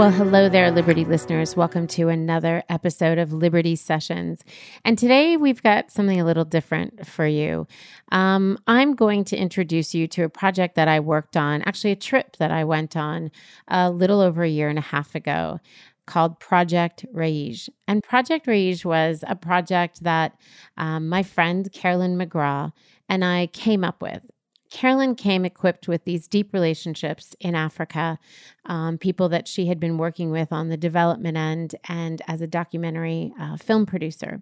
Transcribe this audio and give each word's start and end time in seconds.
Well, 0.00 0.10
hello 0.10 0.48
there, 0.48 0.70
Liberty 0.70 1.04
listeners. 1.04 1.56
Welcome 1.56 1.86
to 1.88 2.08
another 2.08 2.62
episode 2.70 3.18
of 3.18 3.34
Liberty 3.34 3.76
Sessions. 3.76 4.42
And 4.82 4.96
today 4.96 5.36
we've 5.36 5.62
got 5.62 5.90
something 5.90 6.18
a 6.18 6.24
little 6.24 6.46
different 6.46 7.06
for 7.06 7.26
you. 7.26 7.66
Um, 8.10 8.56
I'm 8.66 8.94
going 8.94 9.24
to 9.24 9.36
introduce 9.36 9.94
you 9.94 10.08
to 10.08 10.22
a 10.22 10.30
project 10.30 10.76
that 10.76 10.88
I 10.88 11.00
worked 11.00 11.36
on, 11.36 11.60
actually, 11.66 11.90
a 11.90 11.96
trip 11.96 12.38
that 12.38 12.50
I 12.50 12.64
went 12.64 12.96
on 12.96 13.30
a 13.68 13.90
little 13.90 14.22
over 14.22 14.42
a 14.42 14.48
year 14.48 14.70
and 14.70 14.78
a 14.78 14.80
half 14.80 15.14
ago 15.14 15.60
called 16.06 16.40
Project 16.40 17.04
Rage. 17.12 17.68
And 17.86 18.02
Project 18.02 18.46
Rage 18.46 18.86
was 18.86 19.22
a 19.26 19.36
project 19.36 20.02
that 20.02 20.32
um, 20.78 21.10
my 21.10 21.22
friend 21.22 21.70
Carolyn 21.74 22.16
McGraw 22.16 22.72
and 23.10 23.22
I 23.22 23.48
came 23.48 23.84
up 23.84 24.00
with. 24.00 24.22
Carolyn 24.70 25.16
came 25.16 25.44
equipped 25.44 25.88
with 25.88 26.04
these 26.04 26.28
deep 26.28 26.54
relationships 26.54 27.34
in 27.40 27.54
Africa, 27.54 28.18
um, 28.66 28.98
people 28.98 29.28
that 29.28 29.48
she 29.48 29.66
had 29.66 29.80
been 29.80 29.98
working 29.98 30.30
with 30.30 30.52
on 30.52 30.68
the 30.68 30.76
development 30.76 31.36
end 31.36 31.74
and 31.88 32.22
as 32.28 32.40
a 32.40 32.46
documentary 32.46 33.32
uh, 33.38 33.56
film 33.56 33.84
producer. 33.84 34.40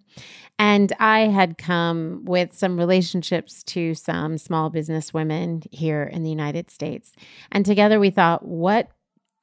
And 0.58 0.92
I 1.00 1.20
had 1.20 1.56
come 1.56 2.25
with 2.25 2.55
some 2.55 2.77
relationships 2.78 3.62
to 3.64 3.94
some 3.94 4.36
small 4.36 4.69
business 4.69 5.14
women 5.14 5.62
here 5.70 6.03
in 6.05 6.22
the 6.22 6.31
United 6.31 6.70
States. 6.70 7.14
And 7.50 7.64
together 7.64 7.98
we 7.98 8.10
thought, 8.10 8.44
what 8.47 8.91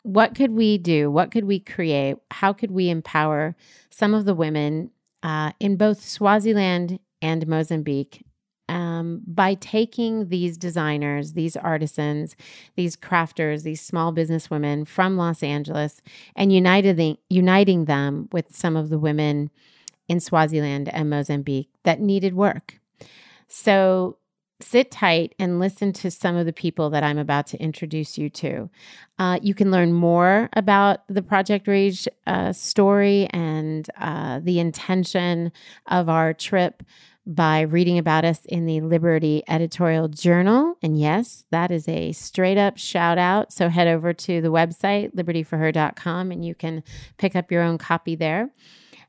what 0.04 0.36
could 0.36 0.52
we 0.52 0.78
do? 0.78 1.10
What 1.10 1.32
could 1.32 1.46
we 1.46 1.60
create? 1.60 2.18
How 2.30 2.54
could 2.54 2.70
we 2.70 2.92
empower 2.92 3.56
some 3.90 4.14
of 4.14 4.26
the 4.26 4.36
women 4.36 4.92
uh, 5.24 5.54
in 5.60 5.78
both 5.78 6.00
Swaziland 6.00 7.00
and 7.24 7.48
Mozambique 7.48 8.24
um, 8.68 9.22
by 9.28 9.54
taking 9.56 10.30
these 10.30 10.58
designers, 10.58 11.34
these 11.34 11.56
artisans, 11.56 12.36
these 12.76 12.96
crafters, 12.96 13.64
these 13.64 13.82
small 13.82 14.12
business 14.12 14.50
women 14.50 14.86
from 14.86 15.18
Los 15.18 15.44
Angeles 15.44 16.02
and 16.36 16.52
uniting, 16.52 17.18
uniting 17.30 17.86
them 17.86 18.30
with 18.32 18.56
some 18.56 18.76
of 18.76 18.90
the 18.90 19.00
women 19.00 19.52
in 20.08 20.20
Swaziland 20.20 20.90
and 20.90 21.10
Mozambique 21.10 21.70
that 21.84 22.00
needed 22.00 22.36
work. 22.36 22.80
So 23.48 24.18
sit 24.62 24.90
tight 24.90 25.36
and 25.38 25.60
listen 25.60 25.92
to 25.92 26.10
some 26.10 26.36
of 26.36 26.46
the 26.46 26.54
people 26.54 26.90
that 26.90 27.04
I'm 27.04 27.18
about 27.18 27.48
to 27.48 27.58
introduce 27.58 28.18
you 28.18 28.30
to. 28.30 28.70
Uh, 29.20 29.40
you 29.42 29.54
can 29.54 29.70
learn 29.70 29.92
more 29.92 30.50
about 30.54 31.02
the 31.08 31.22
Project 31.22 31.68
Rage 31.68 32.08
uh, 32.26 32.54
story 32.54 33.28
and 33.32 33.88
uh, 34.00 34.40
the 34.42 34.60
intention 34.60 35.52
of 35.88 36.10
our 36.10 36.34
trip 36.34 36.84
by 37.28 37.62
reading 37.62 37.98
about 37.98 38.24
us 38.24 38.46
in 38.46 38.66
the 38.66 38.82
Liberty 38.82 39.44
Editorial 39.48 40.08
Journal. 40.08 40.76
And 40.84 41.00
yes, 41.00 41.46
that 41.50 41.72
is 41.72 41.88
a 41.88 42.12
straight 42.12 42.58
up 42.58 42.78
shout 42.78 43.18
out. 43.18 43.52
So 43.52 43.70
head 43.70 43.88
over 43.88 44.14
to 44.14 44.42
the 44.42 44.52
website, 44.52 45.16
libertyforher.com, 45.16 46.32
and 46.32 46.46
you 46.46 46.54
can 46.54 46.84
pick 47.18 47.36
up 47.36 47.52
your 47.52 47.64
own 47.64 47.78
copy 47.78 48.16
there. 48.16 48.52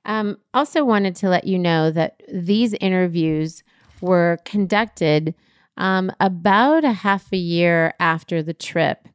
Um, 0.06 0.38
also, 0.54 0.84
wanted 0.84 1.16
to 1.16 1.28
let 1.28 1.46
you 1.46 1.58
know 1.58 1.90
that 1.90 2.22
these 2.32 2.74
interviews 2.74 3.64
were 4.00 4.38
conducted 4.44 5.34
um, 5.76 6.10
about 6.20 6.84
a 6.84 6.92
half 6.92 7.32
a 7.32 7.36
year 7.36 7.92
after 7.98 8.42
the 8.42 8.54
trip. 8.54 9.08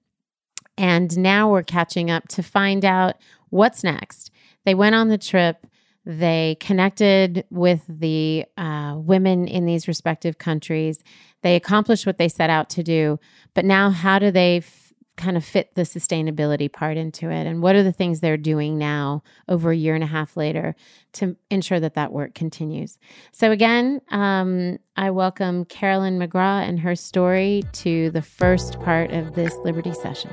And 0.78 1.18
now 1.18 1.50
we're 1.50 1.64
catching 1.64 2.12
up 2.12 2.28
to 2.30 2.44
find 2.44 2.84
out 2.84 3.16
what's 3.50 3.84
next. 3.84 4.32
They 4.66 4.76
went 4.76 4.96
on 4.96 5.08
the 5.08 5.18
trip 5.18 5.66
they 6.06 6.58
connected 6.60 7.46
with 7.50 7.84
the 7.88 8.46
uh, 8.58 8.96
women 8.98 9.48
in 9.48 9.66
these 9.66 9.88
respective 9.88 10.38
countries. 10.38 11.04
They 11.42 11.56
accomplished 11.56 12.06
what 12.06 12.18
they 12.18 12.28
set 12.28 12.50
out 12.50 12.70
to 12.72 12.84
do. 12.84 13.20
But 13.54 13.66
now, 13.66 13.92
how 13.92 14.18
do 14.18 14.32
they 14.32 14.58
f- 14.58 14.94
kind 15.18 15.38
of 15.38 15.46
fit 15.46 15.76
the 15.76 15.84
sustainability 15.84 16.72
part 16.72 16.98
into 16.98 17.30
it? 17.30 17.46
And 17.46 17.62
what 17.62 17.76
are 17.76 17.84
the 17.84 17.92
things 17.92 18.20
they're 18.20 18.38
doing 18.38 18.80
now, 18.80 19.22
over 19.48 19.70
a 19.70 19.76
year 19.76 19.94
and 19.94 20.04
a 20.04 20.08
half 20.08 20.36
later, 20.36 20.76
to 21.14 21.36
ensure 21.52 21.80
that 21.80 21.94
that 21.94 22.12
work 22.12 22.34
continues? 22.34 22.98
So, 23.32 23.52
again, 23.52 24.02
um, 24.10 24.80
I 24.96 25.12
welcome 25.12 25.66
Carolyn 25.66 26.18
McGraw 26.18 26.68
and 26.68 26.80
her 26.80 26.96
story 26.96 27.64
to 27.74 28.10
the 28.10 28.24
first 28.24 28.80
part 28.80 29.12
of 29.12 29.36
this 29.36 29.56
Liberty 29.64 29.94
session. 29.94 30.32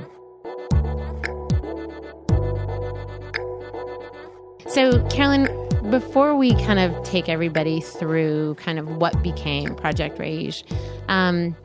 So, 4.69 5.03
Carolyn, 5.09 5.49
before 5.91 6.37
we 6.37 6.55
kind 6.55 6.79
of 6.79 7.03
take 7.03 7.31
everybody 7.31 7.81
through 7.81 8.55
kind 8.56 8.79
of 8.79 8.87
what 8.87 9.23
became 9.23 9.75
Project 9.75 10.19
Rage, 10.19 10.62
um, 11.09 11.56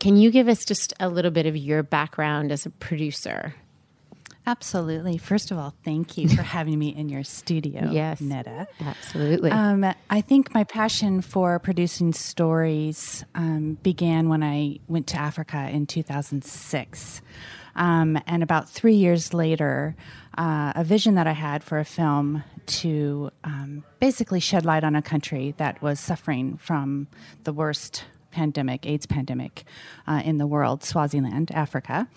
can 0.00 0.18
you 0.18 0.30
give 0.30 0.46
us 0.46 0.66
just 0.66 0.92
a 1.00 1.08
little 1.08 1.30
bit 1.30 1.46
of 1.46 1.56
your 1.56 1.82
background 1.82 2.52
as 2.52 2.66
a 2.66 2.70
producer? 2.70 3.54
Absolutely. 4.46 5.16
First 5.16 5.50
of 5.50 5.56
all, 5.56 5.74
thank 5.82 6.18
you 6.18 6.28
for 6.28 6.42
having 6.56 6.78
me 6.78 6.88
in 6.88 7.08
your 7.08 7.24
studio, 7.24 7.90
yes, 7.90 8.20
Netta. 8.20 8.68
Absolutely. 8.80 9.50
Um, 9.50 9.90
I 10.10 10.20
think 10.20 10.52
my 10.52 10.64
passion 10.64 11.22
for 11.22 11.58
producing 11.58 12.12
stories 12.12 13.24
um, 13.34 13.78
began 13.82 14.28
when 14.28 14.42
I 14.42 14.78
went 14.88 15.06
to 15.08 15.16
Africa 15.16 15.70
in 15.70 15.86
2006. 15.86 17.22
Um, 17.76 18.18
and 18.26 18.42
about 18.42 18.68
three 18.68 18.94
years 18.94 19.32
later, 19.34 19.96
uh, 20.36 20.72
a 20.76 20.84
vision 20.84 21.14
that 21.14 21.26
I 21.26 21.32
had 21.32 21.62
for 21.62 21.78
a 21.78 21.84
film 21.84 22.44
to 22.66 23.30
um, 23.44 23.84
basically 23.98 24.40
shed 24.40 24.64
light 24.64 24.84
on 24.84 24.94
a 24.94 25.02
country 25.02 25.54
that 25.56 25.82
was 25.82 25.98
suffering 25.98 26.56
from 26.56 27.08
the 27.44 27.52
worst 27.52 28.04
pandemic, 28.30 28.86
AIDS 28.86 29.06
pandemic 29.06 29.64
uh, 30.06 30.22
in 30.24 30.38
the 30.38 30.46
world, 30.46 30.84
Swaziland, 30.84 31.50
Africa, 31.52 32.08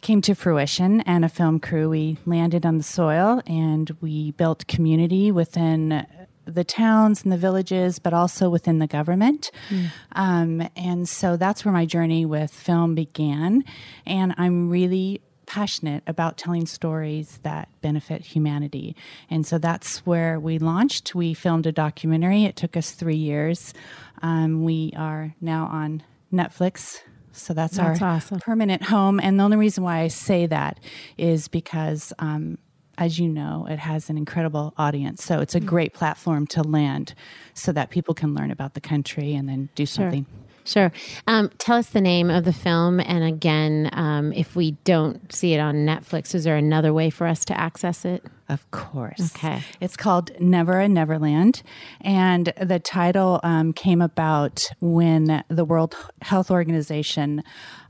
came 0.00 0.20
to 0.22 0.34
fruition. 0.34 1.00
And 1.02 1.24
a 1.24 1.28
film 1.28 1.60
crew, 1.60 1.88
we 1.88 2.18
landed 2.26 2.66
on 2.66 2.76
the 2.76 2.82
soil 2.82 3.42
and 3.46 3.90
we 4.00 4.32
built 4.32 4.66
community 4.66 5.30
within 5.32 6.06
the 6.44 6.64
towns 6.64 7.22
and 7.22 7.32
the 7.32 7.36
villages, 7.36 7.98
but 7.98 8.12
also 8.12 8.50
within 8.50 8.78
the 8.78 8.86
government. 8.86 9.50
Mm. 9.70 9.90
Um, 10.12 10.68
and 10.76 11.08
so 11.08 11.36
that's 11.36 11.64
where 11.64 11.72
my 11.72 11.86
journey 11.86 12.24
with 12.26 12.50
film 12.52 12.94
began. 12.94 13.64
And 14.06 14.34
I'm 14.36 14.68
really 14.68 15.20
passionate 15.46 16.02
about 16.06 16.38
telling 16.38 16.66
stories 16.66 17.38
that 17.42 17.68
benefit 17.82 18.22
humanity. 18.22 18.96
And 19.28 19.46
so 19.46 19.58
that's 19.58 19.98
where 20.06 20.40
we 20.40 20.58
launched. 20.58 21.14
We 21.14 21.34
filmed 21.34 21.66
a 21.66 21.72
documentary. 21.72 22.44
It 22.44 22.56
took 22.56 22.76
us 22.76 22.92
three 22.92 23.16
years. 23.16 23.74
Um, 24.22 24.64
we 24.64 24.92
are 24.96 25.34
now 25.40 25.66
on 25.66 26.04
Netflix. 26.32 27.00
So 27.32 27.54
that's, 27.54 27.76
that's 27.76 28.00
our 28.00 28.16
awesome. 28.16 28.40
permanent 28.40 28.84
home. 28.84 29.20
And 29.20 29.38
the 29.38 29.44
only 29.44 29.56
reason 29.56 29.84
why 29.84 30.00
I 30.00 30.08
say 30.08 30.46
that 30.46 30.80
is 31.18 31.48
because 31.48 32.12
um, 32.18 32.58
as 32.98 33.18
you 33.18 33.28
know, 33.28 33.66
it 33.68 33.78
has 33.78 34.10
an 34.10 34.18
incredible 34.18 34.74
audience. 34.76 35.24
So 35.24 35.40
it's 35.40 35.54
a 35.54 35.60
mm. 35.60 35.66
great 35.66 35.94
platform 35.94 36.46
to 36.48 36.62
land 36.62 37.14
so 37.54 37.72
that 37.72 37.90
people 37.90 38.14
can 38.14 38.34
learn 38.34 38.50
about 38.50 38.74
the 38.74 38.80
country 38.80 39.34
and 39.34 39.48
then 39.48 39.70
do 39.74 39.86
something. 39.86 40.24
Sure. 40.24 40.51
Sure. 40.64 40.92
Um, 41.26 41.50
tell 41.58 41.76
us 41.76 41.90
the 41.90 42.00
name 42.00 42.30
of 42.30 42.44
the 42.44 42.52
film. 42.52 43.00
And 43.00 43.24
again, 43.24 43.90
um, 43.92 44.32
if 44.32 44.54
we 44.54 44.72
don't 44.84 45.32
see 45.32 45.54
it 45.54 45.58
on 45.58 45.86
Netflix, 45.86 46.34
is 46.34 46.44
there 46.44 46.56
another 46.56 46.92
way 46.92 47.10
for 47.10 47.26
us 47.26 47.44
to 47.46 47.58
access 47.58 48.04
it? 48.04 48.24
Of 48.48 48.70
course. 48.70 49.34
Okay. 49.34 49.62
It's 49.80 49.96
called 49.96 50.30
Never 50.38 50.78
a 50.78 50.88
Neverland. 50.88 51.62
And 52.02 52.52
the 52.60 52.78
title 52.78 53.40
um, 53.42 53.72
came 53.72 54.02
about 54.02 54.68
when 54.80 55.42
the 55.48 55.64
World 55.64 55.96
Health 56.20 56.50
Organization 56.50 57.42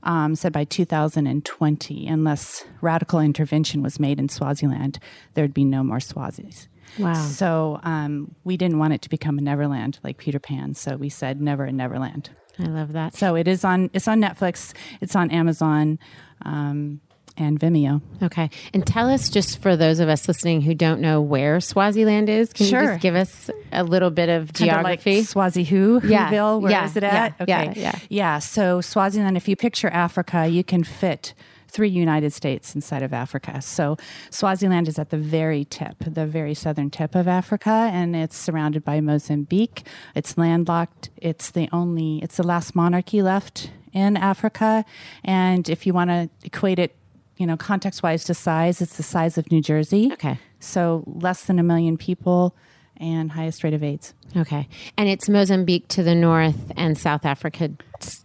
um, 0.04 0.34
said 0.34 0.52
by 0.52 0.64
2020, 0.64 2.06
unless 2.06 2.64
radical 2.80 3.20
intervention 3.20 3.82
was 3.82 3.98
made 3.98 4.18
in 4.18 4.28
Swaziland, 4.28 4.98
there'd 5.34 5.54
be 5.54 5.64
no 5.64 5.82
more 5.82 5.98
Swazis. 5.98 6.68
Wow. 6.98 7.14
So 7.14 7.80
um, 7.82 8.34
we 8.44 8.56
didn't 8.56 8.78
want 8.78 8.92
it 8.92 9.02
to 9.02 9.08
become 9.08 9.38
a 9.38 9.40
Neverland 9.42 9.98
like 10.04 10.18
Peter 10.18 10.38
Pan. 10.38 10.74
So 10.74 10.96
we 10.96 11.08
said 11.08 11.40
Never 11.40 11.64
a 11.64 11.72
Neverland. 11.72 12.30
I 12.58 12.64
love 12.64 12.92
that. 12.92 13.14
So 13.14 13.34
it 13.34 13.48
is 13.48 13.64
on. 13.64 13.90
It's 13.92 14.08
on 14.08 14.20
Netflix. 14.20 14.72
It's 15.00 15.16
on 15.16 15.30
Amazon. 15.30 15.98
Um, 16.44 17.00
and 17.36 17.58
Vimeo. 17.58 18.02
Okay. 18.22 18.50
And 18.74 18.86
tell 18.86 19.08
us, 19.08 19.30
just 19.30 19.62
for 19.62 19.76
those 19.76 20.00
of 20.00 20.08
us 20.08 20.28
listening 20.28 20.60
who 20.60 20.74
don't 20.74 21.00
know 21.00 21.20
where 21.20 21.60
Swaziland 21.60 22.28
is, 22.28 22.52
can 22.52 22.66
sure. 22.66 22.82
you 22.82 22.88
just 22.88 23.00
give 23.00 23.14
us 23.14 23.50
a 23.72 23.84
little 23.84 24.10
bit 24.10 24.28
of 24.28 24.52
geography? 24.52 25.18
Like 25.18 25.26
Swazi 25.26 25.64
who? 25.64 26.00
Yeah. 26.04 26.30
Whoville? 26.30 26.60
Where 26.60 26.72
yeah. 26.72 26.84
is 26.84 26.96
it 26.96 27.04
at? 27.04 27.34
Yeah. 27.38 27.42
Okay. 27.42 27.46
Yeah. 27.46 27.72
yeah. 27.76 27.98
Yeah. 28.08 28.38
So 28.38 28.80
Swaziland, 28.80 29.36
if 29.36 29.48
you 29.48 29.56
picture 29.56 29.88
Africa, 29.88 30.46
you 30.46 30.62
can 30.62 30.84
fit 30.84 31.34
three 31.72 31.88
United 31.88 32.32
States 32.32 32.74
inside 32.74 33.02
of 33.02 33.12
Africa. 33.12 33.62
So 33.62 33.96
Swaziland 34.30 34.88
is 34.88 34.98
at 34.98 35.08
the 35.08 35.16
very 35.16 35.64
tip, 35.64 35.96
the 36.06 36.26
very 36.26 36.54
southern 36.54 36.90
tip 36.90 37.14
of 37.14 37.26
Africa, 37.26 37.88
and 37.92 38.14
it's 38.14 38.36
surrounded 38.36 38.84
by 38.84 39.00
Mozambique. 39.00 39.86
It's 40.14 40.36
landlocked. 40.36 41.08
It's 41.16 41.50
the 41.50 41.68
only, 41.72 42.22
it's 42.22 42.36
the 42.36 42.46
last 42.46 42.74
monarchy 42.74 43.22
left 43.22 43.70
in 43.92 44.18
Africa. 44.18 44.84
And 45.24 45.68
if 45.68 45.86
you 45.86 45.94
want 45.94 46.10
to 46.10 46.28
equate 46.44 46.78
it, 46.78 46.94
you 47.38 47.46
know, 47.46 47.56
context 47.56 48.02
wise 48.02 48.24
to 48.24 48.34
size, 48.34 48.82
it's 48.82 48.96
the 48.98 49.02
size 49.02 49.38
of 49.38 49.50
New 49.50 49.62
Jersey. 49.62 50.12
Okay. 50.12 50.38
So 50.60 51.02
less 51.06 51.44
than 51.44 51.58
a 51.58 51.62
million 51.62 51.96
people 51.96 52.54
and 52.98 53.32
highest 53.32 53.64
rate 53.64 53.74
of 53.74 53.82
AIDS. 53.82 54.14
Okay. 54.36 54.68
And 54.96 55.08
it's 55.08 55.28
Mozambique 55.28 55.88
to 55.88 56.02
the 56.02 56.14
north 56.14 56.70
and 56.76 56.96
South 56.96 57.24
Africa 57.24 57.70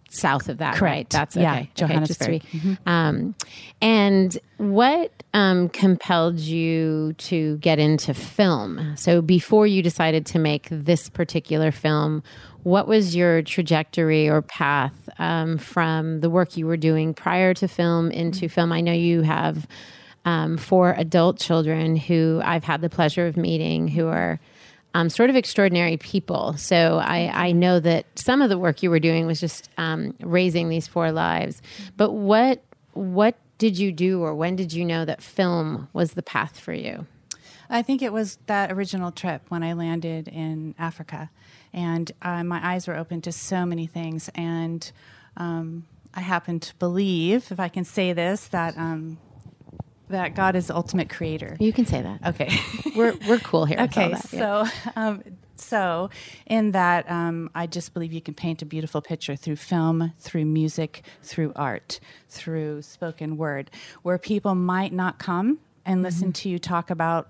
south 0.10 0.50
of 0.50 0.58
that, 0.58 0.72
right? 0.74 0.80
Correct. 0.80 1.12
That's 1.12 1.36
Yeah, 1.36 1.52
okay. 1.54 1.60
Okay, 1.82 2.00
just 2.06 2.22
to 2.22 2.40
Johannesburg. 2.40 2.78
um, 2.86 3.36
and 3.82 4.38
what 4.58 5.12
um, 5.34 5.70
compelled 5.70 6.40
you 6.40 7.14
to 7.14 7.58
get 7.58 7.80
into 7.80 8.14
film? 8.14 8.96
So 8.98 9.22
before 9.22 9.68
you 9.68 9.82
decided 9.82 10.26
to 10.28 10.40
make 10.40 10.68
this 10.72 11.10
particular 11.10 11.72
film, 11.72 12.24
what 12.64 12.88
was 12.88 13.16
your 13.16 13.42
trajectory 13.42 14.28
or 14.28 14.42
path 14.42 15.10
um, 15.20 15.58
from 15.58 16.20
the 16.22 16.30
work 16.30 16.58
you 16.58 16.66
were 16.68 16.78
doing 16.78 17.14
prior 17.14 17.54
to 17.56 17.68
film 17.68 18.12
into 18.12 18.50
film? 18.50 18.72
I 18.72 18.82
know 18.82 18.94
you 18.94 19.22
have 19.22 19.68
um, 20.26 20.58
four 20.58 20.94
adult 20.98 21.40
children 21.40 21.96
who 21.96 22.42
I've 22.44 22.66
had 22.66 22.82
the 22.82 22.90
pleasure 22.90 23.28
of 23.28 23.38
meeting 23.38 23.88
who 23.88 24.08
are 24.08 24.40
um, 24.98 25.10
sort 25.12 25.30
of 25.30 25.36
extraordinary 25.36 25.98
people. 25.98 26.58
So 26.58 26.98
I, 26.98 27.30
I 27.32 27.52
know 27.52 27.80
that 27.80 28.08
some 28.16 28.42
of 28.42 28.50
the 28.50 28.58
work 28.58 28.82
you 28.82 28.90
were 28.90 29.00
doing 29.00 29.28
was 29.28 29.40
just 29.40 29.70
um, 29.78 30.16
raising 30.22 30.70
these 30.70 30.88
four 30.88 31.12
lives. 31.12 31.62
But 31.96 32.14
what 32.14 32.64
what 32.94 33.36
did 33.60 33.78
you 33.78 33.92
do, 33.92 34.24
or 34.24 34.34
when 34.34 34.56
did 34.56 34.74
you 34.74 34.84
know 34.84 35.06
that 35.06 35.22
film 35.22 35.88
was 35.94 36.14
the 36.14 36.24
path 36.24 36.60
for 36.60 36.74
you? 36.74 37.06
I 37.70 37.84
think 37.84 38.02
it 38.02 38.12
was 38.12 38.40
that 38.48 38.72
original 38.72 39.12
trip 39.12 39.44
when 39.50 39.62
I 39.62 39.74
landed 39.74 40.28
in 40.28 40.74
Africa, 40.80 41.30
and 41.74 42.12
uh, 42.24 42.44
my 42.44 42.60
eyes 42.64 42.88
were 42.88 42.96
open 42.96 43.22
to 43.22 43.32
so 43.32 43.68
many 43.68 43.86
things. 43.86 44.32
And 44.34 44.92
um, 45.36 45.86
I 46.16 46.22
happen 46.22 46.60
to 46.60 46.76
believe, 46.78 47.52
if 47.52 47.60
I 47.60 47.68
can 47.68 47.84
say 47.84 48.14
this, 48.14 48.48
that 48.48 48.76
um, 48.78 49.20
that 50.10 50.36
God 50.36 50.56
is 50.56 50.68
the 50.68 50.76
ultimate 50.76 51.10
creator. 51.10 51.56
You 51.60 51.74
can 51.74 51.86
say 51.86 52.02
that. 52.02 52.26
Okay. 52.28 52.58
We're 52.96 53.16
we're 53.28 53.40
cool 53.40 53.66
here. 53.66 53.80
Okay. 53.82 54.12
that, 54.12 54.34
yeah. 54.34 54.66
So, 54.66 54.92
um, 54.96 55.24
so 55.56 56.10
in 56.46 56.72
that, 56.72 57.10
um, 57.10 57.50
I 57.54 57.68
just 57.68 57.94
believe 57.94 58.14
you 58.14 58.22
can 58.22 58.34
paint 58.34 58.62
a 58.62 58.66
beautiful 58.66 59.02
picture 59.02 59.36
through 59.36 59.58
film, 59.58 60.14
through 60.20 60.46
music, 60.46 61.04
through 61.24 61.52
art, 61.56 62.00
through 62.30 62.82
spoken 62.84 63.38
word, 63.38 63.70
where 64.04 64.18
people 64.18 64.56
might 64.56 64.94
not 64.94 65.20
come 65.20 65.60
and 65.86 66.04
listen 66.04 66.34
to 66.34 66.50
you 66.50 66.60
talk 66.60 66.90
about 66.90 67.30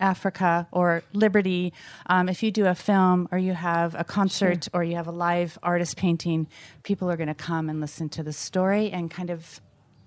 Africa 0.00 0.66
or 0.72 1.02
liberty. 1.12 1.72
Um, 2.06 2.28
if 2.28 2.42
you 2.42 2.50
do 2.50 2.66
a 2.66 2.74
film 2.74 3.28
or 3.30 3.38
you 3.38 3.52
have 3.54 3.94
a 3.94 4.04
concert 4.04 4.68
or 4.72 4.84
you 4.84 4.96
have 4.96 5.06
a 5.06 5.12
live 5.12 5.58
artist 5.62 5.96
painting, 5.96 6.46
people 6.82 7.10
are 7.10 7.16
going 7.16 7.28
to 7.28 7.34
come 7.34 7.68
and 7.68 7.80
listen 7.80 8.08
to 8.10 8.22
the 8.22 8.32
story 8.32 8.90
and 8.90 9.10
kind 9.10 9.30
of. 9.30 9.60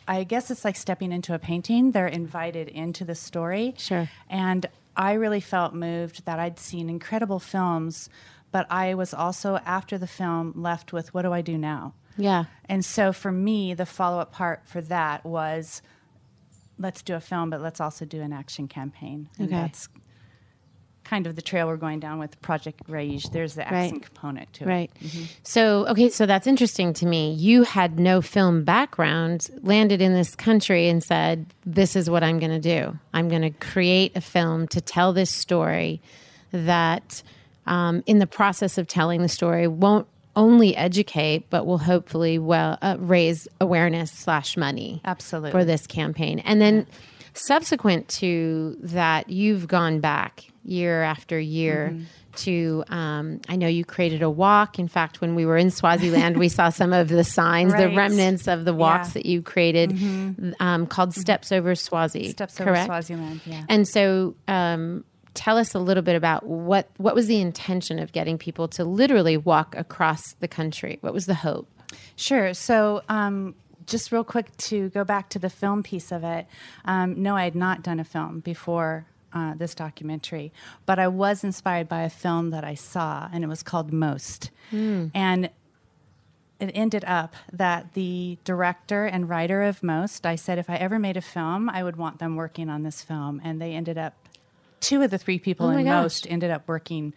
I 0.09 0.23
guess 0.23 0.49
it's 0.51 0.65
like 0.65 0.75
stepping 0.75 1.11
into 1.11 1.33
a 1.33 1.39
painting. 1.39 1.91
They're 1.91 2.07
invited 2.07 2.67
into 2.67 3.05
the 3.05 3.15
story. 3.15 3.75
Sure. 3.77 4.09
And 4.29 4.65
I 4.97 5.13
really 5.13 5.39
felt 5.39 5.73
moved 5.73 6.25
that 6.25 6.39
I'd 6.39 6.59
seen 6.59 6.89
incredible 6.89 7.39
films, 7.39 8.09
but 8.51 8.65
I 8.71 8.95
was 8.95 9.13
also, 9.13 9.57
after 9.65 9.97
the 9.99 10.07
film, 10.07 10.53
left 10.55 10.91
with 10.91 11.13
what 11.13 11.21
do 11.21 11.31
I 11.31 11.41
do 11.41 11.57
now? 11.57 11.93
yeah. 12.17 12.45
And 12.67 12.83
so 12.83 13.13
for 13.13 13.31
me, 13.31 13.73
the 13.73 13.85
follow 13.85 14.19
up 14.19 14.31
part 14.33 14.67
for 14.67 14.81
that 14.81 15.23
was 15.25 15.81
let's 16.77 17.01
do 17.01 17.15
a 17.15 17.19
film, 17.19 17.49
but 17.49 17.61
let's 17.61 17.79
also 17.79 18.03
do 18.05 18.21
an 18.21 18.33
action 18.33 18.67
campaign. 18.67 19.29
And 19.37 19.47
Okay. 19.47 19.55
that's 19.55 19.87
kind 21.09 21.25
of 21.25 21.35
the 21.35 21.41
trail 21.41 21.65
we're 21.67 21.75
going 21.75 21.99
down 21.99 22.19
with 22.19 22.39
Project 22.41 22.81
Rage. 22.87 23.23
There's 23.31 23.55
the 23.55 23.67
action 23.67 23.93
Right. 23.95 24.01
component 24.03 24.53
to 24.53 24.65
Right. 24.65 24.91
it. 25.01 25.07
Mm-hmm. 25.07 25.23
So, 25.43 25.87
okay, 25.87 26.09
so 26.09 26.27
that's 26.27 26.45
interesting 26.45 26.93
to 26.93 27.05
me. 27.07 27.33
You 27.33 27.63
had 27.63 27.99
no 27.99 28.21
film 28.21 28.63
background, 28.63 29.47
landed 29.63 30.01
in 30.01 30.13
this 30.13 30.35
country 30.35 30.87
and 30.87 31.03
said, 31.03 31.47
This 31.65 31.95
is 31.95 32.09
what 32.09 32.23
I'm 32.23 32.37
going 32.37 32.51
to 32.51 32.59
do. 32.59 32.97
I'm 33.13 33.27
going 33.27 33.41
to 33.41 33.49
create 33.49 34.11
a 34.15 34.21
film 34.21 34.67
to 34.67 34.81
tell 34.81 35.11
this 35.13 35.31
story 35.33 35.99
that, 36.51 37.23
um, 37.65 38.03
in 38.05 38.19
the 38.19 38.27
process 38.27 38.77
of 38.77 38.87
telling 38.87 39.21
the 39.23 39.29
story, 39.29 39.67
won't 39.67 40.07
only 40.35 40.75
educate, 40.75 41.49
but 41.49 41.65
will 41.65 41.79
hopefully 41.79 42.37
well 42.37 42.77
uh, 42.83 42.95
raise 42.99 43.47
awareness 43.59 44.11
slash 44.11 44.55
money 44.57 45.01
Absolutely. 45.05 45.51
for 45.51 45.65
this 45.65 45.87
campaign. 45.87 46.37
And 46.39 46.61
then 46.61 46.85
subsequent 47.33 48.07
to 48.09 48.77
that, 48.81 49.29
you've 49.29 49.67
gone 49.67 49.99
back 49.99 50.45
year 50.69 51.03
after 51.03 51.39
year 51.39 51.89
Mm-hmm. 51.93 52.03
to. 52.35 52.83
Um, 52.89 53.41
I 53.49 53.55
know 53.55 53.67
you 53.67 53.83
created 53.83 54.21
a 54.21 54.29
walk. 54.29 54.77
In 54.79 54.87
fact, 54.87 55.19
when 55.21 55.33
we 55.35 55.45
were 55.45 55.57
in 55.57 55.71
Swaziland, 55.71 56.37
we 56.37 56.47
saw 56.49 56.69
some 56.69 56.93
of 56.93 57.07
the 57.09 57.23
signs, 57.23 57.73
the 57.73 57.89
remnants 57.89 58.47
of 58.47 58.65
the 58.65 58.73
walks 58.73 59.07
Yeah. 59.07 59.09
Mm-hmm. 59.09 59.13
that 59.19 59.25
you 59.25 59.41
created, 59.41 60.55
um, 60.59 60.85
called 60.87 61.13
Steps 61.15 61.51
Over 61.51 61.75
Swazi. 61.75 62.29
Steps 62.29 62.59
over 62.61 62.69
correct? 62.71 62.85
Swaziland, 62.85 63.41
yeah. 63.45 63.63
And 63.67 63.87
so, 63.87 64.35
um, 64.47 65.03
tell 65.33 65.57
us 65.57 65.73
a 65.73 65.79
little 65.79 66.03
bit 66.03 66.15
about 66.15 66.45
what 66.45 66.89
what 66.97 67.15
was 67.15 67.27
the 67.27 67.39
intention 67.39 67.97
of 67.99 68.11
getting 68.11 68.37
people 68.37 68.67
to 68.67 68.83
literally 68.83 69.37
walk 69.37 69.75
across 69.75 70.33
the 70.39 70.47
country. 70.47 70.97
What 71.01 71.13
was 71.13 71.25
the 71.25 71.35
hope? 71.35 71.67
Sure. 72.15 72.53
So, 72.53 73.01
um, 73.09 73.55
just 73.85 74.11
real 74.11 74.23
quick 74.23 74.55
to 74.57 74.89
go 74.89 75.03
back 75.03 75.29
to 75.29 75.39
the 75.39 75.49
film 75.49 75.81
piece 75.81 76.11
of 76.11 76.23
it. 76.23 76.45
Um, 76.85 77.23
no, 77.23 77.35
I 77.35 77.43
had 77.43 77.55
not 77.55 77.81
done 77.81 77.99
a 77.99 78.03
film 78.03 78.39
before 78.41 79.05
uh, 79.33 79.53
this 79.55 79.75
documentary, 79.75 80.51
but 80.85 80.99
I 80.99 81.07
was 81.07 81.43
inspired 81.43 81.87
by 81.87 82.01
a 82.01 82.09
film 82.09 82.49
that 82.51 82.63
I 82.63 82.75
saw, 82.75 83.29
and 83.31 83.43
it 83.43 83.47
was 83.47 83.63
called 83.63 83.91
Most. 83.93 84.51
And 85.13 85.49
it 86.59 86.71
ended 86.73 87.05
up 87.05 87.35
that 87.53 87.93
the 87.93 88.37
director 88.43 89.05
and 89.05 89.29
writer 89.29 89.63
of 89.63 89.81
Most, 89.81 90.25
I 90.25 90.35
said, 90.35 90.57
if 90.57 90.69
I 90.69 90.75
ever 90.75 90.99
made 90.99 91.15
a 91.15 91.21
film, 91.21 91.69
I 91.69 91.83
would 91.83 91.95
want 91.95 92.19
them 92.19 92.35
working 92.35 92.69
on 92.69 92.83
this 92.83 93.01
film. 93.01 93.39
And 93.43 93.61
they 93.61 93.73
ended 93.73 93.97
up, 93.97 94.13
two 94.81 95.01
of 95.01 95.09
the 95.09 95.17
three 95.17 95.39
people 95.39 95.67
Oh 95.67 95.71
in 95.71 95.85
gosh. 95.85 96.03
Most 96.03 96.27
ended 96.29 96.51
up 96.51 96.67
working 96.67 97.13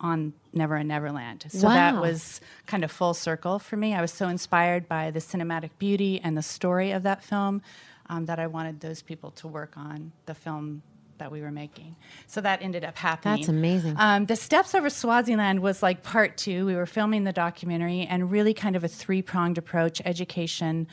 on 0.00 0.34
Never 0.52 0.76
and 0.76 0.88
Neverland. 0.88 1.46
So 1.48 1.68
that 1.68 1.98
was 1.98 2.42
kind 2.66 2.84
of 2.84 2.90
full 2.90 3.14
circle 3.14 3.58
for 3.58 3.76
me. 3.76 3.94
I 3.94 4.02
was 4.02 4.12
so 4.12 4.28
inspired 4.28 4.86
by 4.86 5.10
the 5.10 5.20
cinematic 5.20 5.70
beauty 5.78 6.20
and 6.22 6.36
the 6.36 6.42
story 6.42 6.90
of 6.90 7.04
that 7.04 7.24
film 7.24 7.62
um, 8.10 8.26
that 8.26 8.38
I 8.38 8.48
wanted 8.48 8.80
those 8.80 9.00
people 9.00 9.30
to 9.32 9.48
work 9.48 9.78
on 9.78 10.12
the 10.26 10.34
film 10.34 10.82
that 11.18 11.30
we 11.32 11.40
were 11.40 11.50
making. 11.50 11.96
So 12.26 12.40
that 12.40 12.62
ended 12.62 12.84
up 12.84 12.96
happening. 12.96 13.36
That's 13.36 13.48
amazing. 13.48 13.96
Um, 13.98 14.26
the 14.26 14.36
Steps 14.36 14.74
Over 14.74 14.90
Swaziland 14.90 15.60
was 15.60 15.82
like 15.82 16.02
part 16.02 16.36
two. 16.36 16.66
We 16.66 16.74
were 16.74 16.86
filming 16.86 17.24
the 17.24 17.32
documentary 17.32 18.02
and 18.08 18.30
really 18.30 18.54
kind 18.54 18.76
of 18.76 18.84
a 18.84 18.88
three 18.88 19.22
pronged 19.22 19.58
approach 19.58 20.00
education, 20.04 20.86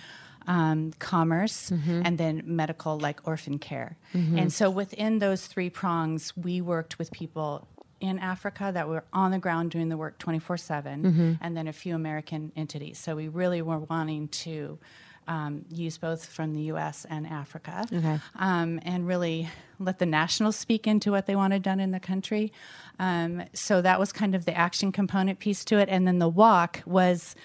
um, 0.48 0.92
commerce, 1.00 1.70
Mm-hmm. 1.70 2.02
and 2.06 2.18
then 2.18 2.42
medical, 2.46 3.00
like 3.00 3.20
orphan 3.28 3.60
care. 3.60 3.98
And 4.14 4.52
so 4.52 4.70
within 4.70 5.20
those 5.20 5.46
three 5.48 5.70
prongs, 5.70 6.36
we 6.36 6.62
worked 6.62 6.98
with 7.00 7.12
people 7.12 7.68
in 8.00 8.18
Africa 8.18 8.72
that 8.74 8.88
were 8.90 9.04
on 9.14 9.30
the 9.32 9.38
ground 9.38 9.70
doing 9.70 9.90
the 9.90 9.98
work 9.98 10.18
24 10.18 10.58
7, 10.58 11.04
Mm-hmm. 11.04 11.34
and 11.42 11.56
then 11.56 11.68
a 11.68 11.74
few 11.74 11.94
American 11.96 12.52
entities. 12.56 12.98
So 12.98 13.16
we 13.16 13.28
really 13.28 13.62
were 13.62 13.78
wanting 13.80 14.28
to. 14.30 14.80
Um, 15.28 15.66
use 15.70 15.98
both 15.98 16.26
from 16.26 16.54
the 16.54 16.62
U.S. 16.74 17.06
and 17.10 17.26
Africa, 17.28 17.86
Okay. 17.94 18.20
um, 18.38 18.80
and 18.84 19.08
really 19.08 19.48
let 19.80 20.00
the 20.00 20.06
nationals 20.06 20.56
speak 20.58 20.88
into 20.88 21.12
what 21.12 21.26
they 21.26 21.36
wanted 21.36 21.62
done 21.62 21.80
in 21.80 21.92
the 21.92 22.00
country. 22.00 22.52
Um, 23.00 23.44
so 23.54 23.82
that 23.82 24.00
was 24.00 24.12
kind 24.12 24.34
of 24.36 24.46
the 24.46 24.58
action 24.58 24.92
component 24.92 25.40
piece 25.40 25.64
to 25.66 25.78
it. 25.78 25.90
And 25.90 26.08
then 26.08 26.18
the 26.20 26.28
walk 26.28 26.82
was, 26.86 27.36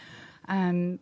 um, 0.49 0.99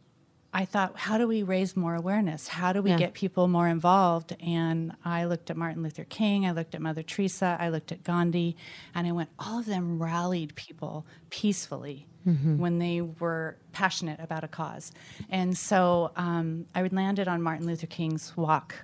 I 0.52 0.64
thought, 0.64 0.96
how 0.98 1.16
do 1.16 1.26
we 1.26 1.42
raise 1.42 1.76
more 1.76 1.94
awareness? 1.94 2.48
How 2.48 2.72
do 2.72 2.82
we 2.82 2.90
Yeah. 2.90 2.98
get 2.98 3.14
people 3.14 3.48
more 3.48 3.68
involved? 3.68 4.36
And 4.40 4.92
I 5.04 5.24
looked 5.24 5.50
at 5.50 5.56
Martin 5.56 5.82
Luther 5.82 6.04
King, 6.04 6.44
I 6.44 6.50
looked 6.50 6.74
at 6.74 6.82
Mother 6.82 7.02
Teresa, 7.02 7.56
I 7.58 7.68
looked 7.70 7.92
at 7.92 8.04
Gandhi, 8.04 8.56
and 8.94 9.06
I 9.06 9.12
went, 9.12 9.30
all 9.38 9.60
of 9.60 9.66
them 9.66 10.02
rallied 10.02 10.54
people 10.54 11.06
peacefully 11.30 12.06
when 12.24 12.78
they 12.78 13.00
were 13.02 13.56
passionate 13.72 14.18
about 14.20 14.44
a 14.44 14.48
cause. 14.48 14.92
And 15.28 15.56
so 15.56 16.10
um, 16.16 16.66
I 16.74 16.82
would 16.82 16.92
landed 16.92 17.28
on 17.28 17.42
Martin 17.42 17.66
Luther 17.66 17.86
King's 17.86 18.36
walk 18.36 18.74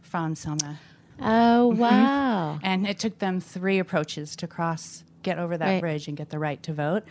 from 0.00 0.34
Selma. 0.34 0.78
Oh 1.20 1.68
wow! 1.68 2.58
And 2.62 2.86
it 2.86 2.98
took 2.98 3.18
them 3.18 3.40
three 3.40 3.78
approaches 3.78 4.36
to 4.36 4.46
cross, 4.46 5.04
get 5.22 5.38
over 5.38 5.56
that 5.56 5.66
Right. 5.66 5.80
bridge, 5.80 6.08
and 6.08 6.16
get 6.16 6.30
the 6.30 6.38
right 6.38 6.62
to 6.64 6.72
vote. 6.72 7.04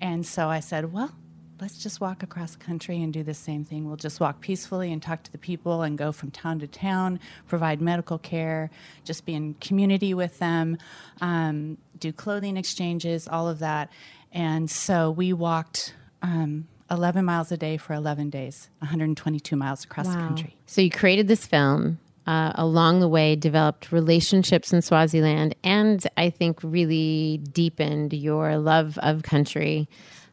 And 0.00 0.26
so 0.26 0.48
I 0.48 0.60
said, 0.60 0.92
well, 0.92 1.12
let's 1.60 1.78
just 1.78 2.00
walk 2.00 2.22
across 2.24 2.56
the 2.56 2.64
country 2.64 3.00
and 3.00 3.12
do 3.12 3.22
the 3.22 3.34
same 3.34 3.64
thing. 3.64 3.86
We'll 3.86 3.96
just 3.96 4.18
walk 4.18 4.40
peacefully 4.40 4.92
and 4.92 5.00
talk 5.00 5.22
to 5.22 5.30
the 5.32 5.38
people 5.38 5.82
and 5.82 5.96
go 5.96 6.10
from 6.10 6.30
town 6.32 6.58
to 6.58 6.66
town, 6.66 7.20
provide 7.46 7.80
medical 7.80 8.18
care, 8.18 8.68
just 9.04 9.24
be 9.24 9.34
in 9.34 9.54
community 9.60 10.12
with 10.12 10.38
them, 10.40 10.76
um, 11.20 11.78
do 12.00 12.12
clothing 12.12 12.56
exchanges, 12.56 13.28
all 13.28 13.48
of 13.48 13.60
that. 13.60 13.90
And 14.32 14.70
so 14.70 15.10
we 15.10 15.32
walked 15.32 15.94
um, 16.22 16.66
11 16.90 17.24
miles 17.24 17.52
a 17.52 17.56
day 17.56 17.76
for 17.76 17.94
11 17.94 18.30
days, 18.30 18.70
122 18.78 19.56
miles 19.56 19.84
across 19.84 20.06
wow. 20.06 20.12
the 20.12 20.18
country. 20.18 20.56
So 20.66 20.80
you 20.80 20.90
created 20.90 21.28
this 21.28 21.46
film. 21.46 21.98
Uh, 22.24 22.52
along 22.54 23.00
the 23.00 23.08
way, 23.08 23.34
developed 23.34 23.90
relationships 23.90 24.72
in 24.72 24.80
Swaziland, 24.80 25.56
and 25.64 26.06
I 26.16 26.30
think 26.30 26.60
really 26.62 27.38
deepened 27.38 28.12
your 28.12 28.58
love 28.58 28.96
of 28.98 29.24
country. 29.24 29.88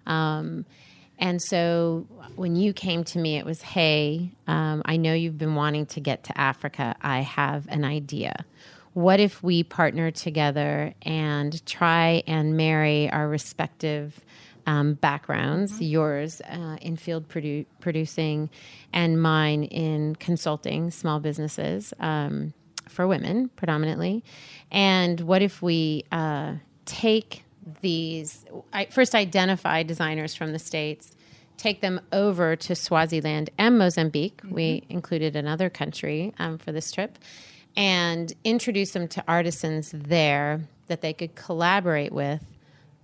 Um, 0.05 0.67
and 1.17 1.41
so 1.41 2.05
when 2.35 2.55
you 2.55 2.73
came 2.73 3.03
to 3.05 3.19
me, 3.19 3.37
it 3.37 3.45
was, 3.45 3.61
hey, 3.61 4.31
um, 4.47 4.81
I 4.85 4.97
know 4.97 5.13
you've 5.13 5.37
been 5.37 5.55
wanting 5.55 5.87
to 5.87 5.99
get 5.99 6.23
to 6.25 6.39
Africa. 6.39 6.95
I 7.01 7.21
have 7.21 7.67
an 7.67 7.83
idea. 7.83 8.45
What 8.93 9.19
if 9.19 9.41
we 9.43 9.63
partner 9.63 10.11
together 10.11 10.93
and 11.01 11.65
try 11.65 12.23
and 12.27 12.57
marry 12.57 13.09
our 13.09 13.27
respective 13.27 14.19
um, 14.65 14.95
backgrounds, 14.95 15.73
mm-hmm. 15.73 15.83
yours 15.83 16.41
uh, 16.41 16.77
in 16.81 16.97
field 16.97 17.27
produ- 17.27 17.65
producing 17.79 18.49
and 18.93 19.21
mine 19.21 19.63
in 19.63 20.15
consulting 20.15 20.91
small 20.91 21.19
businesses 21.19 21.93
um, 21.99 22.53
for 22.87 23.07
women 23.07 23.49
predominantly? 23.55 24.23
And 24.71 25.21
what 25.21 25.41
if 25.41 25.61
we 25.61 26.05
uh, 26.11 26.55
take 26.85 27.43
these 27.81 28.45
I 28.73 28.85
first 28.85 29.13
identify 29.13 29.83
designers 29.83 30.33
from 30.33 30.53
the 30.53 30.59
states 30.59 31.15
take 31.59 31.81
them 31.81 31.99
over 32.11 32.55
to 32.55 32.73
Swaziland 32.73 33.49
and 33.57 33.77
Mozambique. 33.77 34.37
Mm-hmm. 34.37 34.55
We 34.55 34.83
included 34.89 35.35
another 35.35 35.69
country 35.69 36.33
um, 36.39 36.57
for 36.57 36.71
this 36.71 36.91
trip 36.91 37.17
and 37.75 38.33
introduce 38.43 38.91
them 38.91 39.07
to 39.09 39.23
artisans 39.27 39.91
there 39.95 40.61
that 40.87 41.01
they 41.01 41.13
could 41.13 41.35
collaborate 41.35 42.11
with, 42.11 42.43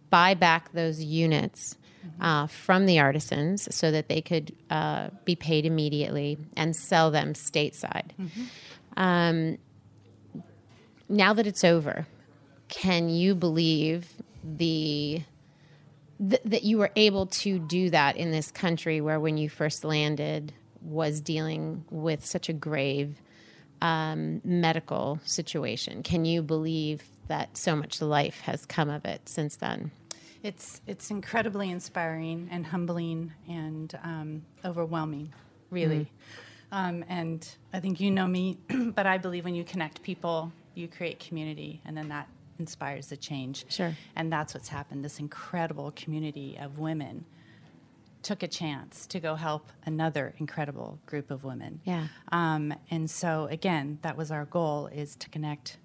buy 0.10 0.34
back 0.34 0.72
those 0.74 1.04
units 1.04 1.78
uh, 2.20 2.48
from 2.48 2.86
the 2.86 3.00
artisans 3.00 3.74
so 3.74 3.92
that 3.92 4.10
they 4.10 4.22
could 4.22 4.56
uh, 4.70 5.10
be 5.24 5.36
paid 5.36 5.66
immediately 5.66 6.38
and 6.56 6.76
sell 6.76 7.12
them 7.12 7.34
stateside. 7.34 8.12
Mm-hmm. 8.20 8.44
Um, 8.98 9.58
now 11.10 11.34
that 11.34 11.46
it's 11.46 11.64
over, 11.64 12.08
can 12.68 13.10
you 13.10 13.36
believe 13.36 14.08
the 14.44 15.22
th- 16.20 16.42
that 16.46 16.64
you 16.64 16.78
were 16.78 16.92
able 16.96 17.28
to 17.28 17.60
do 17.60 17.90
that 17.90 18.18
in 18.18 18.32
this 18.32 18.52
country 18.52 19.02
where 19.02 19.20
when 19.20 19.38
you 19.38 19.50
first 19.50 19.84
landed 19.84 20.54
was 20.82 21.22
dealing 21.22 21.84
with 21.90 22.26
such 22.26 22.48
a 22.50 22.54
grave 22.54 23.22
um, 23.82 24.42
medical 24.44 25.20
situation. 25.24 26.04
Can 26.04 26.26
you 26.26 26.42
believe 26.42 27.04
that 27.28 27.58
so 27.58 27.76
much 27.76 28.02
life 28.02 28.42
has 28.42 28.66
come 28.66 28.90
of 28.90 29.06
it 29.06 29.28
since 29.28 29.56
then? 29.56 29.92
It's 30.44 30.82
it's 30.86 31.10
incredibly 31.10 31.72
inspiring 31.72 32.48
and 32.52 32.66
humbling 32.68 33.34
and 33.50 33.98
um, 34.04 34.46
overwhelming, 34.64 35.34
really. 35.72 36.02
Mm. 36.02 36.08
Um, 36.72 37.06
and 37.10 37.48
I 37.74 37.80
think 37.80 38.00
you 38.00 38.12
know 38.12 38.28
me, 38.28 38.60
but 38.96 39.08
I 39.08 39.18
believe 39.18 39.44
when 39.46 39.56
you 39.56 39.64
connect 39.64 40.04
people, 40.04 40.52
you 40.76 40.88
create 40.88 41.20
community, 41.20 41.82
and 41.86 41.98
then 41.98 42.10
that 42.10 42.28
inspires 42.60 43.08
the 43.08 43.18
change. 43.18 43.66
Sure. 43.70 43.96
And 44.16 44.32
that's 44.32 44.54
what's 44.54 44.70
happened. 44.70 45.04
This 45.04 45.20
incredible 45.20 45.92
community 45.96 46.58
of 46.60 46.78
women 46.80 47.26
took 48.26 48.42
a 48.42 48.48
chance 48.48 49.06
to 49.06 49.20
go 49.20 49.36
help 49.36 49.72
another 49.86 50.34
incredible 50.40 51.00
group 51.06 51.30
of 51.30 51.44
women. 51.44 51.80
Yeah. 51.84 52.08
Um, 52.32 52.74
and 52.90 53.10
so 53.10 53.48
again, 53.52 54.00
that 54.02 54.18
was 54.18 54.32
our 54.32 54.46
goal: 54.46 54.88
is 54.88 55.16
to 55.18 55.30
connect, 55.30 55.78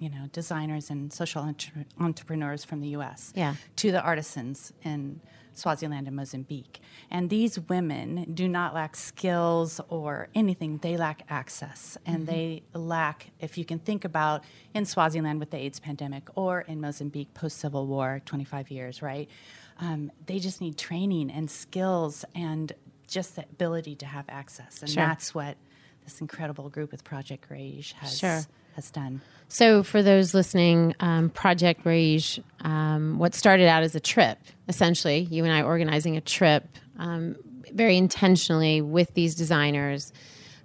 you 0.00 0.10
know, 0.10 0.26
designers 0.32 0.90
and 0.90 1.12
social 1.12 1.42
entre- 1.42 1.86
entrepreneurs 2.00 2.64
from 2.64 2.80
the 2.80 2.88
U.S. 2.88 3.32
Yeah. 3.36 3.54
to 3.76 3.92
the 3.92 4.02
artisans 4.02 4.72
in 4.82 5.20
Swaziland 5.54 6.06
and 6.06 6.16
Mozambique. 6.16 6.80
And 7.10 7.30
these 7.30 7.60
women 7.60 8.32
do 8.34 8.48
not 8.48 8.74
lack 8.74 8.96
skills 8.96 9.80
or 9.88 10.28
anything, 10.34 10.78
they 10.78 10.96
lack 10.96 11.24
access. 11.28 11.96
And 12.06 12.26
mm-hmm. 12.26 12.26
they 12.26 12.62
lack, 12.74 13.30
if 13.38 13.56
you 13.58 13.64
can 13.64 13.78
think 13.78 14.04
about 14.04 14.44
in 14.74 14.84
Swaziland 14.84 15.38
with 15.40 15.50
the 15.50 15.58
AIDS 15.58 15.78
pandemic 15.78 16.28
or 16.34 16.62
in 16.62 16.80
Mozambique 16.80 17.32
post 17.34 17.58
Civil 17.58 17.86
War, 17.86 18.20
25 18.24 18.70
years, 18.70 19.02
right? 19.02 19.28
Um, 19.80 20.10
they 20.26 20.38
just 20.38 20.60
need 20.60 20.78
training 20.78 21.30
and 21.30 21.50
skills 21.50 22.24
and 22.34 22.72
just 23.06 23.36
the 23.36 23.42
ability 23.42 23.96
to 23.96 24.06
have 24.06 24.24
access. 24.28 24.80
And 24.80 24.90
sure. 24.90 25.04
that's 25.04 25.34
what 25.34 25.56
this 26.04 26.20
incredible 26.20 26.68
group 26.68 26.90
with 26.90 27.04
Project 27.04 27.46
Rage 27.50 27.92
has, 27.98 28.18
sure. 28.18 28.40
has 28.74 28.90
done. 28.90 29.20
So, 29.48 29.82
for 29.82 30.02
those 30.02 30.32
listening, 30.32 30.94
um, 31.00 31.28
Project 31.28 31.84
Rage, 31.84 32.40
um, 32.60 33.18
what 33.18 33.34
started 33.34 33.68
out 33.68 33.82
as 33.82 33.94
a 33.94 34.00
trip, 34.00 34.38
essentially, 34.66 35.20
you 35.30 35.44
and 35.44 35.52
I 35.52 35.62
organizing 35.62 36.16
a 36.16 36.22
trip 36.22 36.66
um, 36.98 37.36
very 37.72 37.96
intentionally 37.96 38.80
with 38.80 39.12
these 39.14 39.34
designers, 39.34 40.12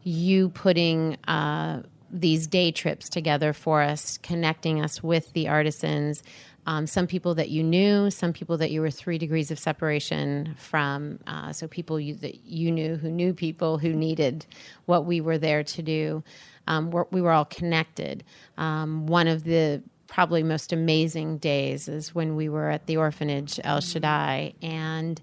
you 0.04 0.50
putting 0.50 1.18
uh, 1.28 1.84
these 2.10 2.48
day 2.48 2.72
trips 2.72 3.10
together 3.10 3.54
for 3.54 3.82
us, 3.82 4.18
connecting 4.20 4.82
us 4.82 5.04
with 5.04 5.34
the 5.34 5.48
artisans. 5.48 6.24
Um, 6.68 6.86
some 6.86 7.08
people 7.08 7.34
that 7.36 7.50
you 7.50 7.64
knew, 7.64 8.12
some 8.12 8.32
people 8.34 8.58
that 8.58 8.70
you 8.70 8.82
were 8.82 8.92
three 8.92 9.18
degrees 9.18 9.50
of 9.50 9.58
separation 9.58 10.56
from. 10.60 11.20
Uh, 11.26 11.52
so 11.52 11.68
people 11.68 12.00
you, 12.00 12.14
that 12.16 12.46
you 12.46 12.72
knew 12.72 12.98
who 12.98 13.10
knew 13.10 13.34
people 13.34 13.80
who 13.80 13.94
needed 13.94 14.46
what 14.86 15.06
we 15.06 15.20
were 15.20 15.40
there 15.40 15.64
to 15.64 15.82
do 15.82 16.24
um, 16.68 16.92
we're, 16.92 17.06
we 17.12 17.22
were 17.22 17.32
all 17.32 17.46
connected. 17.46 18.24
Um, 18.58 19.08
one 19.08 19.28
of 19.28 19.44
the 19.44 19.82
probably 20.08 20.44
most 20.44 20.72
amazing 20.72 21.38
days 21.38 21.88
is 21.88 22.14
when 22.14 22.36
we 22.36 22.50
were 22.50 22.70
at 22.70 22.86
the 22.86 22.98
orphanage 22.98 23.60
El 23.64 23.82
Shaddai, 23.82 24.54
and 24.62 25.20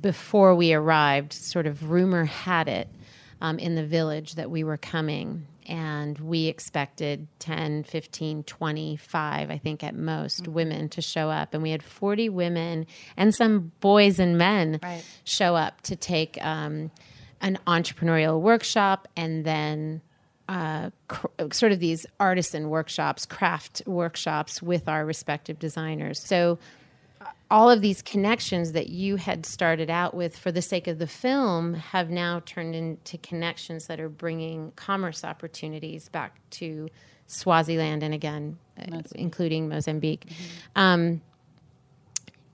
before 0.00 0.54
we 0.54 0.72
arrived, 0.72 1.32
sort 1.32 1.66
of 1.66 1.90
rumor 1.90 2.24
had 2.24 2.68
it 2.68 2.88
um, 3.40 3.58
in 3.58 3.74
the 3.74 3.84
village 3.84 4.36
that 4.36 4.50
we 4.50 4.64
were 4.64 4.76
coming. 4.76 5.46
And 5.66 6.18
we 6.18 6.46
expected 6.46 7.26
10, 7.38 7.84
15, 7.84 8.44
25, 8.44 9.50
I 9.50 9.58
think 9.58 9.84
at 9.84 9.94
most, 9.94 10.44
mm-hmm. 10.44 10.52
women 10.52 10.88
to 10.90 11.02
show 11.02 11.30
up. 11.30 11.54
And 11.54 11.62
we 11.62 11.70
had 11.70 11.82
40 11.82 12.28
women 12.28 12.86
and 13.16 13.34
some 13.34 13.72
boys 13.80 14.18
and 14.18 14.38
men 14.38 14.80
right. 14.82 15.04
show 15.24 15.54
up 15.56 15.80
to 15.82 15.96
take 15.96 16.42
um, 16.44 16.90
an 17.40 17.58
entrepreneurial 17.66 18.40
workshop 18.40 19.08
and 19.16 19.44
then 19.44 20.00
uh, 20.48 20.90
cr- 21.08 21.26
sort 21.52 21.72
of 21.72 21.78
these 21.80 22.04
artisan 22.20 22.68
workshops, 22.68 23.26
craft 23.26 23.82
workshops 23.86 24.60
with 24.60 24.88
our 24.88 25.04
respective 25.04 25.58
designers. 25.58 26.20
So, 26.20 26.58
all 27.50 27.70
of 27.70 27.80
these 27.80 28.02
connections 28.02 28.72
that 28.72 28.88
you 28.88 29.16
had 29.16 29.44
started 29.44 29.90
out 29.90 30.14
with 30.14 30.36
for 30.38 30.50
the 30.50 30.62
sake 30.62 30.86
of 30.86 30.98
the 30.98 31.06
film 31.06 31.74
have 31.74 32.10
now 32.10 32.40
turned 32.46 32.74
into 32.74 33.18
connections 33.18 33.86
that 33.86 34.00
are 34.00 34.08
bringing 34.08 34.72
commerce 34.76 35.22
opportunities 35.22 36.08
back 36.08 36.40
to 36.50 36.88
Swaziland 37.26 38.02
and 38.02 38.14
again, 38.14 38.58
uh, 38.78 39.02
including 39.14 39.68
Mozambique. 39.68 40.26
Mm-hmm. 40.26 40.80
Um, 40.80 41.20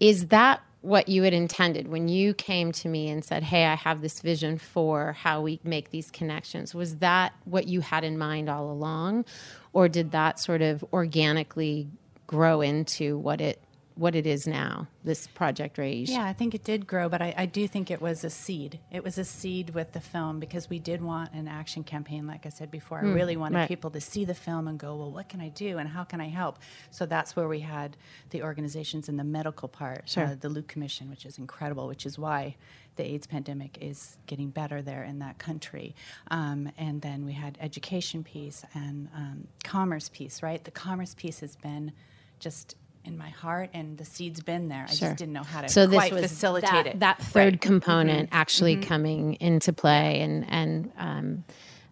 is 0.00 0.28
that 0.28 0.60
what 0.80 1.08
you 1.08 1.24
had 1.24 1.34
intended 1.34 1.88
when 1.88 2.08
you 2.08 2.32
came 2.34 2.70
to 2.70 2.88
me 2.88 3.08
and 3.08 3.24
said, 3.24 3.42
Hey, 3.42 3.66
I 3.66 3.74
have 3.74 4.00
this 4.00 4.20
vision 4.20 4.58
for 4.58 5.12
how 5.12 5.42
we 5.42 5.60
make 5.64 5.90
these 5.90 6.10
connections. 6.10 6.74
Was 6.74 6.96
that 6.96 7.32
what 7.44 7.66
you 7.66 7.80
had 7.80 8.04
in 8.04 8.16
mind 8.16 8.48
all 8.48 8.70
along? 8.70 9.24
Or 9.72 9.88
did 9.88 10.12
that 10.12 10.38
sort 10.38 10.62
of 10.62 10.84
organically 10.92 11.88
grow 12.26 12.60
into 12.60 13.18
what 13.18 13.40
it 13.40 13.60
what 13.98 14.14
it 14.14 14.28
is 14.28 14.46
now, 14.46 14.86
this 15.02 15.26
Project 15.26 15.76
Rage. 15.76 16.08
Yeah, 16.08 16.24
I 16.24 16.32
think 16.32 16.54
it 16.54 16.62
did 16.62 16.86
grow, 16.86 17.08
but 17.08 17.20
I, 17.20 17.34
I, 17.36 17.46
do 17.46 17.66
think 17.66 17.90
it 17.90 18.00
was 18.00 18.22
a 18.22 18.30
seed. 18.30 18.78
It 18.92 19.02
was 19.02 19.18
a 19.18 19.24
seed 19.24 19.70
with 19.70 19.90
the 19.92 20.00
film 20.00 20.38
because 20.38 20.70
we 20.70 20.78
did 20.78 21.02
want 21.02 21.32
an 21.32 21.48
action 21.48 21.82
campaign, 21.82 22.24
like 22.24 22.46
I 22.46 22.48
said 22.48 22.70
before. 22.70 23.02
Mm, 23.02 23.10
I 23.10 23.12
really 23.14 23.36
wanted 23.36 23.56
right. 23.56 23.68
people 23.68 23.90
to 23.90 24.00
see 24.00 24.24
the 24.24 24.34
film 24.34 24.68
and 24.68 24.78
go, 24.78 24.94
well, 24.94 25.10
what 25.10 25.28
can 25.28 25.40
I 25.40 25.48
do 25.48 25.78
and 25.78 25.88
how 25.88 26.04
can 26.04 26.20
I 26.20 26.28
help? 26.28 26.60
So 26.92 27.06
that's 27.06 27.34
where 27.34 27.48
we 27.48 27.58
had 27.58 27.96
the 28.30 28.44
organizations 28.44 29.08
in 29.08 29.16
the 29.16 29.24
medical 29.24 29.68
part, 29.68 30.08
sure. 30.08 30.26
uh, 30.26 30.36
the 30.38 30.48
Luke 30.48 30.68
Commission, 30.68 31.10
which 31.10 31.26
is 31.26 31.38
incredible, 31.38 31.88
which 31.88 32.06
is 32.06 32.20
why 32.20 32.54
the 32.94 33.04
AIDS 33.04 33.26
pandemic 33.26 33.78
is 33.80 34.16
getting 34.26 34.50
better 34.50 34.80
there 34.80 35.02
in 35.02 35.18
that 35.18 35.38
country. 35.38 35.96
Um, 36.30 36.70
and 36.78 37.02
then 37.02 37.24
we 37.24 37.32
had 37.32 37.58
education 37.60 38.22
piece 38.22 38.64
and 38.74 39.08
um, 39.12 39.48
commerce 39.64 40.08
piece, 40.08 40.40
right? 40.40 40.62
The 40.62 40.70
commerce 40.70 41.14
piece 41.14 41.40
has 41.40 41.56
been 41.56 41.92
just 42.38 42.76
in 43.08 43.18
my 43.18 43.30
heart, 43.30 43.70
and 43.74 43.98
the 43.98 44.04
seed's 44.04 44.40
been 44.40 44.68
there. 44.68 44.86
I 44.88 44.92
sure. 44.92 45.08
just 45.08 45.18
didn't 45.18 45.32
know 45.32 45.42
how 45.42 45.62
to 45.62 45.68
so 45.68 45.86
this 45.86 46.10
was 46.10 46.22
facilitate 46.22 46.70
that, 46.70 46.86
it. 46.86 47.00
That 47.00 47.20
third 47.20 47.54
right. 47.54 47.60
component 47.60 48.28
mm-hmm. 48.28 48.38
actually 48.38 48.76
mm-hmm. 48.76 48.88
coming 48.88 49.34
into 49.40 49.72
play 49.72 50.20
and 50.20 50.46
and 50.48 50.92
um, 50.96 51.44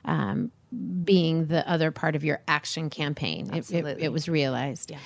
um, 0.04 0.52
being 1.04 1.46
the 1.46 1.68
other 1.68 1.90
part 1.90 2.14
of 2.14 2.24
your 2.24 2.40
action 2.46 2.90
campaign. 2.90 3.52
It, 3.54 3.70
it, 3.70 3.98
it, 4.00 4.12
was 4.12 4.28
realized. 4.28 4.90
Yeah. 4.90 4.98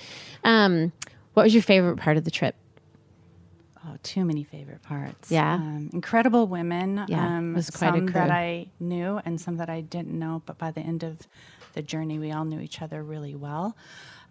Um, 0.43 0.91
what 1.33 1.43
was 1.43 1.53
your 1.53 1.63
favorite 1.63 1.97
part 1.97 2.17
of 2.17 2.23
the 2.25 2.31
trip? 2.31 2.55
Oh, 3.85 3.95
too 4.03 4.25
many 4.25 4.43
favorite 4.43 4.83
parts. 4.83 5.31
Yeah. 5.31 5.55
Um, 5.55 5.89
incredible 5.93 6.47
women. 6.47 7.03
Yeah, 7.07 7.37
um, 7.37 7.53
it 7.53 7.55
was 7.55 7.69
quite 7.69 7.93
some 7.93 7.95
a 7.95 8.11
crew. 8.11 8.13
that 8.13 8.29
I 8.29 8.67
knew 8.79 9.19
and 9.25 9.41
some 9.41 9.57
that 9.57 9.69
I 9.69 9.81
didn't 9.81 10.17
know, 10.17 10.43
but 10.45 10.57
by 10.57 10.71
the 10.71 10.81
end 10.81 11.03
of 11.03 11.17
the 11.73 11.81
journey, 11.81 12.19
we 12.19 12.31
all 12.31 12.45
knew 12.45 12.59
each 12.59 12.81
other 12.81 13.01
really 13.03 13.35
well. 13.35 13.75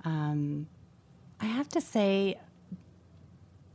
Um, 0.05 0.69
I 1.41 1.47
have 1.47 1.69
to 1.71 1.81
say, 1.81 2.39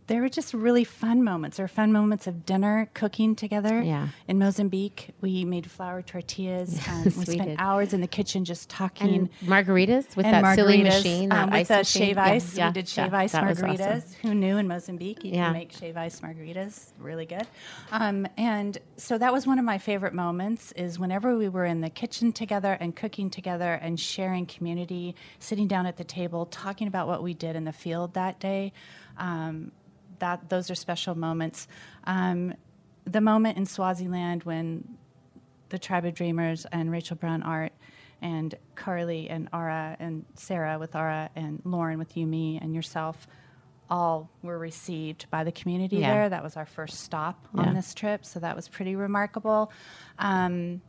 they 0.08 0.20
were 0.20 0.30
just 0.30 0.54
really 0.54 0.84
fun 0.84 1.24
moments. 1.24 1.58
There 1.58 1.64
were 1.64 1.68
fun 1.68 1.92
moments 1.92 2.28
of 2.28 2.46
dinner, 2.46 2.90
cooking 2.94 3.36
together. 3.36 3.82
Yeah. 3.82 4.10
In 4.28 4.38
Mozambique, 4.38 5.10
we 5.20 5.44
made 5.46 5.70
flour 5.70 6.04
tortillas. 6.04 6.80
and 6.88 7.06
we 7.16 7.20
we 7.20 7.26
spent 7.26 7.50
did. 7.50 7.56
hours 7.60 7.92
in 7.92 8.02
the 8.02 8.08
kitchen 8.08 8.46
just 8.46 8.70
talking. 8.70 9.16
And 9.16 9.30
margaritas 9.50 10.16
with 10.16 10.28
and 10.28 10.46
that 10.46 10.56
silly 10.56 10.80
margaritas, 10.82 10.84
machine, 10.86 11.30
that 11.30 11.44
um, 11.46 11.50
with 11.50 11.68
the 11.70 11.84
shave 11.84 12.18
Yeah, 12.18 12.24
ice. 12.24 12.56
yeah, 12.56 12.68
we 12.68 12.74
did 12.74 12.96
yeah, 12.96 13.04
shave 13.06 13.14
ice 13.16 13.32
that 13.32 13.48
was 13.48 13.64
awesome. 13.64 13.78
margaritas. 13.78 14.14
Who 14.22 14.36
knew 14.36 14.58
in 14.58 14.68
Mozambique 14.68 15.24
you 15.24 15.32
Yeah. 15.32 15.46
can 15.46 15.54
make 15.54 15.72
shave 15.72 15.98
ice 15.98 16.22
margaritas? 16.22 16.92
Really 17.00 17.26
good. 17.26 17.48
Um, 17.92 18.28
and 18.38 18.78
so 18.98 19.18
that 19.18 19.34
was 19.34 19.48
one 19.48 19.58
of 19.58 19.66
my 19.66 19.80
favorite 19.80 20.14
moments. 20.14 20.72
Is 20.74 21.00
whenever 21.00 21.36
we 21.36 21.50
were 21.50 21.66
in 21.66 21.82
the 21.82 21.90
kitchen 21.90 22.32
together 22.32 22.78
and 22.80 22.96
cooking 22.96 23.32
together 23.32 23.74
and 23.82 24.00
sharing 24.00 24.46
community, 24.46 25.16
sitting 25.40 25.68
down 25.68 25.88
at 25.88 25.98
the 25.98 26.04
table, 26.04 26.46
talking 26.46 26.88
about 26.88 27.08
what 27.08 27.24
we 27.24 27.34
did 27.34 27.56
in 27.56 27.64
the 27.64 27.74
field 27.74 28.14
that 28.14 28.40
day. 28.40 28.72
Um, 29.18 29.72
that 30.20 30.50
those 30.50 30.70
are 30.70 30.76
special 30.76 31.16
moments. 31.16 31.68
Um, 32.06 32.54
the 33.06 33.22
moment 33.22 33.58
in 33.58 33.66
Swaziland 33.66 34.44
when 34.44 34.98
the 35.70 35.80
Tribe 35.80 36.06
of 36.06 36.14
Dreamers 36.14 36.66
and 36.72 36.92
Rachel 36.92 37.16
Brown 37.16 37.44
Art 37.44 37.74
and 38.22 38.56
Carly 38.76 39.30
and 39.30 39.50
Ara 39.54 39.96
and 40.00 40.26
Sarah 40.36 40.80
with 40.80 40.96
Aura 40.96 41.30
and 41.36 41.62
Lauren 41.66 42.00
with 42.00 42.16
you, 42.18 42.26
me, 42.26 42.58
and 42.62 42.74
yourself 42.74 43.28
all 43.90 44.30
were 44.42 44.58
received 44.58 45.30
by 45.30 45.44
the 45.44 45.52
community 45.52 45.98
Yeah. 45.98 46.14
there. 46.14 46.30
That 46.30 46.42
was 46.44 46.58
our 46.58 46.66
first 46.66 47.02
stop 47.02 47.48
Yeah. 47.54 47.62
on 47.64 47.74
this 47.76 47.94
trip, 47.94 48.26
so 48.26 48.40
that 48.40 48.56
was 48.56 48.68
pretty 48.68 48.96
remarkable. 48.96 49.72
Um, 50.18 50.82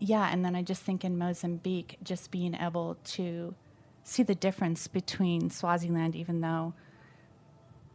yeah, 0.00 0.28
and 0.32 0.44
then 0.44 0.56
I 0.56 0.62
just 0.62 0.82
think 0.82 1.04
in 1.04 1.16
Mozambique, 1.16 1.98
just 2.02 2.32
being 2.32 2.54
able 2.54 2.96
to 3.04 3.54
see 4.02 4.24
the 4.24 4.34
difference 4.34 4.88
between 4.88 5.50
Swaziland, 5.50 6.16
even 6.16 6.40
though 6.40 6.74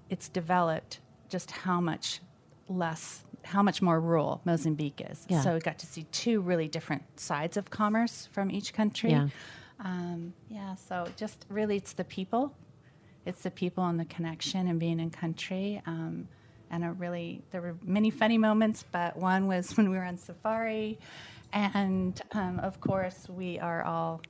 it's 0.10 0.30
developed, 0.30 1.00
just 1.30 1.52
how 1.52 1.82
much 1.82 2.22
less, 2.70 3.24
how 3.44 3.62
much 3.62 3.82
more 3.82 4.00
rural 4.00 4.42
Mozambique 4.46 5.02
is. 5.10 5.26
Yeah. 5.30 5.42
So 5.42 5.54
we 5.54 5.60
got 5.60 5.80
to 5.80 5.86
see 5.86 6.04
two 6.12 6.42
really 6.42 6.68
different 6.68 7.20
sides 7.20 7.58
of 7.58 7.70
commerce 7.70 8.30
from 8.32 8.52
each 8.52 8.74
country. 8.74 9.12
Yeah. 9.12 9.30
Um, 9.80 10.34
yeah, 10.50 10.76
so 10.76 11.08
just 11.18 11.46
really 11.50 11.78
it's 11.78 11.94
the 11.94 12.04
people. 12.04 12.54
It's 13.26 13.44
the 13.44 13.52
people 13.52 13.86
and 13.86 14.00
the 14.00 14.06
connection 14.06 14.68
and 14.68 14.80
being 14.80 15.00
in 15.00 15.10
country. 15.10 15.82
Um, 15.86 16.28
and 16.72 16.84
a 16.84 16.92
really, 16.92 17.42
there 17.52 17.62
were 17.62 17.76
many 17.84 18.10
funny 18.10 18.38
moments, 18.38 18.84
but 18.92 19.16
one 19.18 19.48
was 19.48 19.72
when 19.78 19.90
we 19.90 19.98
were 19.98 20.04
on 20.04 20.18
safari. 20.18 20.98
And 21.54 22.20
um, 22.34 22.60
of 22.60 22.80
course, 22.82 23.28
we 23.30 23.60
are 23.60 23.84
all 23.84 24.22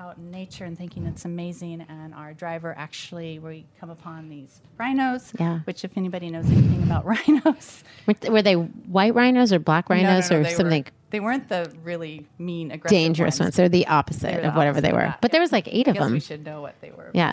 out 0.00 0.18
in 0.18 0.30
nature 0.30 0.64
and 0.64 0.76
thinking 0.76 1.06
it's 1.06 1.24
amazing. 1.24 1.84
And 1.88 2.14
our 2.14 2.32
driver 2.34 2.74
actually, 2.76 3.38
we 3.38 3.66
come 3.80 3.90
upon 3.90 4.28
these 4.28 4.60
rhinos, 4.78 5.32
Yeah. 5.38 5.60
which, 5.64 5.84
if 5.84 5.96
anybody 5.96 6.30
knows 6.30 6.46
anything 6.46 6.82
about 6.82 7.04
rhinos, 7.06 7.84
Were, 8.06 8.14
th- 8.14 8.32
were 8.32 8.42
they 8.42 8.54
white 8.54 9.14
rhinos 9.14 9.52
or 9.52 9.58
black 9.58 9.88
No, 9.90 9.96
no, 9.96 10.02
rhinos 10.02 10.30
no, 10.30 10.36
or 10.38 10.42
they 10.42 10.50
were- 10.50 10.54
something 10.56 10.86
they 11.10 11.20
weren't 11.20 11.48
the 11.48 11.72
really 11.84 12.26
mean, 12.38 12.70
aggressive 12.72 12.96
dangerous 12.96 13.38
ones? 13.40 13.54
They're 13.56 13.68
the 13.68 13.86
opposite 13.86 14.22
They 14.22 14.40
the 14.42 14.48
of 14.48 14.56
whatever 14.56 14.80
they 14.80 14.88
opposite 14.88 15.04
of 15.06 15.10
were. 15.12 15.18
But 15.22 15.32
there 15.32 15.40
was 15.40 15.52
like 15.52 15.68
eight 15.68 15.86
I 15.88 15.92
of 15.92 15.96
guess 15.96 16.04
them. 16.04 16.12
we 16.12 16.20
should 16.20 16.44
know 16.44 16.60
what 16.60 16.74
they 16.80 16.90
were. 16.90 17.10
Yeah. 17.14 17.32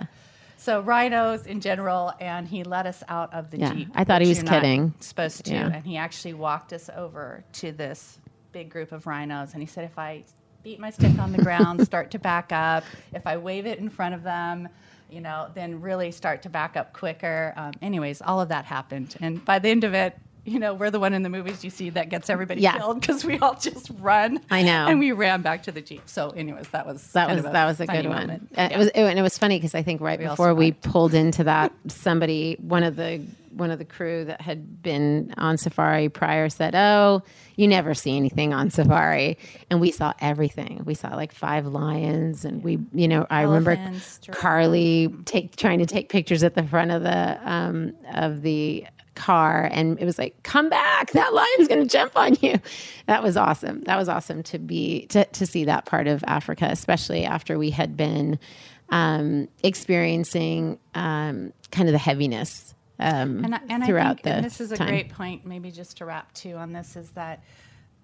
So 0.57 0.79
rhinos 0.79 1.45
in 1.45 1.59
general, 1.59 2.13
and 2.21 2.47
he 2.47 2.63
let 2.63 2.85
us 2.85 3.03
out 3.09 3.33
of 3.33 3.51
the 3.51 3.57
Yeah, 3.59 3.73
jeep. 3.73 3.89
I 3.95 4.03
thought 4.05 4.21
he 4.21 4.29
was 4.29 4.41
kidding. 4.43 4.93
Supposed 5.01 5.43
to, 5.45 5.53
Yeah. 5.53 5.71
and 5.73 5.85
he 5.85 5.97
actually 5.97 6.35
walked 6.35 6.71
us 6.71 6.89
over 6.95 7.43
to 7.53 7.71
this 7.73 8.19
big 8.53 8.69
group 8.69 8.91
of 8.93 9.05
rhinos, 9.07 9.51
and 9.53 9.61
he 9.61 9.67
said, 9.67 9.83
if 9.83 9.97
I 9.97 10.23
beat 10.63 10.79
my 10.79 10.89
stick 10.89 11.17
on 11.19 11.31
the 11.31 11.43
ground, 11.43 11.83
start 11.85 12.11
to 12.11 12.19
back 12.19 12.51
up. 12.51 12.83
If 13.13 13.27
I 13.27 13.37
wave 13.37 13.65
it 13.65 13.79
in 13.79 13.89
front 13.89 14.15
of 14.15 14.23
them, 14.23 14.69
you 15.09 15.21
know, 15.21 15.47
then 15.53 15.81
really 15.81 16.11
start 16.11 16.41
to 16.43 16.49
back 16.49 16.75
up 16.77 16.93
quicker. 16.93 17.53
Um, 17.55 17.73
anyways, 17.81 18.21
all 18.21 18.39
of 18.41 18.49
that 18.49 18.65
happened, 18.65 19.15
and 19.21 19.43
by 19.43 19.59
the 19.59 19.69
end 19.69 19.83
of 19.83 19.93
it. 19.93 20.17
You 20.45 20.59
know, 20.59 20.73
we're 20.73 20.91
the 20.91 20.99
one 20.99 21.13
in 21.13 21.23
the 21.23 21.29
movies 21.29 21.63
you 21.63 21.69
see 21.69 21.89
that 21.91 22.09
gets 22.09 22.29
everybody 22.29 22.59
Yeah. 22.59 22.77
killed 22.77 22.99
because 22.99 23.23
we 23.23 23.39
all 23.39 23.55
just 23.55 23.89
run. 24.01 24.41
I 24.51 24.61
know. 24.61 24.87
and 24.89 24.99
we 24.99 25.13
ran 25.13 25.41
back 25.41 25.63
to 25.63 25.71
the 25.71 25.79
jeep. 25.79 26.01
So, 26.05 26.31
anyways, 26.31 26.67
that 26.71 26.85
was 26.85 27.01
That 27.13 27.29
was 27.33 27.43
that 27.43 27.65
was 27.65 27.79
a 27.79 27.87
good 27.87 28.05
one. 28.09 28.27
moment. 28.27 28.49
And 28.55 28.73
it 28.73 28.77
was 28.77 28.89
and 28.89 29.17
it 29.17 29.21
was 29.21 29.37
funny 29.37 29.55
because 29.57 29.73
I 29.73 29.83
think 29.83 30.01
right 30.01 30.19
We 30.19 30.25
before 30.25 30.53
we 30.53 30.73
pulled 30.73 31.13
into 31.13 31.45
that, 31.45 31.71
somebody 31.87 32.57
one 32.59 32.83
of 32.83 32.97
the 32.97 33.21
one 33.55 33.71
of 33.71 33.79
the 33.79 33.85
crew 33.85 34.25
that 34.25 34.41
had 34.41 34.81
been 34.81 35.33
on 35.37 35.57
safari 35.57 36.09
prior 36.09 36.49
said, 36.49 36.75
"Oh, 36.75 37.23
you 37.55 37.67
never 37.67 37.93
see 37.93 38.15
anything 38.17 38.53
on 38.53 38.69
safari," 38.69 39.37
and 39.69 39.79
we 39.79 39.91
saw 39.91 40.13
everything. 40.19 40.81
We 40.85 40.93
saw 40.93 41.09
like 41.15 41.31
five 41.31 41.65
lions, 41.65 42.45
and 42.45 42.63
we, 42.63 42.79
you 42.93 43.07
know, 43.07 43.27
I 43.29 43.41
remember 43.41 43.71
Elephants. 43.71 44.19
Carly 44.31 45.13
take 45.25 45.55
trying 45.55 45.79
to 45.79 45.85
take 45.85 46.09
pictures 46.09 46.43
at 46.43 46.55
the 46.55 46.63
front 46.63 46.91
of 46.91 47.03
the 47.03 47.39
um, 47.43 47.93
of 48.13 48.41
the 48.41 48.85
car 49.15 49.69
and 49.71 49.99
it 49.99 50.05
was 50.05 50.17
like 50.17 50.41
come 50.43 50.69
back 50.69 51.11
that 51.11 51.33
lion's 51.33 51.67
going 51.67 51.81
to 51.81 51.87
jump 51.87 52.15
on 52.15 52.35
you 52.41 52.59
that 53.05 53.21
was 53.21 53.37
awesome 53.37 53.81
that 53.81 53.97
was 53.97 54.09
awesome 54.09 54.41
to 54.41 54.57
be 54.57 55.05
to, 55.07 55.23
to 55.25 55.45
see 55.45 55.65
that 55.65 55.85
part 55.85 56.07
of 56.07 56.23
africa 56.25 56.67
especially 56.71 57.23
after 57.23 57.59
we 57.59 57.69
had 57.69 57.95
been 57.95 58.39
um, 58.89 59.47
experiencing 59.63 60.77
um, 60.93 61.53
kind 61.71 61.87
of 61.89 61.93
the 61.93 61.99
heaviness 61.99 62.73
um, 62.99 63.43
and, 63.43 63.55
I- 63.55 63.61
and 63.69 63.85
throughout 63.85 64.05
I 64.05 64.13
think, 64.13 64.23
the 64.23 64.31
and 64.33 64.45
this 64.45 64.61
is 64.61 64.71
a 64.71 64.77
time. 64.77 64.87
great 64.87 65.09
point, 65.09 65.45
maybe 65.45 65.71
just 65.71 65.97
to 65.97 66.05
wrap 66.05 66.33
too 66.33 66.55
on 66.55 66.71
this, 66.73 66.95
is 66.95 67.09
that 67.11 67.43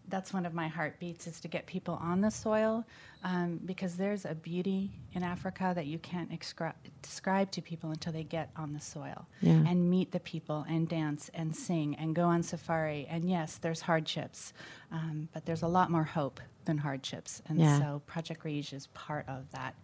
that's 0.08 0.34
one 0.34 0.44
of 0.44 0.56
my 0.56 0.68
heartbeats 0.68 1.28
is 1.28 1.40
to 1.40 1.48
get 1.48 1.68
people 1.68 1.94
on 2.02 2.20
the 2.20 2.32
soil 2.32 2.84
um, 3.24 3.60
because 3.66 3.96
there's 3.96 4.26
a 4.26 4.34
beauty 4.34 4.90
in 5.14 5.22
Africa 5.22 5.72
that 5.76 5.86
you 5.86 6.00
can't 6.00 6.32
excri- 6.32 6.74
describe 7.04 7.52
to 7.52 7.62
people 7.62 7.92
until 7.92 8.12
they 8.12 8.24
get 8.24 8.50
on 8.58 8.74
the 8.74 8.80
soil 8.80 9.28
Yeah. 9.42 9.52
and 9.68 9.88
meet 9.88 10.12
the 10.12 10.20
people 10.22 10.66
and 10.68 10.90
dance 10.90 11.30
and 11.36 11.56
sing 11.56 11.96
and 11.98 12.16
go 12.16 12.24
on 12.26 12.42
safari. 12.42 13.06
And 13.08 13.30
yes, 13.30 13.58
there's 13.58 13.82
hardships, 13.82 14.54
um, 14.92 15.30
but 15.32 15.46
there's 15.46 15.62
a 15.62 15.68
lot 15.68 15.92
more 15.92 16.06
hope 16.06 16.40
than 16.66 16.80
hardships. 16.80 17.44
And 17.48 17.60
Yeah. 17.60 17.78
so 17.78 18.02
Project 18.08 18.44
Rage 18.44 18.74
is 18.74 18.88
part 18.88 19.30
of 19.30 19.52
that 19.52 19.76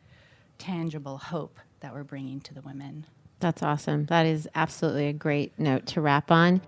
tangible 0.58 1.20
hope 1.20 1.60
that 1.82 1.94
we're 1.94 2.04
bringing 2.04 2.40
to 2.42 2.54
the 2.56 2.62
women. 2.62 3.06
That's 3.46 3.62
awesome. 3.62 4.08
That 4.08 4.26
is 4.26 4.50
absolutely 4.56 5.08
a 5.08 5.14
great 5.14 5.60
note 5.60 5.86
to 5.86 6.02
wrap 6.02 6.32
on. 6.32 6.62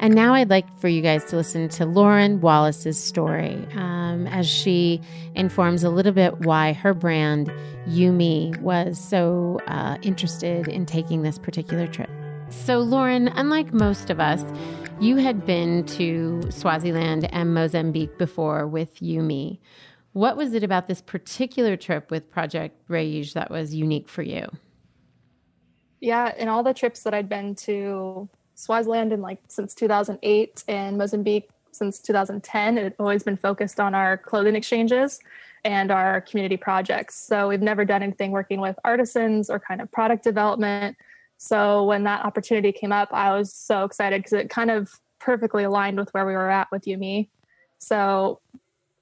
And 0.00 0.16
now 0.16 0.34
I'd 0.34 0.50
like 0.50 0.66
for 0.80 0.88
you 0.88 1.00
guys 1.00 1.24
to 1.26 1.36
listen 1.36 1.68
to 1.68 1.86
Lauren 1.86 2.40
Wallace's 2.40 3.00
story 3.00 3.54
um, 3.76 4.26
as 4.26 4.48
she 4.48 5.00
informs 5.36 5.84
a 5.84 5.90
little 5.90 6.10
bit 6.10 6.40
why 6.40 6.72
her 6.72 6.92
brand, 6.92 7.52
Yumi, 7.86 8.60
was 8.62 8.98
so 8.98 9.60
uh, 9.68 9.96
interested 10.02 10.66
in 10.66 10.86
taking 10.86 11.22
this 11.22 11.38
particular 11.38 11.86
trip. 11.86 12.10
So, 12.48 12.80
Lauren, 12.80 13.28
unlike 13.28 13.72
most 13.72 14.10
of 14.10 14.18
us, 14.18 14.42
you 14.98 15.18
had 15.18 15.46
been 15.46 15.86
to 15.86 16.42
Swaziland 16.50 17.32
and 17.32 17.54
Mozambique 17.54 18.18
before 18.18 18.66
with 18.66 18.96
Yumi. 18.96 19.60
What 20.14 20.36
was 20.36 20.52
it 20.52 20.64
about 20.64 20.88
this 20.88 21.00
particular 21.00 21.76
trip 21.76 22.10
with 22.10 22.28
Project 22.28 22.76
Rage 22.88 23.34
that 23.34 23.52
was 23.52 23.72
unique 23.72 24.08
for 24.08 24.22
you? 24.22 24.48
Yeah, 26.00 26.34
in 26.36 26.48
all 26.48 26.62
the 26.62 26.74
trips 26.74 27.02
that 27.02 27.14
I'd 27.14 27.28
been 27.28 27.54
to 27.56 28.28
Swaziland 28.54 29.12
in 29.12 29.20
like 29.20 29.38
since 29.48 29.74
2008 29.74 30.64
and 30.68 30.98
Mozambique 30.98 31.48
since 31.72 31.98
2010, 31.98 32.78
it 32.78 32.84
had 32.84 32.94
always 32.98 33.22
been 33.22 33.36
focused 33.36 33.80
on 33.80 33.94
our 33.94 34.16
clothing 34.16 34.54
exchanges 34.54 35.18
and 35.64 35.90
our 35.90 36.20
community 36.20 36.56
projects. 36.56 37.14
So 37.16 37.48
we've 37.48 37.62
never 37.62 37.84
done 37.84 38.02
anything 38.02 38.30
working 38.30 38.60
with 38.60 38.78
artisans 38.84 39.50
or 39.50 39.58
kind 39.58 39.80
of 39.80 39.90
product 39.90 40.22
development. 40.22 40.96
So 41.38 41.84
when 41.84 42.04
that 42.04 42.24
opportunity 42.24 42.70
came 42.70 42.92
up, 42.92 43.08
I 43.12 43.36
was 43.36 43.52
so 43.52 43.84
excited 43.84 44.22
because 44.22 44.34
it 44.34 44.50
kind 44.50 44.70
of 44.70 45.00
perfectly 45.18 45.64
aligned 45.64 45.98
with 45.98 46.12
where 46.12 46.26
we 46.26 46.34
were 46.34 46.50
at 46.50 46.70
with 46.70 46.84
Yumi. 46.84 47.28
So 47.78 48.40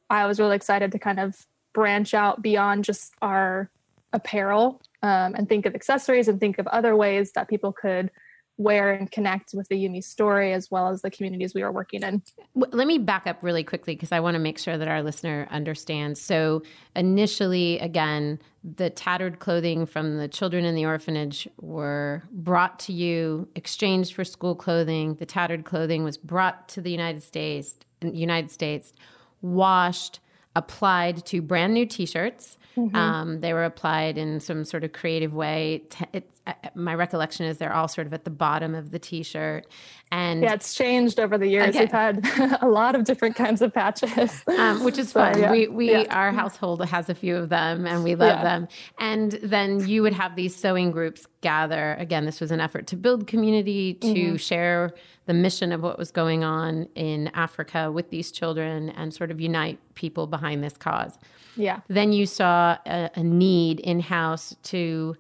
I 0.09 0.27
was 0.27 0.39
really 0.39 0.57
excited 0.57 0.93
to 0.93 0.99
kind 0.99 1.21
of 1.21 1.47
branch 1.73 2.15
out 2.15 2.43
beyond 2.43 2.85
just 2.85 3.15
our 3.21 3.71
apparel 4.13 4.81
um, 5.03 5.35
and 5.35 5.49
think 5.49 5.67
of 5.67 5.75
accessories 5.75 6.29
and 6.29 6.41
think 6.41 6.59
of 6.59 6.67
other 6.69 6.97
ways 6.97 7.33
that 7.33 7.49
people 7.49 7.73
could 7.73 8.11
wear 8.59 8.93
and 8.93 9.11
connect 9.11 9.53
with 9.55 9.67
the 9.69 9.77
Yumi 9.77 10.05
story 10.05 10.53
as 10.53 10.71
well 10.71 10.89
as 10.89 11.03
the 11.03 11.11
communities 11.11 11.55
we 11.55 11.63
were 11.63 11.73
working 11.73 12.03
in. 12.03 12.23
Let 12.55 12.87
me 12.87 12.99
back 12.99 13.27
up 13.27 13.39
really 13.43 13.65
quickly 13.65 13.95
because 13.95 14.13
I 14.13 14.21
want 14.21 14.35
to 14.35 14.39
make 14.39 14.59
sure 14.59 14.77
that 14.77 14.89
our 14.89 15.03
listener 15.03 15.49
understands. 15.51 16.21
So, 16.21 16.63
initially, 16.95 17.79
again, 17.79 18.39
the 18.63 18.91
tattered 18.91 19.39
clothing 19.39 19.87
from 19.87 20.19
the 20.19 20.29
children 20.29 20.65
in 20.65 20.75
the 20.75 20.85
orphanage 20.85 21.49
were 21.61 22.23
brought 22.31 22.79
to 22.81 22.93
you, 22.93 23.49
exchanged 23.55 24.15
for 24.15 24.25
school 24.25 24.55
clothing. 24.55 25.15
The 25.15 25.27
tattered 25.27 25.65
clothing 25.65 26.05
was 26.05 26.17
brought 26.17 26.69
to 26.71 26.81
the 26.81 26.91
United 26.91 27.23
States, 27.23 27.77
United 28.03 28.51
States, 28.51 28.93
washed, 29.41 30.21
applied 30.57 31.25
to 31.27 31.41
brand 31.43 31.75
new 31.75 31.87
T-shirts. 31.87 32.59
Um, 32.97 33.41
they 33.41 33.53
were 33.53 33.65
applied 33.65 34.17
in 34.19 34.41
some 34.41 34.65
sort 34.65 34.83
of 34.85 34.93
creative 34.93 35.35
way. 35.35 35.83
T- 35.91 36.07
it 36.13 36.31
my 36.75 36.95
recollection 36.95 37.47
is 37.47 37.59
they're 37.59 37.73
all 37.73 37.87
sort 37.87 38.07
of 38.07 38.13
at 38.13 38.25
the 38.25 38.31
bottom 38.31 38.75
of 38.75 38.91
the 38.91 38.99
t-shirt 38.99 39.65
and 40.11 40.43
yeah 40.43 40.53
it's 40.53 40.75
changed 40.75 41.21
over 41.21 41.39
the 41.39 41.47
years 41.47 41.69
okay. 41.69 41.81
we've 41.81 41.93
had 41.93 42.59
a 42.63 42.69
lot 42.69 42.95
of 42.95 43.05
different 43.05 43.37
kinds 43.37 43.63
of 43.63 43.73
patches 43.73 44.43
um, 44.59 44.83
which 44.83 44.99
is 44.99 45.11
so, 45.11 45.21
fun 45.21 45.39
yeah. 45.39 45.51
we, 45.51 45.69
we 45.69 45.93
yeah. 45.93 46.05
our 46.11 46.33
household 46.33 46.85
has 46.85 47.09
a 47.09 47.15
few 47.15 47.37
of 47.37 47.49
them 47.49 47.87
and 47.87 48.03
we 48.03 48.15
love 48.15 48.39
yeah. 48.39 48.43
them 48.43 48.69
and 48.99 49.33
then 49.43 49.87
you 49.87 50.03
would 50.03 50.13
have 50.13 50.35
these 50.35 50.55
sewing 50.55 50.91
groups 50.91 51.27
gather 51.43 51.95
again 51.99 52.25
this 52.25 52.41
was 52.41 52.51
an 52.51 52.61
effort 52.61 52.87
to 52.89 52.97
build 52.97 53.27
community 53.27 53.95
to 53.95 54.07
mm-hmm. 54.07 54.37
share 54.37 54.93
the 55.27 55.35
mission 55.35 55.71
of 55.71 55.81
what 55.81 55.97
was 55.97 56.11
going 56.11 56.43
on 56.43 56.89
in 56.97 57.29
africa 57.29 57.91
with 57.93 58.11
these 58.11 58.33
children 58.33 58.91
and 58.91 59.15
sort 59.15 59.31
of 59.31 59.41
unite 59.41 59.79
people 59.95 60.27
behind 60.27 60.65
this 60.65 60.77
cause 60.77 61.19
yeah 61.57 61.81
then 61.87 62.13
you 62.13 62.27
saw 62.27 62.77
a, 62.87 63.09
a 63.15 63.23
need 63.23 63.79
in-house 63.81 64.57
to 64.65 65.15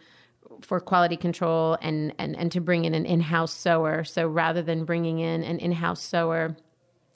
for 0.64 0.81
quality 0.81 1.16
control 1.16 1.77
and, 1.81 2.14
and, 2.18 2.37
and 2.37 2.53
to 2.53 2.61
bring 2.61 2.85
in 2.85 2.94
an 2.94 3.07
in 3.07 3.20
house 3.20 3.53
sewer. 3.53 4.05
So 4.05 4.27
rather 4.29 4.62
than 4.62 4.85
bringing 4.85 5.18
in 5.18 5.42
an 5.42 5.59
in 5.59 5.72
house 5.72 6.01
sewer 6.01 6.57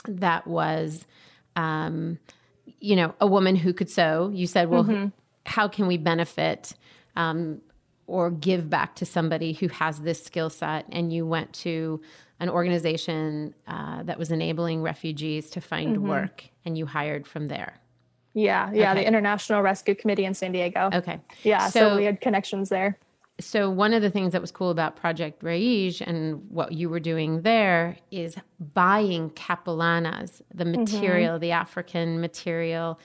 that 0.08 0.46
was, 0.46 1.06
um, 1.56 2.18
you 2.80 2.96
know, 2.96 3.14
a 3.20 3.26
woman 3.26 3.56
who 3.56 3.72
could 3.72 3.90
sew, 3.90 4.30
you 4.32 4.46
said, 4.46 4.68
well, 4.68 4.84
mm-hmm. 4.84 5.08
how 5.44 5.68
can 5.68 5.86
we 5.86 5.96
benefit 5.96 6.74
um, 7.16 7.60
or 8.06 8.30
give 8.30 8.68
back 8.68 8.94
to 8.96 9.06
somebody 9.06 9.52
who 9.52 9.68
has 9.68 10.00
this 10.00 10.22
skill 10.22 10.50
set? 10.50 10.86
And 10.90 11.12
you 11.12 11.26
went 11.26 11.52
to 11.54 12.00
an 12.38 12.48
organization 12.48 13.54
uh, 13.66 14.02
that 14.02 14.18
was 14.18 14.30
enabling 14.30 14.82
refugees 14.82 15.50
to 15.50 15.60
find 15.60 15.96
mm-hmm. 15.96 16.08
work 16.08 16.44
and 16.64 16.76
you 16.76 16.86
hired 16.86 17.26
from 17.26 17.48
there. 17.48 17.80
Yeah, 18.34 18.70
yeah, 18.70 18.92
okay. 18.92 19.00
the 19.00 19.08
International 19.08 19.62
Rescue 19.62 19.94
Committee 19.94 20.26
in 20.26 20.34
San 20.34 20.52
Diego. 20.52 20.90
Okay. 20.92 21.18
Yeah, 21.42 21.68
so, 21.68 21.80
so 21.80 21.96
we 21.96 22.04
had 22.04 22.20
connections 22.20 22.68
there 22.68 22.98
so 23.38 23.70
one 23.70 23.92
of 23.92 24.02
the 24.02 24.10
things 24.10 24.32
that 24.32 24.40
was 24.40 24.50
cool 24.50 24.70
about 24.70 24.96
Project 24.96 25.42
Raiz 25.42 26.00
and 26.00 26.50
what 26.50 26.72
you 26.72 26.88
were 26.88 27.00
doing 27.00 27.42
there 27.42 27.98
is 28.10 28.36
buying 28.58 29.30
capulanas, 29.30 30.40
the 30.54 30.64
mm-hmm. 30.64 30.80
material, 30.80 31.34
mm-hmm. 31.34 31.42
the 31.42 31.50
African 31.52 32.20
material 32.20 32.98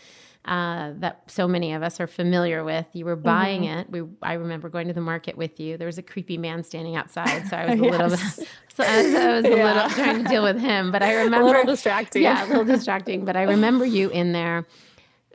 uh, 0.46 0.94
that 0.96 1.22
so 1.28 1.48
many 1.48 1.74
of 1.74 1.84
us 1.84 2.00
are 2.00 2.08
familiar 2.08 2.64
with. 2.64 2.86
You 2.94 3.06
were 3.06 3.16
buying 3.16 3.64
mm-hmm. 3.64 3.80
it. 3.80 3.90
We, 3.92 4.04
I 4.24 4.34
remember 4.34 4.70
going 4.70 4.88
to 4.88 4.94
the 4.94 5.02
market 5.02 5.38
with 5.38 5.60
you. 5.60 5.78
There 5.78 5.86
was 5.86 5.98
a 5.98 6.04
creepy 6.04 6.38
man 6.38 6.64
standing 6.64 6.96
outside, 6.96 7.48
so 7.48 7.58
I 7.58 7.66
was 7.66 7.80
a 7.80 7.84
yes. 7.84 7.92
little, 7.92 8.18
so 8.70 8.84
I 8.84 9.04
was, 9.04 9.14
I 9.14 9.36
was 9.36 9.46
yeah. 9.46 9.52
a 9.52 9.66
little 9.66 9.90
trying 9.90 10.24
to 10.24 10.30
deal 10.30 10.44
with 10.44 10.60
him. 10.60 10.92
But 10.92 11.04
I 11.04 11.14
remember 11.14 11.48
a 11.48 11.52
little 11.52 11.66
distracting. 11.66 12.24
Yeah, 12.24 12.46
a 12.46 12.48
little 12.48 12.66
distracting. 12.66 13.26
But 13.26 13.36
I 13.36 13.44
remember 13.44 13.86
you 13.86 14.10
in 14.10 14.32
there 14.32 14.66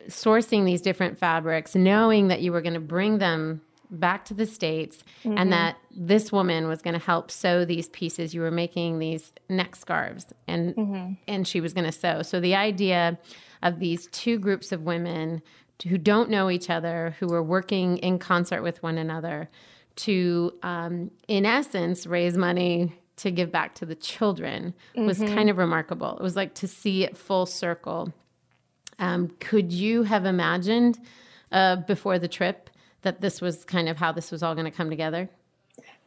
sourcing 0.08 0.64
these 0.64 0.80
different 0.80 1.18
fabrics, 1.18 1.74
knowing 1.74 2.28
that 2.28 2.40
you 2.40 2.50
were 2.50 2.62
going 2.62 2.74
to 2.74 2.80
bring 2.80 3.18
them 3.18 3.60
back 3.90 4.24
to 4.26 4.34
the 4.34 4.46
States 4.46 5.04
mm-hmm. 5.24 5.38
and 5.38 5.52
that 5.52 5.76
this 5.90 6.32
woman 6.32 6.68
was 6.68 6.82
going 6.82 6.94
to 6.94 7.04
help 7.04 7.30
sew 7.30 7.64
these 7.64 7.88
pieces. 7.90 8.34
You 8.34 8.40
were 8.40 8.50
making 8.50 8.98
these 8.98 9.32
neck 9.48 9.76
scarves 9.76 10.26
and 10.46 10.74
mm-hmm. 10.74 11.12
and 11.28 11.46
she 11.46 11.60
was 11.60 11.72
going 11.72 11.86
to 11.86 11.92
sew. 11.92 12.22
So 12.22 12.40
the 12.40 12.54
idea 12.54 13.18
of 13.62 13.78
these 13.78 14.06
two 14.08 14.38
groups 14.38 14.72
of 14.72 14.82
women 14.82 15.42
who 15.86 15.98
don't 15.98 16.30
know 16.30 16.50
each 16.50 16.70
other, 16.70 17.16
who 17.20 17.32
are 17.34 17.42
working 17.42 17.98
in 17.98 18.18
concert 18.18 18.62
with 18.62 18.82
one 18.82 18.98
another 18.98 19.50
to, 19.96 20.52
um, 20.62 21.10
in 21.28 21.44
essence, 21.44 22.06
raise 22.06 22.36
money 22.36 22.92
to 23.16 23.30
give 23.30 23.50
back 23.50 23.74
to 23.74 23.86
the 23.86 23.94
children 23.94 24.74
mm-hmm. 24.94 25.06
was 25.06 25.18
kind 25.18 25.48
of 25.48 25.58
remarkable. 25.58 26.16
It 26.16 26.22
was 26.22 26.36
like 26.36 26.54
to 26.56 26.68
see 26.68 27.04
it 27.04 27.16
full 27.16 27.46
circle. 27.46 28.12
Um, 28.98 29.28
could 29.40 29.72
you 29.72 30.02
have 30.04 30.24
imagined 30.24 30.98
uh, 31.52 31.76
before 31.76 32.18
the 32.18 32.28
trip 32.28 32.70
that 33.06 33.20
this 33.20 33.40
was 33.40 33.64
kind 33.64 33.88
of 33.88 33.96
how 33.96 34.10
this 34.10 34.32
was 34.32 34.42
all 34.42 34.56
going 34.56 34.64
to 34.64 34.70
come 34.70 34.90
together? 34.90 35.30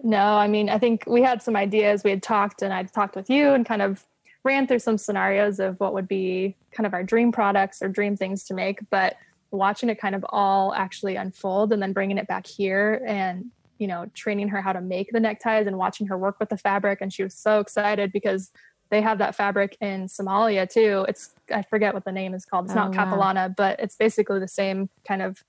No, 0.04 0.22
I 0.22 0.50
mean, 0.50 0.70
I 0.70 0.78
think 0.78 1.06
we 1.08 1.22
had 1.22 1.42
some 1.42 1.56
ideas. 1.56 2.04
We 2.04 2.10
had 2.10 2.22
talked, 2.22 2.62
and 2.62 2.74
I'd 2.74 2.92
talked 2.92 3.16
with 3.16 3.30
you 3.30 3.54
and 3.54 3.66
kind 3.66 3.82
of 3.82 4.06
ran 4.44 4.68
through 4.68 4.80
some 4.80 4.98
scenarios 4.98 5.62
of 5.62 5.80
what 5.80 5.94
would 5.94 6.10
be 6.10 6.58
kind 6.72 6.86
of 6.86 6.94
our 6.94 7.04
dream 7.04 7.32
products 7.32 7.82
or 7.82 7.88
dream 7.88 8.18
things 8.18 8.44
to 8.46 8.54
make. 8.54 8.82
But 8.90 9.16
watching 9.52 9.88
it 9.88 9.96
kind 9.96 10.14
of 10.14 10.26
all 10.28 10.74
actually 10.74 11.16
unfold 11.16 11.72
and 11.72 11.82
then 11.82 11.94
bringing 11.94 12.18
it 12.18 12.28
back 12.28 12.46
here 12.46 13.02
and 13.08 13.46
you 13.78 13.88
know 13.88 14.06
training 14.14 14.50
her 14.50 14.62
how 14.62 14.74
to 14.74 14.82
make 14.82 15.12
the 15.12 15.20
neckties 15.20 15.66
and 15.66 15.78
watching 15.78 16.06
her 16.06 16.18
work 16.18 16.38
with 16.40 16.50
the 16.50 16.58
fabric 16.58 17.00
and 17.02 17.12
she 17.12 17.24
was 17.24 17.34
so 17.34 17.60
excited 17.60 18.12
because 18.12 18.52
they 18.92 19.02
have 19.02 19.18
that 19.20 19.36
fabric 19.36 19.78
in 19.82 20.08
Somalia 20.08 20.70
too. 20.70 21.06
It's 21.08 21.32
I 21.54 21.62
forget 21.62 21.94
what 21.94 22.04
the 22.04 22.12
name 22.12 22.34
is 22.34 22.46
called. 22.46 22.66
It's 22.66 22.74
oh, 22.74 22.88
not 22.88 22.92
capulana, 22.92 23.56
but 23.56 23.80
it's 23.80 23.96
basically 23.96 24.40
the 24.40 24.48
same 24.48 24.90
kind 25.08 25.22
of 25.22 25.44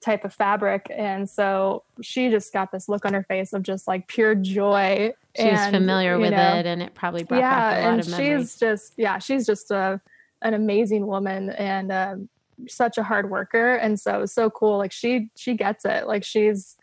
type 0.00 0.24
of 0.24 0.32
fabric. 0.32 0.86
And 0.94 1.28
so 1.28 1.82
she 2.02 2.28
just 2.28 2.52
got 2.52 2.72
this 2.72 2.88
look 2.88 3.04
on 3.04 3.14
her 3.14 3.22
face 3.24 3.52
of 3.52 3.62
just 3.62 3.86
like 3.86 4.08
pure 4.08 4.34
joy. 4.34 5.14
She 5.36 5.50
was 5.50 5.66
familiar 5.68 6.18
with 6.18 6.30
know, 6.30 6.54
it 6.56 6.66
and 6.66 6.82
it 6.82 6.94
probably 6.94 7.24
brought 7.24 7.40
yeah, 7.40 7.70
back 7.70 7.84
a 7.84 7.88
lot 7.88 7.98
of 7.98 8.08
memories. 8.08 8.40
She's 8.40 8.58
just, 8.58 8.92
yeah, 8.96 9.18
she's 9.18 9.46
just 9.46 9.70
a, 9.70 10.00
an 10.42 10.54
amazing 10.54 11.06
woman 11.06 11.50
and 11.50 11.92
um, 11.92 12.28
such 12.68 12.98
a 12.98 13.02
hard 13.02 13.30
worker. 13.30 13.76
And 13.76 13.98
so 13.98 14.16
it 14.16 14.20
was 14.20 14.32
so 14.32 14.50
cool. 14.50 14.78
Like 14.78 14.92
she, 14.92 15.30
she 15.36 15.54
gets 15.54 15.84
it. 15.84 16.06
Like 16.06 16.24
she's 16.24 16.76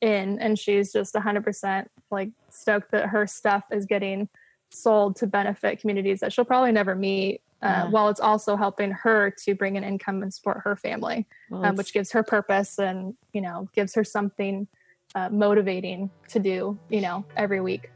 in 0.00 0.38
and 0.38 0.58
she's 0.58 0.92
just 0.92 1.16
a 1.16 1.20
hundred 1.20 1.42
percent 1.42 1.90
like 2.10 2.30
stoked 2.50 2.92
that 2.92 3.06
her 3.08 3.26
stuff 3.26 3.64
is 3.72 3.84
getting 3.84 4.28
sold 4.70 5.16
to 5.16 5.26
benefit 5.26 5.80
communities 5.80 6.20
that 6.20 6.32
she'll 6.32 6.44
probably 6.44 6.72
never 6.72 6.94
meet 6.94 7.40
uh, 7.62 7.66
yeah. 7.66 7.88
while 7.88 8.08
it's 8.08 8.20
also 8.20 8.56
helping 8.56 8.92
her 8.92 9.30
to 9.44 9.54
bring 9.54 9.76
an 9.76 9.84
income 9.84 10.22
and 10.22 10.32
support 10.32 10.60
her 10.64 10.76
family, 10.76 11.26
well, 11.50 11.64
um, 11.64 11.76
which 11.76 11.92
gives 11.92 12.12
her 12.12 12.22
purpose 12.22 12.78
and 12.78 13.14
you 13.32 13.40
know 13.40 13.68
gives 13.74 13.94
her 13.94 14.04
something 14.04 14.68
uh, 15.14 15.28
motivating 15.30 16.10
to 16.28 16.38
do 16.38 16.78
you 16.88 17.00
know 17.00 17.24
every 17.36 17.60
week. 17.60 17.90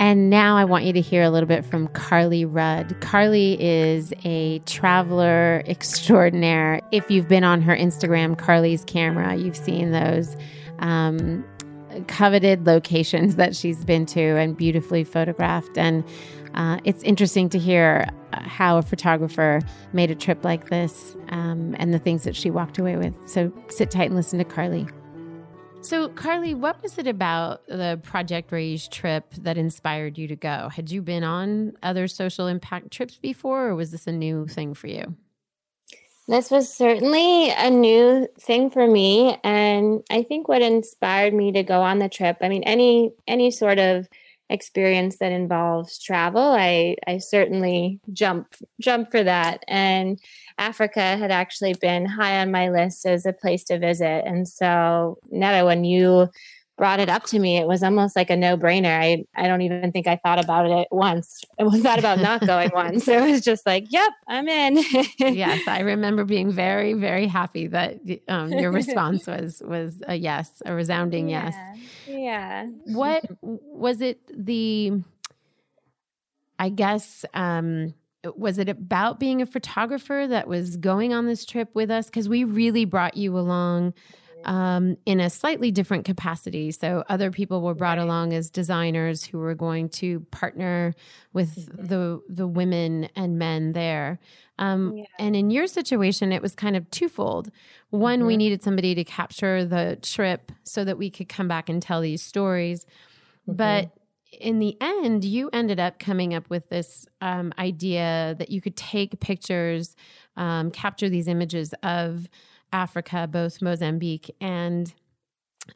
And 0.00 0.28
now 0.28 0.56
I 0.56 0.64
want 0.64 0.84
you 0.84 0.92
to 0.92 1.00
hear 1.00 1.22
a 1.22 1.30
little 1.30 1.46
bit 1.46 1.64
from 1.64 1.86
Carly 1.88 2.44
Rudd. 2.44 3.00
Carly 3.00 3.56
is 3.62 4.12
a 4.24 4.58
traveler 4.60 5.62
extraordinaire. 5.66 6.80
If 6.90 7.10
you've 7.10 7.28
been 7.28 7.44
on 7.44 7.62
her 7.62 7.74
Instagram, 7.74 8.36
Carly's 8.36 8.84
camera, 8.84 9.36
you've 9.36 9.56
seen 9.56 9.92
those. 9.92 10.36
Um, 10.80 11.44
coveted 12.08 12.66
locations 12.66 13.36
that 13.36 13.54
she's 13.54 13.84
been 13.84 14.04
to 14.06 14.20
and 14.20 14.56
beautifully 14.56 15.04
photographed. 15.04 15.78
And 15.78 16.04
uh, 16.54 16.78
it's 16.84 17.02
interesting 17.02 17.48
to 17.50 17.58
hear 17.58 18.06
uh, 18.32 18.40
how 18.42 18.78
a 18.78 18.82
photographer 18.82 19.60
made 19.92 20.10
a 20.10 20.14
trip 20.14 20.44
like 20.44 20.70
this 20.70 21.16
um, 21.28 21.74
and 21.78 21.92
the 21.92 21.98
things 21.98 22.24
that 22.24 22.36
she 22.36 22.50
walked 22.50 22.78
away 22.78 22.96
with. 22.96 23.14
So 23.26 23.52
sit 23.68 23.90
tight 23.90 24.06
and 24.06 24.16
listen 24.16 24.38
to 24.38 24.44
Carly. 24.44 24.86
So, 25.80 26.08
Carly, 26.08 26.54
what 26.54 26.82
was 26.82 26.96
it 26.96 27.06
about 27.06 27.66
the 27.66 28.00
Project 28.02 28.50
Rage 28.50 28.88
trip 28.88 29.34
that 29.34 29.58
inspired 29.58 30.16
you 30.16 30.26
to 30.28 30.36
go? 30.36 30.70
Had 30.70 30.90
you 30.90 31.02
been 31.02 31.22
on 31.24 31.74
other 31.82 32.08
social 32.08 32.46
impact 32.46 32.90
trips 32.90 33.18
before, 33.18 33.68
or 33.68 33.74
was 33.74 33.90
this 33.90 34.06
a 34.06 34.12
new 34.12 34.46
thing 34.46 34.72
for 34.72 34.86
you? 34.86 35.14
This 36.26 36.50
was 36.50 36.72
certainly 36.72 37.50
a 37.50 37.68
new 37.68 38.26
thing 38.40 38.70
for 38.70 38.86
me, 38.86 39.36
and 39.44 40.02
I 40.08 40.22
think 40.22 40.48
what 40.48 40.62
inspired 40.62 41.34
me 41.34 41.52
to 41.52 41.62
go 41.62 41.82
on 41.82 41.98
the 41.98 42.08
trip. 42.08 42.38
I 42.40 42.48
mean, 42.48 42.62
any 42.62 43.12
any 43.26 43.50
sort 43.50 43.78
of 43.78 44.08
experience 44.50 45.18
that 45.18 45.32
involves 45.32 45.98
travel, 45.98 46.42
I 46.42 46.96
I 47.06 47.18
certainly 47.18 48.00
jump 48.12 48.54
jump 48.80 49.10
for 49.10 49.22
that. 49.22 49.64
And 49.68 50.18
Africa 50.58 51.00
had 51.00 51.30
actually 51.30 51.74
been 51.74 52.06
high 52.06 52.40
on 52.40 52.50
my 52.50 52.70
list 52.70 53.06
as 53.06 53.26
a 53.26 53.32
place 53.32 53.64
to 53.64 53.78
visit. 53.78 54.24
And 54.26 54.46
so 54.46 55.18
Netta, 55.30 55.64
when 55.64 55.84
you 55.84 56.28
brought 56.76 56.98
it 56.98 57.08
up 57.08 57.24
to 57.24 57.38
me, 57.38 57.58
it 57.58 57.66
was 57.66 57.82
almost 57.82 58.16
like 58.16 58.30
a 58.30 58.36
no 58.36 58.56
brainer. 58.56 58.98
I, 58.98 59.24
I 59.36 59.46
don't 59.46 59.62
even 59.62 59.92
think 59.92 60.06
I 60.06 60.16
thought 60.16 60.42
about 60.42 60.66
it 60.66 60.88
once. 60.90 61.42
I 61.58 61.80
thought 61.80 61.98
about 61.98 62.18
not 62.18 62.44
going 62.44 62.70
once. 62.74 63.06
It 63.06 63.20
was 63.20 63.42
just 63.42 63.64
like, 63.64 63.86
yep, 63.90 64.12
I'm 64.26 64.48
in. 64.48 64.82
yes, 65.18 65.66
I 65.68 65.80
remember 65.80 66.24
being 66.24 66.50
very, 66.50 66.94
very 66.94 67.26
happy 67.26 67.68
that 67.68 68.00
um, 68.28 68.52
your 68.52 68.72
response 68.72 69.26
was 69.26 69.62
was 69.64 70.02
a 70.06 70.16
yes, 70.16 70.62
a 70.66 70.74
resounding 70.74 71.28
yeah. 71.28 71.52
yes. 71.52 71.78
Yeah. 72.06 72.66
What 72.86 73.24
was 73.42 74.00
it? 74.00 74.20
The 74.32 75.00
I 76.58 76.68
guess. 76.68 77.24
Um, 77.34 77.94
was 78.36 78.56
it 78.56 78.70
about 78.70 79.20
being 79.20 79.42
a 79.42 79.46
photographer 79.46 80.26
that 80.26 80.48
was 80.48 80.78
going 80.78 81.12
on 81.12 81.26
this 81.26 81.44
trip 81.44 81.68
with 81.74 81.90
us? 81.90 82.06
Because 82.06 82.26
we 82.26 82.42
really 82.42 82.86
brought 82.86 83.18
you 83.18 83.36
along 83.36 83.92
um, 84.44 84.96
in 85.06 85.20
a 85.20 85.30
slightly 85.30 85.70
different 85.70 86.04
capacity. 86.04 86.70
So 86.70 87.04
other 87.08 87.30
people 87.30 87.60
were 87.62 87.74
brought 87.74 87.98
along 87.98 88.32
as 88.32 88.50
designers 88.50 89.24
who 89.24 89.38
were 89.38 89.54
going 89.54 89.88
to 89.90 90.20
partner 90.30 90.94
with 91.32 91.56
mm-hmm. 91.56 91.86
the 91.86 92.22
the 92.28 92.46
women 92.46 93.08
and 93.16 93.38
men 93.38 93.72
there. 93.72 94.18
Um, 94.58 94.96
yeah. 94.96 95.04
And 95.18 95.34
in 95.34 95.50
your 95.50 95.66
situation, 95.66 96.32
it 96.32 96.42
was 96.42 96.54
kind 96.54 96.76
of 96.76 96.90
twofold. 96.90 97.50
One, 97.90 98.20
mm-hmm. 98.20 98.26
we 98.28 98.36
needed 98.36 98.62
somebody 98.62 98.94
to 98.94 99.04
capture 99.04 99.64
the 99.64 99.98
trip 100.00 100.52
so 100.62 100.84
that 100.84 100.98
we 100.98 101.10
could 101.10 101.28
come 101.28 101.48
back 101.48 101.68
and 101.68 101.82
tell 101.82 102.00
these 102.00 102.22
stories. 102.22 102.84
Mm-hmm. 103.48 103.56
But 103.56 103.90
in 104.40 104.58
the 104.58 104.76
end, 104.80 105.24
you 105.24 105.50
ended 105.52 105.80
up 105.80 105.98
coming 105.98 106.34
up 106.34 106.50
with 106.50 106.68
this 106.68 107.06
um, 107.20 107.52
idea 107.58 108.34
that 108.38 108.50
you 108.50 108.60
could 108.60 108.76
take 108.76 109.20
pictures, 109.20 109.96
um, 110.36 110.70
capture 110.70 111.08
these 111.08 111.28
images 111.28 111.74
of 111.82 112.28
Africa, 112.84 113.28
both 113.30 113.62
Mozambique 113.62 114.34
and 114.40 114.92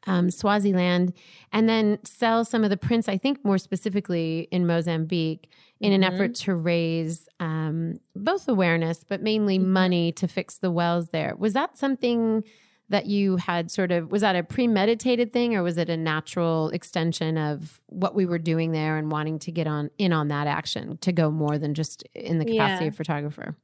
um, 0.06 0.30
Swaziland, 0.30 1.14
and 1.50 1.66
then 1.66 1.98
sell 2.04 2.44
some 2.44 2.62
of 2.62 2.68
the 2.68 2.76
prints, 2.76 3.08
I 3.08 3.16
think 3.16 3.42
more 3.42 3.56
specifically 3.56 4.46
in 4.50 4.66
Mozambique, 4.66 5.48
in 5.80 5.92
an 5.94 6.02
Mhm. 6.02 6.12
effort 6.12 6.34
to 6.44 6.54
raise 6.54 7.26
um, 7.40 7.98
both 8.14 8.48
awareness, 8.48 9.02
but 9.08 9.22
mainly 9.22 9.58
Mhm. 9.58 9.66
money 9.66 10.12
to 10.12 10.28
fix 10.28 10.58
the 10.58 10.70
wells 10.70 11.08
there. 11.10 11.34
Was 11.38 11.54
that 11.54 11.78
something 11.78 12.44
that 12.90 13.06
you 13.06 13.36
had 13.36 13.70
sort 13.70 13.90
of, 13.92 14.10
was 14.10 14.20
that 14.22 14.34
a 14.36 14.42
premeditated 14.42 15.32
thing 15.32 15.54
or 15.54 15.62
was 15.62 15.78
it 15.78 15.88
a 15.88 15.96
natural 15.96 16.68
extension 16.70 17.38
of 17.38 17.80
what 17.86 18.14
we 18.14 18.26
were 18.26 18.38
doing 18.38 18.72
there 18.72 18.96
and 18.98 19.10
wanting 19.12 19.38
to 19.38 19.52
get 19.52 19.66
on 19.66 19.90
in 19.98 20.12
on 20.12 20.28
that 20.28 20.46
action 20.46 20.98
to 20.98 21.12
go 21.12 21.30
more 21.30 21.56
than 21.58 21.72
just 21.74 22.02
in 22.14 22.38
the 22.38 22.44
capacity 22.44 22.84
Yeah. 22.86 22.88
of 22.88 22.96
photographer? 22.96 23.56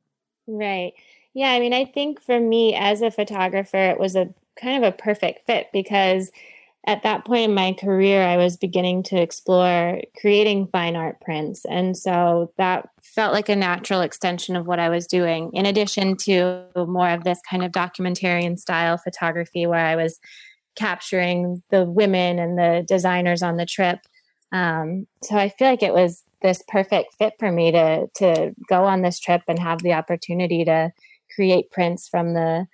Right. 0.47 0.93
Yeah. 1.35 1.51
I 1.51 1.61
mean, 1.61 1.73
I 1.73 1.85
think 1.85 2.21
for 2.21 2.39
me 2.39 2.75
as 2.75 3.03
a 3.03 3.11
photographer, 3.11 3.77
it 3.77 3.99
was 3.99 4.17
a 4.17 4.33
kind 4.61 4.83
of 4.83 4.89
a 4.89 4.97
perfect 4.97 5.47
fit 5.47 5.69
because 5.73 6.31
at 6.87 7.03
that 7.03 7.25
point 7.25 7.45
in 7.45 7.55
my 7.55 7.73
career, 7.73 8.23
I 8.23 8.37
was 8.37 8.57
beginning 8.57 9.03
to 9.05 9.21
explore 9.21 10.01
creating 10.21 10.69
fine 10.69 10.97
art 10.97 11.21
prints. 11.21 11.65
And 11.65 11.97
so 11.97 12.53
that 12.59 12.89
felt 13.03 13.33
like 13.33 13.49
a 13.49 13.57
natural 13.57 14.03
extension 14.03 14.55
of 14.55 14.67
what 14.67 14.79
I 14.79 14.91
was 14.91 15.07
doing, 15.07 15.51
in 15.55 15.65
addition 15.65 16.17
to 16.19 16.67
more 16.77 17.09
of 17.09 17.25
this 17.25 17.41
kind 17.49 17.65
of 17.65 17.73
documentarian 17.73 18.59
style 18.59 18.99
photography 18.99 19.67
where 19.67 19.85
I 19.85 19.97
was 19.97 20.21
capturing 20.77 21.63
the 21.71 21.85
women 21.85 22.39
and 22.39 22.59
the 22.59 22.85
designers 22.87 23.43
on 23.43 23.57
the 23.57 23.67
trip. 23.67 24.01
Um, 24.53 25.07
so 25.23 25.37
I 25.37 25.49
feel 25.49 25.69
like 25.69 25.83
it 25.83 25.95
was 25.95 26.23
this 26.43 26.63
perfect 26.69 27.15
fit 27.15 27.33
for 27.39 27.51
me 27.51 27.73
to 27.73 28.09
to 28.17 28.53
go 28.69 28.85
on 28.85 29.01
this 29.01 29.19
trip 29.19 29.43
and 29.49 29.59
have 29.59 29.83
the 29.83 29.95
opportunity 29.95 30.65
to 30.67 30.93
create 31.35 31.71
prints 31.71 32.09
from 32.09 32.35
the 32.35 32.67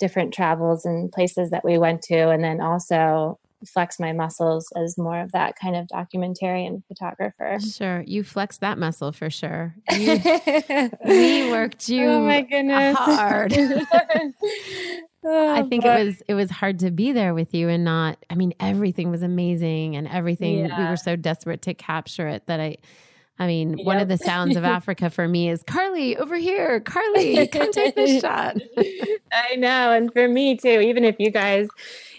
different 0.00 0.32
travels 0.32 0.84
and 0.84 1.10
places 1.10 1.50
that 1.50 1.64
we 1.64 1.78
went 1.78 2.02
to, 2.02 2.30
and 2.30 2.42
then 2.42 2.60
also 2.60 3.38
flex 3.66 3.98
my 3.98 4.12
muscles 4.12 4.72
as 4.76 4.96
more 4.96 5.20
of 5.20 5.32
that 5.32 5.56
kind 5.58 5.74
of 5.74 5.86
documentarian 5.88 6.82
photographer. 6.86 7.58
Sure. 7.60 8.02
You 8.06 8.22
flexed 8.22 8.60
that 8.60 8.78
muscle 8.78 9.12
for 9.12 9.30
sure. 9.30 9.74
You, 9.90 10.20
we 11.04 11.50
worked 11.50 11.88
you 11.88 12.06
oh 12.06 12.20
my 12.20 12.42
goodness 12.42 12.96
hard. 12.96 13.52
Oh, 15.24 15.52
I 15.52 15.62
think 15.64 15.84
it 15.84 15.88
was 15.88 16.22
it 16.28 16.34
was 16.34 16.48
hard 16.48 16.78
to 16.78 16.92
be 16.92 17.10
there 17.10 17.34
with 17.34 17.52
you 17.52 17.68
and 17.68 17.84
not 17.84 18.24
I 18.30 18.36
mean 18.36 18.54
everything 18.60 19.10
was 19.10 19.22
amazing 19.22 19.96
and 19.96 20.06
everything 20.06 20.62
we 20.62 20.84
were 20.84 20.96
so 20.96 21.16
desperate 21.16 21.60
to 21.62 21.74
capture 21.74 22.28
it 22.28 22.46
that 22.46 22.60
I 22.60 22.76
I 23.38 23.46
mean 23.46 23.74
one 23.84 23.98
of 24.00 24.08
the 24.08 24.18
sounds 24.18 24.56
of 24.56 24.64
Africa 24.64 25.10
for 25.10 25.28
me 25.28 25.48
is 25.48 25.62
Carly 25.62 26.16
over 26.16 26.36
here 26.36 26.80
Carly 26.80 27.46
come 27.52 27.70
take 27.72 27.94
this 27.94 28.20
shot 28.20 28.56
I 29.32 29.56
know. 29.56 29.92
And 29.92 30.12
for 30.12 30.28
me 30.28 30.56
too, 30.56 30.80
even 30.80 31.04
if 31.04 31.16
you 31.18 31.30
guys, 31.30 31.68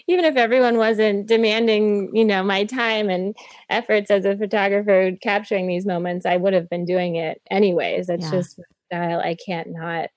even 0.06 0.24
if 0.24 0.36
everyone 0.36 0.76
wasn't 0.76 1.26
demanding, 1.26 2.10
you 2.14 2.24
know, 2.24 2.42
my 2.42 2.64
time 2.64 3.08
and 3.08 3.36
efforts 3.68 4.10
as 4.10 4.24
a 4.24 4.36
photographer 4.36 5.12
capturing 5.22 5.66
these 5.66 5.86
moments, 5.86 6.26
I 6.26 6.36
would 6.36 6.52
have 6.52 6.68
been 6.68 6.84
doing 6.84 7.16
it 7.16 7.40
anyways. 7.50 8.08
It's 8.08 8.30
Yeah. 8.30 8.38
just 8.38 8.60
style. 8.86 9.20
I 9.20 9.36
can't 9.44 9.68
not, 9.72 10.10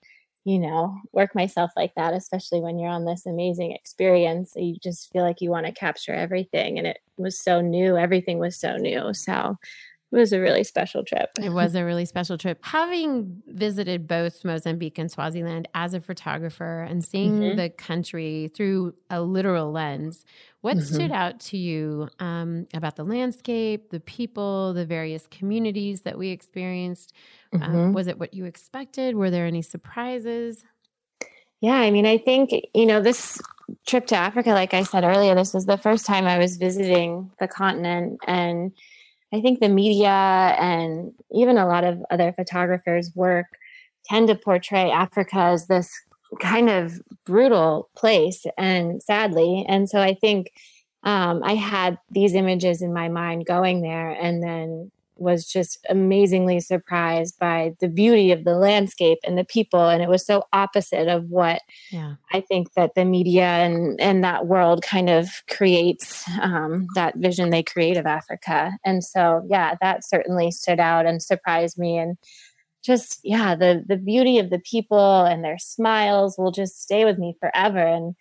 you 0.45 0.59
know, 0.59 0.95
work 1.13 1.35
myself 1.35 1.71
like 1.75 1.93
that, 1.95 2.13
especially 2.13 2.59
when 2.61 2.79
you're 2.79 2.89
on 2.89 3.05
this 3.05 3.25
amazing 3.25 3.71
experience. 3.71 4.53
You 4.55 4.75
just 4.81 5.11
feel 5.11 5.23
like 5.23 5.41
you 5.41 5.49
want 5.49 5.65
to 5.65 5.71
capture 5.71 6.13
everything. 6.13 6.77
And 6.77 6.87
it 6.87 6.97
was 7.17 7.39
so 7.39 7.61
new. 7.61 7.97
Everything 7.97 8.39
was 8.39 8.59
so 8.59 8.77
new. 8.77 9.13
So 9.13 9.57
it 10.13 10.19
was 10.19 10.31
a 10.31 10.39
really 10.39 10.63
special 10.63 11.03
trip. 11.03 11.29
It 11.41 11.49
was 11.49 11.73
a 11.75 11.83
really 11.83 12.05
special 12.05 12.37
trip. 12.37 12.59
Having 12.61 13.41
visited 13.47 14.07
both 14.07 14.45
Mozambique 14.45 14.99
and 14.99 15.11
Swaziland 15.11 15.67
as 15.73 15.93
a 15.93 15.99
photographer 15.99 16.83
and 16.83 17.03
seeing 17.03 17.33
Mhm. 17.33 17.55
the 17.57 17.69
country 17.71 18.51
through 18.55 18.93
a 19.09 19.21
literal 19.21 19.71
lens, 19.71 20.23
what 20.61 20.77
Mhm. 20.77 20.81
stood 20.81 21.11
out 21.11 21.39
to 21.41 21.57
you 21.57 22.09
um, 22.19 22.67
about 22.73 22.95
the 22.95 23.03
landscape, 23.03 23.89
the 23.89 23.99
people, 23.99 24.73
the 24.73 24.85
various 24.85 25.25
communities 25.27 26.01
that 26.01 26.17
we 26.17 26.29
experienced? 26.29 27.13
Um, 27.53 27.73
Mhm. 27.73 27.93
was 27.93 28.07
it 28.07 28.19
what 28.19 28.33
you 28.33 28.45
expected? 28.45 29.15
Were 29.15 29.31
there 29.31 29.47
any 29.47 29.61
surprises? 29.63 30.63
Yeah, 31.61 31.75
I 31.75 31.91
mean, 31.91 32.05
I 32.05 32.17
think, 32.17 32.51
you 32.73 32.85
know, 32.85 33.01
this 33.01 33.41
trip 33.87 34.05
to 34.07 34.15
Africa, 34.15 34.49
like 34.49 34.73
I 34.73 34.83
said 34.83 35.03
earlier, 35.03 35.33
this 35.33 35.53
was 35.53 35.65
the 35.65 35.77
first 35.77 36.05
time 36.05 36.25
I 36.25 36.37
was 36.37 36.57
visiting 36.57 37.31
the 37.39 37.47
continent. 37.47 38.19
And 38.27 38.73
I 39.33 39.41
think 39.41 39.59
the 39.59 39.69
media 39.69 40.09
and 40.09 41.11
even 41.31 41.57
a 41.57 41.67
lot 41.67 41.83
of 41.83 42.03
other 42.11 42.31
photographers' 42.31 43.11
work 43.15 43.47
tend 44.05 44.27
to 44.27 44.35
portray 44.35 44.91
Africa 44.91 45.37
as 45.37 45.67
this 45.67 45.91
kind 46.39 46.69
of 46.69 47.01
brutal 47.25 47.89
place, 47.95 48.45
and 48.57 49.01
sadly. 49.01 49.65
And 49.67 49.89
so 49.89 50.01
I 50.01 50.13
think 50.13 50.51
um, 51.03 51.41
I 51.43 51.55
had 51.55 51.97
these 52.11 52.33
images 52.33 52.81
in 52.81 52.93
my 52.93 53.09
mind 53.09 53.45
going 53.45 53.81
there 53.81 54.11
and 54.11 54.41
then 54.41 54.91
was 55.23 55.45
just 55.45 55.83
amazingly 55.89 56.59
surprised 56.59 57.39
by 57.39 57.73
the 57.79 57.87
beauty 57.87 58.31
of 58.31 58.43
the 58.43 58.55
landscape 58.55 59.19
and 59.25 59.37
the 59.37 59.45
people. 59.45 59.89
And 59.89 60.03
it 60.03 60.09
was 60.09 60.25
so 60.25 60.43
opposite 60.53 61.07
of 61.07 61.29
what 61.29 61.61
Yeah. 61.91 62.15
I 62.31 62.41
think 62.41 62.73
that 62.73 62.95
the 62.95 63.05
media 63.05 63.45
and, 63.45 63.99
and 63.99 64.23
that 64.23 64.45
world 64.45 64.83
kind 64.83 65.09
of 65.09 65.29
creates 65.49 66.27
um, 66.41 66.87
that 66.95 67.15
vision 67.15 67.49
they 67.49 67.63
create 67.63 67.97
of 67.97 68.05
Africa. 68.05 68.73
And 68.85 69.03
so, 69.03 69.45
yeah, 69.49 69.75
that 69.81 70.03
certainly 70.05 70.51
stood 70.51 70.79
out 70.79 71.05
and 71.05 71.21
surprised 71.21 71.77
me. 71.77 71.97
And 71.97 72.17
just, 72.83 73.19
yeah, 73.23 73.55
the, 73.55 73.83
the 73.87 73.97
beauty 73.97 74.39
of 74.39 74.49
the 74.49 74.59
people 74.59 75.23
and 75.23 75.43
their 75.43 75.57
smiles 75.57 76.35
will 76.37 76.51
just 76.51 76.81
stay 76.81 77.05
with 77.05 77.17
me 77.17 77.35
forever. 77.39 77.79
And 77.79 78.15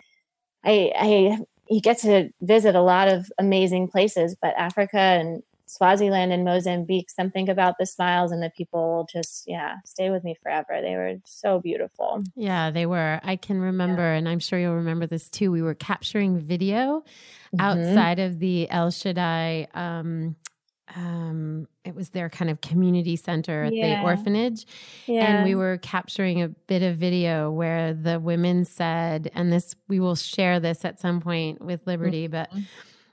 I, 0.65 0.93
I, 0.97 1.39
you 1.69 1.81
get 1.81 1.99
to 1.99 2.31
visit 2.41 2.75
a 2.75 2.83
lot 2.83 3.09
of 3.09 3.31
amazing 3.39 3.89
places, 3.89 4.37
but 4.41 4.55
Africa 4.57 4.99
and 4.99 5.43
Swaziland 5.73 6.33
and 6.33 6.45
Mozambique, 6.45 7.11
something 7.11 7.49
about 7.49 7.77
the 7.79 7.87
smiles 7.87 8.31
and 8.31 8.43
the 8.43 8.51
people 8.57 9.09
just, 9.11 9.45
yeah, 9.47 9.77
stay 9.85 10.11
with 10.11 10.23
me 10.23 10.37
forever. 10.43 10.81
They 10.83 10.95
were 10.97 11.15
so 11.25 11.61
beautiful. 11.61 12.23
Yeah, 12.37 12.71
they 12.71 12.87
were. 12.87 13.21
I 13.23 13.37
can 13.37 13.61
remember, 13.61 14.13
and 14.13 14.29
I'm 14.29 14.39
sure 14.39 14.59
you'll 14.59 14.75
remember 14.75 15.07
this 15.07 15.29
too. 15.31 15.51
We 15.51 15.63
were 15.63 15.75
capturing 15.75 16.39
video 16.39 17.05
Mhm. 17.55 17.61
outside 17.61 18.19
of 18.19 18.39
the 18.39 18.71
El 18.71 18.91
Shaddai. 18.91 19.69
Um, 19.75 20.37
um, 20.95 21.69
it 21.85 21.95
was 21.95 22.11
their 22.11 22.29
kind 22.29 22.51
of 22.51 22.61
community 22.61 23.17
center 23.17 23.65
at 23.65 23.71
the 23.73 23.77
Yeah. 23.93 24.03
orphanage. 24.03 24.67
And 25.09 25.43
we 25.43 25.55
were 25.55 25.79
capturing 25.79 26.43
a 26.43 26.49
bit 26.49 26.83
of 26.83 26.97
video 26.97 27.51
where 27.51 27.95
the 27.95 28.21
women 28.21 28.65
said, 28.67 29.31
and 29.35 29.51
this, 29.53 29.75
we 29.89 30.01
will 30.01 30.17
share 30.17 30.61
this 30.61 30.85
at 30.85 31.01
some 31.01 31.21
point 31.21 31.63
with 31.65 31.87
Liberty, 31.87 32.27
but 32.27 32.51
Mm-hmm. 32.51 32.65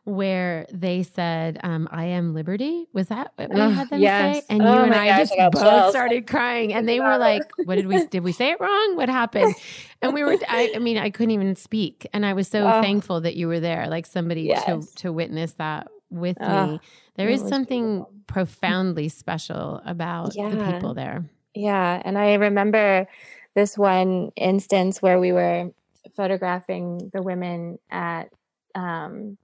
Where 0.06 0.66
they 0.72 1.04
said, 1.04 1.60
um, 1.64 1.88
I 1.92 2.06
am 2.06 2.34
Liberty. 2.34 2.88
Was 2.94 3.08
that 3.10 3.32
what 3.36 3.50
we 3.54 3.60
had 3.60 3.90
them 3.90 4.02
yes. 4.02 4.38
say? 4.38 4.44
And 4.50 4.62
Oh 4.64 4.74
you 4.74 4.80
and 4.84 4.96
I 4.96 5.08
gosh, 5.08 5.20
just 5.30 5.34
I 5.40 5.50
both 5.50 5.90
started 5.92 6.26
crying. 6.28 6.74
And 6.74 6.88
they 6.88 7.00
were 7.00 7.18
like, 7.18 7.44
what 7.66 7.76
did 7.76 7.88
we, 7.88 8.06
did 8.08 8.24
we 8.24 8.32
say 8.32 8.52
it 8.52 8.60
wrong? 8.60 8.96
What 8.96 9.10
happened? 9.10 9.54
And 10.02 10.14
we 10.14 10.24
were, 10.24 10.38
I, 10.48 10.72
I 10.76 10.80
mean, 10.80 10.98
I 10.98 11.10
couldn't 11.10 11.32
even 11.32 11.56
speak. 11.56 12.08
And 12.14 12.26
I 12.26 12.34
was 12.34 12.48
so 12.48 12.68
Oh. 12.68 12.82
thankful 12.82 13.22
that 13.22 13.36
you 13.36 13.48
were 13.48 13.60
there, 13.60 13.88
like 13.88 14.06
somebody 14.06 14.44
Yes. 14.44 14.66
to, 14.66 15.02
to 15.04 15.14
witness 15.14 15.54
that 15.54 15.88
with 16.10 16.38
Oh, 16.42 16.68
me. 16.68 16.82
There 17.16 17.30
is 17.30 17.42
something 17.48 17.98
beautiful. 17.98 18.14
profoundly 18.28 19.10
special 19.10 19.82
about 19.86 20.34
the 20.34 20.72
people 20.74 20.94
there. 20.94 21.26
Yeah, 21.54 22.02
and 22.04 22.18
I 22.18 22.36
remember 22.36 23.08
this 23.56 23.78
one 23.78 24.32
instance 24.36 25.02
where 25.02 25.20
we 25.20 25.32
were 25.34 25.72
photographing 26.16 27.12
the 27.14 27.22
women 27.22 27.78
at 27.92 28.30
um, 28.76 29.38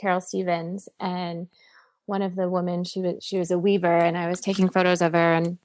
Carol 0.00 0.20
Stevens, 0.20 0.88
and 1.00 1.48
one 2.06 2.22
of 2.22 2.36
the 2.36 2.48
women 2.48 2.84
she 2.84 3.00
was 3.00 3.24
she 3.24 3.38
was 3.38 3.50
a 3.50 3.58
weaver, 3.58 3.96
and 3.98 4.16
I 4.16 4.28
was 4.28 4.40
taking 4.40 4.68
photos 4.68 5.00
of 5.02 5.12
her, 5.12 5.34
and 5.34 5.58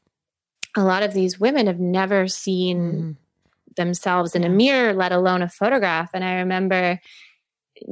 a 0.78 0.84
lot 0.84 1.04
of 1.04 1.14
these 1.14 1.40
women 1.40 1.68
have 1.68 1.80
never 1.80 2.28
seen 2.28 2.80
Mhm. 2.92 3.76
themselves 3.76 4.36
in 4.36 4.44
a 4.44 4.50
mirror, 4.50 4.94
let 4.94 5.12
alone 5.12 5.42
a 5.42 5.50
photograph. 5.50 6.12
And 6.14 6.24
I 6.24 6.36
remember 6.36 7.00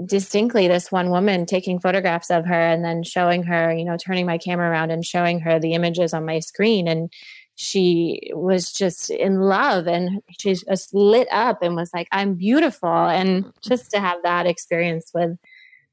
distinctly 0.05 0.67
this 0.67 0.91
one 0.91 1.09
woman 1.09 1.45
taking 1.45 1.79
photographs 1.79 2.29
of 2.29 2.45
her 2.45 2.53
and 2.61 2.83
then 2.83 3.03
showing 3.03 3.43
her, 3.43 3.73
you 3.73 3.85
know, 3.85 3.95
turning 3.97 4.25
my 4.25 4.37
camera 4.37 4.69
around 4.69 4.91
and 4.91 5.05
showing 5.05 5.39
her 5.39 5.59
the 5.59 5.73
images 5.73 6.13
on 6.13 6.25
my 6.25 6.39
screen. 6.39 6.87
And 6.87 7.11
she 7.55 8.31
was 8.33 8.71
just 8.71 9.09
in 9.09 9.39
love 9.39 9.87
and 9.87 10.21
she 10.37 10.53
just 10.55 10.93
lit 10.93 11.27
up 11.31 11.61
and 11.63 11.75
was 11.75 11.93
like, 11.93 12.07
I'm 12.11 12.35
beautiful. 12.35 12.89
And 12.89 13.45
just 13.61 13.89
to 13.91 13.99
have 13.99 14.21
that 14.23 14.45
experience 14.45 15.11
with 15.13 15.37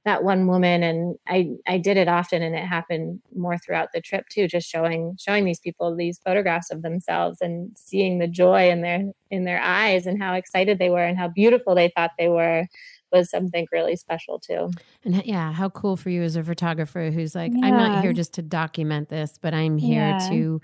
that 0.04 0.22
one 0.22 0.46
woman 0.46 0.82
and 0.82 1.16
I, 1.26 1.48
I 1.66 1.78
did 1.78 1.96
it 1.96 2.08
often 2.08 2.42
and 2.42 2.54
it 2.54 2.64
happened 2.64 3.20
more 3.34 3.56
throughout 3.58 3.88
the 3.94 4.00
trip 4.02 4.26
too, 4.30 4.46
just 4.46 4.68
showing 4.68 5.16
showing 5.18 5.44
these 5.44 5.60
people 5.60 5.96
these 5.96 6.18
photographs 6.24 6.70
of 6.70 6.82
themselves 6.82 7.38
and 7.40 7.70
seeing 7.76 8.18
the 8.18 8.28
joy 8.28 8.68
in 8.70 8.82
their 8.82 9.04
in 9.30 9.44
their 9.44 9.60
eyes 9.62 10.06
and 10.06 10.22
how 10.22 10.34
excited 10.34 10.78
they 10.78 10.90
were 10.90 11.04
and 11.04 11.18
how 11.18 11.28
beautiful 11.28 11.74
they 11.74 11.90
thought 11.96 12.10
they 12.18 12.28
were 12.28 12.66
was 13.12 13.30
something 13.30 13.66
really 13.72 13.96
special 13.96 14.38
too. 14.38 14.74
And 15.04 15.24
yeah, 15.24 15.52
how 15.52 15.68
cool 15.70 15.96
for 15.96 16.10
you 16.10 16.22
as 16.22 16.36
a 16.36 16.42
photographer 16.42 17.10
who's 17.10 17.34
like, 17.34 17.52
I'm 17.62 17.76
not 17.76 17.92
here 17.92 18.12
just 18.12 18.34
to 18.34 18.42
document 18.42 19.08
this, 19.08 19.38
but 19.40 19.54
I'm 19.54 19.78
here 19.78 20.08
Yeah. 20.08 20.18
to 20.28 20.60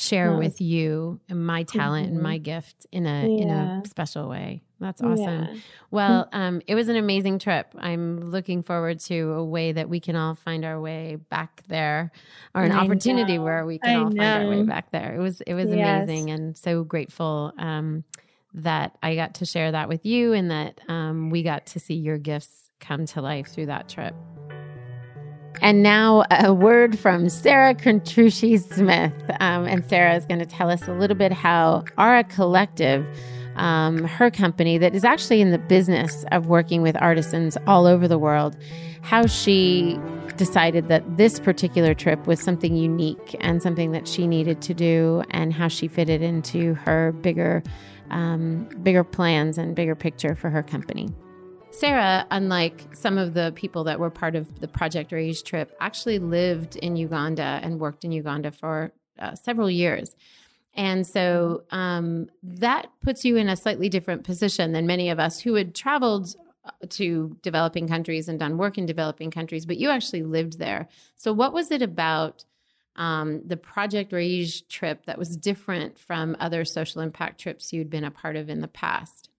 share 0.00 0.36
with 0.38 0.60
you 0.60 1.20
my 1.28 1.62
talent 1.64 2.06
Mhm. 2.08 2.14
and 2.14 2.22
my 2.22 2.38
gift 2.38 2.86
in 2.90 3.06
a 3.06 3.26
in 3.26 3.50
a 3.50 3.82
special 3.86 4.28
way. 4.28 4.62
That's 4.80 5.02
awesome. 5.02 5.42
Yeah. 5.42 5.54
Well, 5.90 6.28
um, 6.32 6.62
it 6.66 6.74
was 6.74 6.88
an 6.88 6.96
amazing 6.96 7.38
trip. 7.38 7.66
I'm 7.78 8.30
looking 8.30 8.62
forward 8.62 8.98
to 9.00 9.32
a 9.32 9.44
way 9.44 9.72
that 9.72 9.90
we 9.90 10.00
can 10.00 10.16
all 10.16 10.34
find 10.34 10.64
our 10.64 10.80
way 10.80 11.16
back 11.28 11.62
there, 11.68 12.10
or 12.54 12.62
an 12.62 12.72
I 12.72 12.78
opportunity 12.78 13.36
know. 13.36 13.44
where 13.44 13.66
we 13.66 13.78
can 13.78 13.94
I 13.94 13.98
all 14.04 14.10
find 14.10 14.20
our 14.42 14.48
way 14.48 14.62
back 14.62 14.90
there. 14.90 15.14
It 15.14 15.18
was 15.20 15.42
it 15.42 15.52
was 15.54 15.70
Yes. 15.70 16.04
amazing, 16.08 16.30
and 16.30 16.56
so 16.56 16.82
grateful 16.82 17.52
um, 17.58 18.04
that 18.54 18.96
I 19.02 19.14
got 19.16 19.34
to 19.34 19.44
share 19.44 19.70
that 19.72 19.88
with 19.90 20.06
you, 20.06 20.32
and 20.32 20.50
that 20.50 20.80
um, 20.88 21.28
we 21.30 21.42
got 21.42 21.66
to 21.66 21.78
see 21.78 21.94
your 21.94 22.16
gifts 22.18 22.70
come 22.80 23.04
to 23.06 23.20
life 23.20 23.48
through 23.48 23.66
that 23.66 23.88
trip. 23.88 24.14
And 25.62 25.82
now 25.82 26.24
a 26.30 26.54
word 26.54 26.98
from 26.98 27.28
Sarah 27.28 27.74
Contrucci 27.74 28.58
Smith. 28.58 29.12
Um, 29.40 29.66
and 29.66 29.84
Sarah 29.88 30.16
is 30.16 30.24
going 30.24 30.40
to 30.40 30.46
tell 30.46 30.70
us 30.70 30.88
a 30.88 30.92
little 30.94 31.16
bit 31.16 31.32
how 31.32 31.84
Aura 31.98 32.24
Collective, 32.24 33.06
um, 33.56 34.04
her 34.04 34.30
company 34.30 34.78
that 34.78 34.94
is 34.94 35.04
actually 35.04 35.42
in 35.42 35.50
the 35.50 35.58
business 35.58 36.24
of 36.32 36.46
working 36.46 36.80
with 36.80 36.96
artisans 37.00 37.58
all 37.66 37.86
over 37.86 38.08
the 38.08 38.18
world, 38.18 38.56
how 39.02 39.26
she 39.26 39.98
decided 40.38 40.88
that 40.88 41.18
this 41.18 41.38
particular 41.38 41.92
trip 41.92 42.26
was 42.26 42.40
something 42.40 42.74
unique 42.74 43.36
and 43.40 43.62
something 43.62 43.92
that 43.92 44.08
she 44.08 44.26
needed 44.26 44.62
to 44.62 44.72
do, 44.72 45.22
and 45.30 45.52
how 45.52 45.68
she 45.68 45.88
fitted 45.88 46.22
into 46.22 46.72
her 46.74 47.12
bigger, 47.20 47.62
um, 48.10 48.66
bigger 48.82 49.04
plans 49.04 49.58
and 49.58 49.76
bigger 49.76 49.94
picture 49.94 50.34
for 50.34 50.48
her 50.48 50.62
company. 50.62 51.10
Sarah, 51.72 52.26
unlike 52.30 52.94
some 52.94 53.16
of 53.16 53.34
the 53.34 53.52
people 53.54 53.84
that 53.84 53.98
were 53.98 54.10
part 54.10 54.34
of 54.34 54.60
the 54.60 54.68
Project 54.68 55.12
Rage 55.12 55.44
trip, 55.44 55.74
actually 55.80 56.18
lived 56.18 56.76
in 56.76 56.96
Uganda 56.96 57.60
and 57.62 57.80
worked 57.80 58.04
in 58.04 58.12
Uganda 58.12 58.50
for 58.50 58.92
uh, 59.18 59.34
several 59.34 59.70
years. 59.70 60.14
And 60.74 61.06
so 61.06 61.64
um, 61.70 62.28
that 62.42 62.90
puts 63.02 63.24
you 63.24 63.36
in 63.36 63.48
a 63.48 63.56
slightly 63.56 63.88
different 63.88 64.24
position 64.24 64.72
than 64.72 64.86
many 64.86 65.10
of 65.10 65.18
us 65.18 65.40
who 65.40 65.54
had 65.54 65.74
traveled 65.74 66.36
uh, 66.64 66.70
to 66.90 67.36
developing 67.42 67.88
countries 67.88 68.28
and 68.28 68.38
done 68.38 68.58
work 68.58 68.76
in 68.76 68.86
developing 68.86 69.30
countries, 69.30 69.64
but 69.64 69.78
you 69.78 69.90
actually 69.90 70.22
lived 70.22 70.58
there. 70.58 70.88
So, 71.16 71.32
what 71.32 71.52
was 71.52 71.70
it 71.70 71.82
about 71.82 72.44
um, 72.96 73.42
the 73.46 73.56
Project 73.56 74.12
Rage 74.12 74.68
trip 74.68 75.06
that 75.06 75.18
was 75.18 75.36
different 75.36 75.98
from 75.98 76.36
other 76.38 76.64
social 76.64 77.00
impact 77.00 77.40
trips 77.40 77.72
you'd 77.72 77.90
been 77.90 78.04
a 78.04 78.10
part 78.10 78.36
of 78.36 78.50
in 78.50 78.60
the 78.60 78.68
past? 78.68 79.29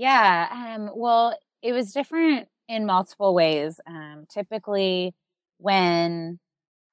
Yeah. 0.00 0.48
Um, 0.76 0.90
well, 0.94 1.36
it 1.62 1.72
was 1.74 1.92
different 1.92 2.48
in 2.68 2.86
multiple 2.86 3.34
ways. 3.34 3.78
Um, 3.86 4.24
typically, 4.32 5.14
when 5.58 6.40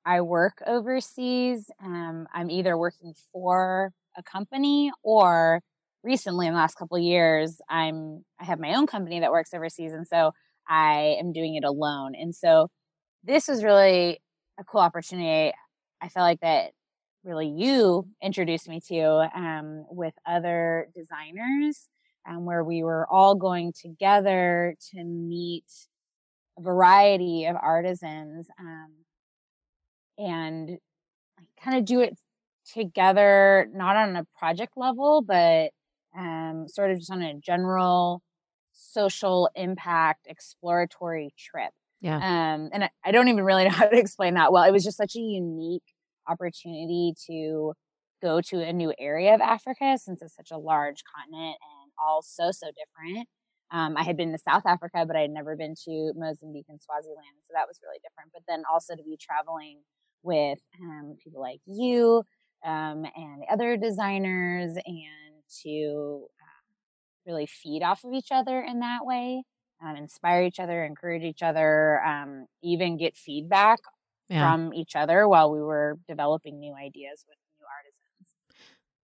I 0.06 0.22
work 0.22 0.62
overseas, 0.68 1.72
um, 1.84 2.28
I'm 2.34 2.52
either 2.52 2.78
working 2.78 3.14
for 3.34 3.92
a 4.18 4.24
company 4.24 4.92
or 5.04 5.62
recently 6.04 6.48
in 6.48 6.54
the 6.54 6.60
last 6.60 6.76
couple 6.76 6.98
of 6.98 7.04
years, 7.04 7.62
I'm 7.70 8.26
I 8.40 8.46
have 8.46 8.60
my 8.60 8.76
own 8.76 8.88
company 8.88 9.22
that 9.22 9.32
works 9.32 9.54
overseas, 9.54 9.94
and 9.94 10.08
so 10.08 10.34
I 10.68 11.18
am 11.20 11.34
doing 11.34 11.56
it 11.56 11.66
alone. 11.66 12.16
And 12.16 12.36
so 12.36 12.70
this 13.24 13.48
was 13.48 13.64
really 13.64 14.22
a 14.60 14.64
cool 14.66 14.82
opportunity. 14.82 15.54
I 16.02 16.10
felt 16.10 16.26
like 16.26 16.42
that 16.42 16.72
really 17.24 17.48
you 17.50 18.08
introduced 18.24 18.70
me 18.70 18.82
to 18.90 19.30
um, 19.36 19.86
with 19.92 20.14
other 20.28 20.90
designers 20.96 21.88
um, 22.28 22.46
where 22.46 22.64
we 22.64 22.84
were 22.84 23.08
all 23.10 23.36
going 23.36 23.74
together 23.74 24.76
to 24.92 25.04
meet 25.04 25.66
a 26.58 26.62
variety 26.62 27.46
of 27.46 27.56
artisans 27.56 28.48
um, 28.60 28.92
and 30.18 30.78
kind 31.64 31.78
of 31.78 31.86
do 31.86 32.02
it 32.02 32.18
together, 32.74 33.68
not 33.74 33.96
on 33.96 34.16
a 34.16 34.26
project 34.38 34.74
level, 34.76 35.22
but 35.22 35.72
um, 36.18 36.66
sort 36.68 36.92
of 36.92 36.98
just 36.98 37.12
on 37.12 37.22
a 37.22 37.36
general 37.36 38.22
social 38.74 39.50
impact 39.56 40.28
exploratory 40.28 41.34
trip. 41.38 41.72
Yeah. 42.02 42.18
Um, 42.18 42.70
and 42.74 42.84
I, 42.84 42.90
I 43.04 43.12
don't 43.12 43.28
even 43.28 43.44
really 43.44 43.64
know 43.66 43.70
how 43.72 43.88
to 43.88 43.98
explain 43.98 44.36
that 44.36 44.52
well. 44.52 44.64
It 44.64 44.72
was 44.72 44.84
just 44.84 44.98
such 44.98 45.16
a 45.16 45.20
unique 45.20 45.84
opportunity 46.28 47.14
to 47.28 47.74
go 48.22 48.42
to 48.42 48.62
a 48.62 48.74
new 48.74 48.94
area 49.00 49.34
of 49.34 49.42
Africa 49.42 49.98
since 49.98 50.22
it's 50.22 50.36
such 50.36 50.52
a 50.52 50.58
large 50.58 51.04
continent 51.16 51.56
and 51.62 51.77
all 52.00 52.22
so, 52.22 52.52
so 52.52 52.68
different. 52.68 53.28
Um, 53.72 53.98
I 53.98 54.04
had 54.04 54.16
been 54.18 54.32
to 54.32 54.38
South 54.38 54.64
Africa, 54.66 55.06
but 55.06 55.16
I 55.16 55.22
had 55.22 55.32
never 55.32 55.56
been 55.56 55.76
to 55.86 56.14
Mozambique 56.16 56.68
and 56.70 56.82
Swaziland. 56.82 57.38
So 57.48 57.54
that 57.54 57.68
was 57.68 57.80
really 57.84 58.00
different. 58.02 58.32
But 58.34 58.44
then 58.48 58.64
also 58.72 58.96
to 58.96 59.04
be 59.04 59.18
traveling 59.18 59.82
with 60.24 60.60
um, 60.82 61.18
people 61.24 61.42
like 61.42 61.60
you 61.66 62.24
um, 62.66 63.06
and 63.16 63.42
the 63.42 63.48
other 63.52 63.78
designers 63.78 64.72
and 64.86 65.44
to 65.64 66.28
uh, 66.42 66.64
really 67.26 67.46
feed 67.46 67.84
off 67.84 68.04
of 68.04 68.14
each 68.14 68.32
other 68.32 68.62
in 68.62 68.80
that 68.80 69.06
way, 69.06 69.44
um, 69.84 69.96
inspire 69.96 70.44
each 70.44 70.60
other, 70.60 70.84
encourage 70.84 71.24
each 71.24 71.44
other, 71.44 72.02
um, 72.04 72.46
even 72.64 72.98
get 72.98 73.16
feedback 73.18 73.80
Yeah. 74.30 74.42
from 74.42 74.74
each 74.74 74.96
other 74.96 75.28
while 75.28 75.52
we 75.52 75.62
were 75.62 76.00
developing 76.08 76.60
new 76.60 76.74
ideas 76.74 77.26
with. 77.28 77.38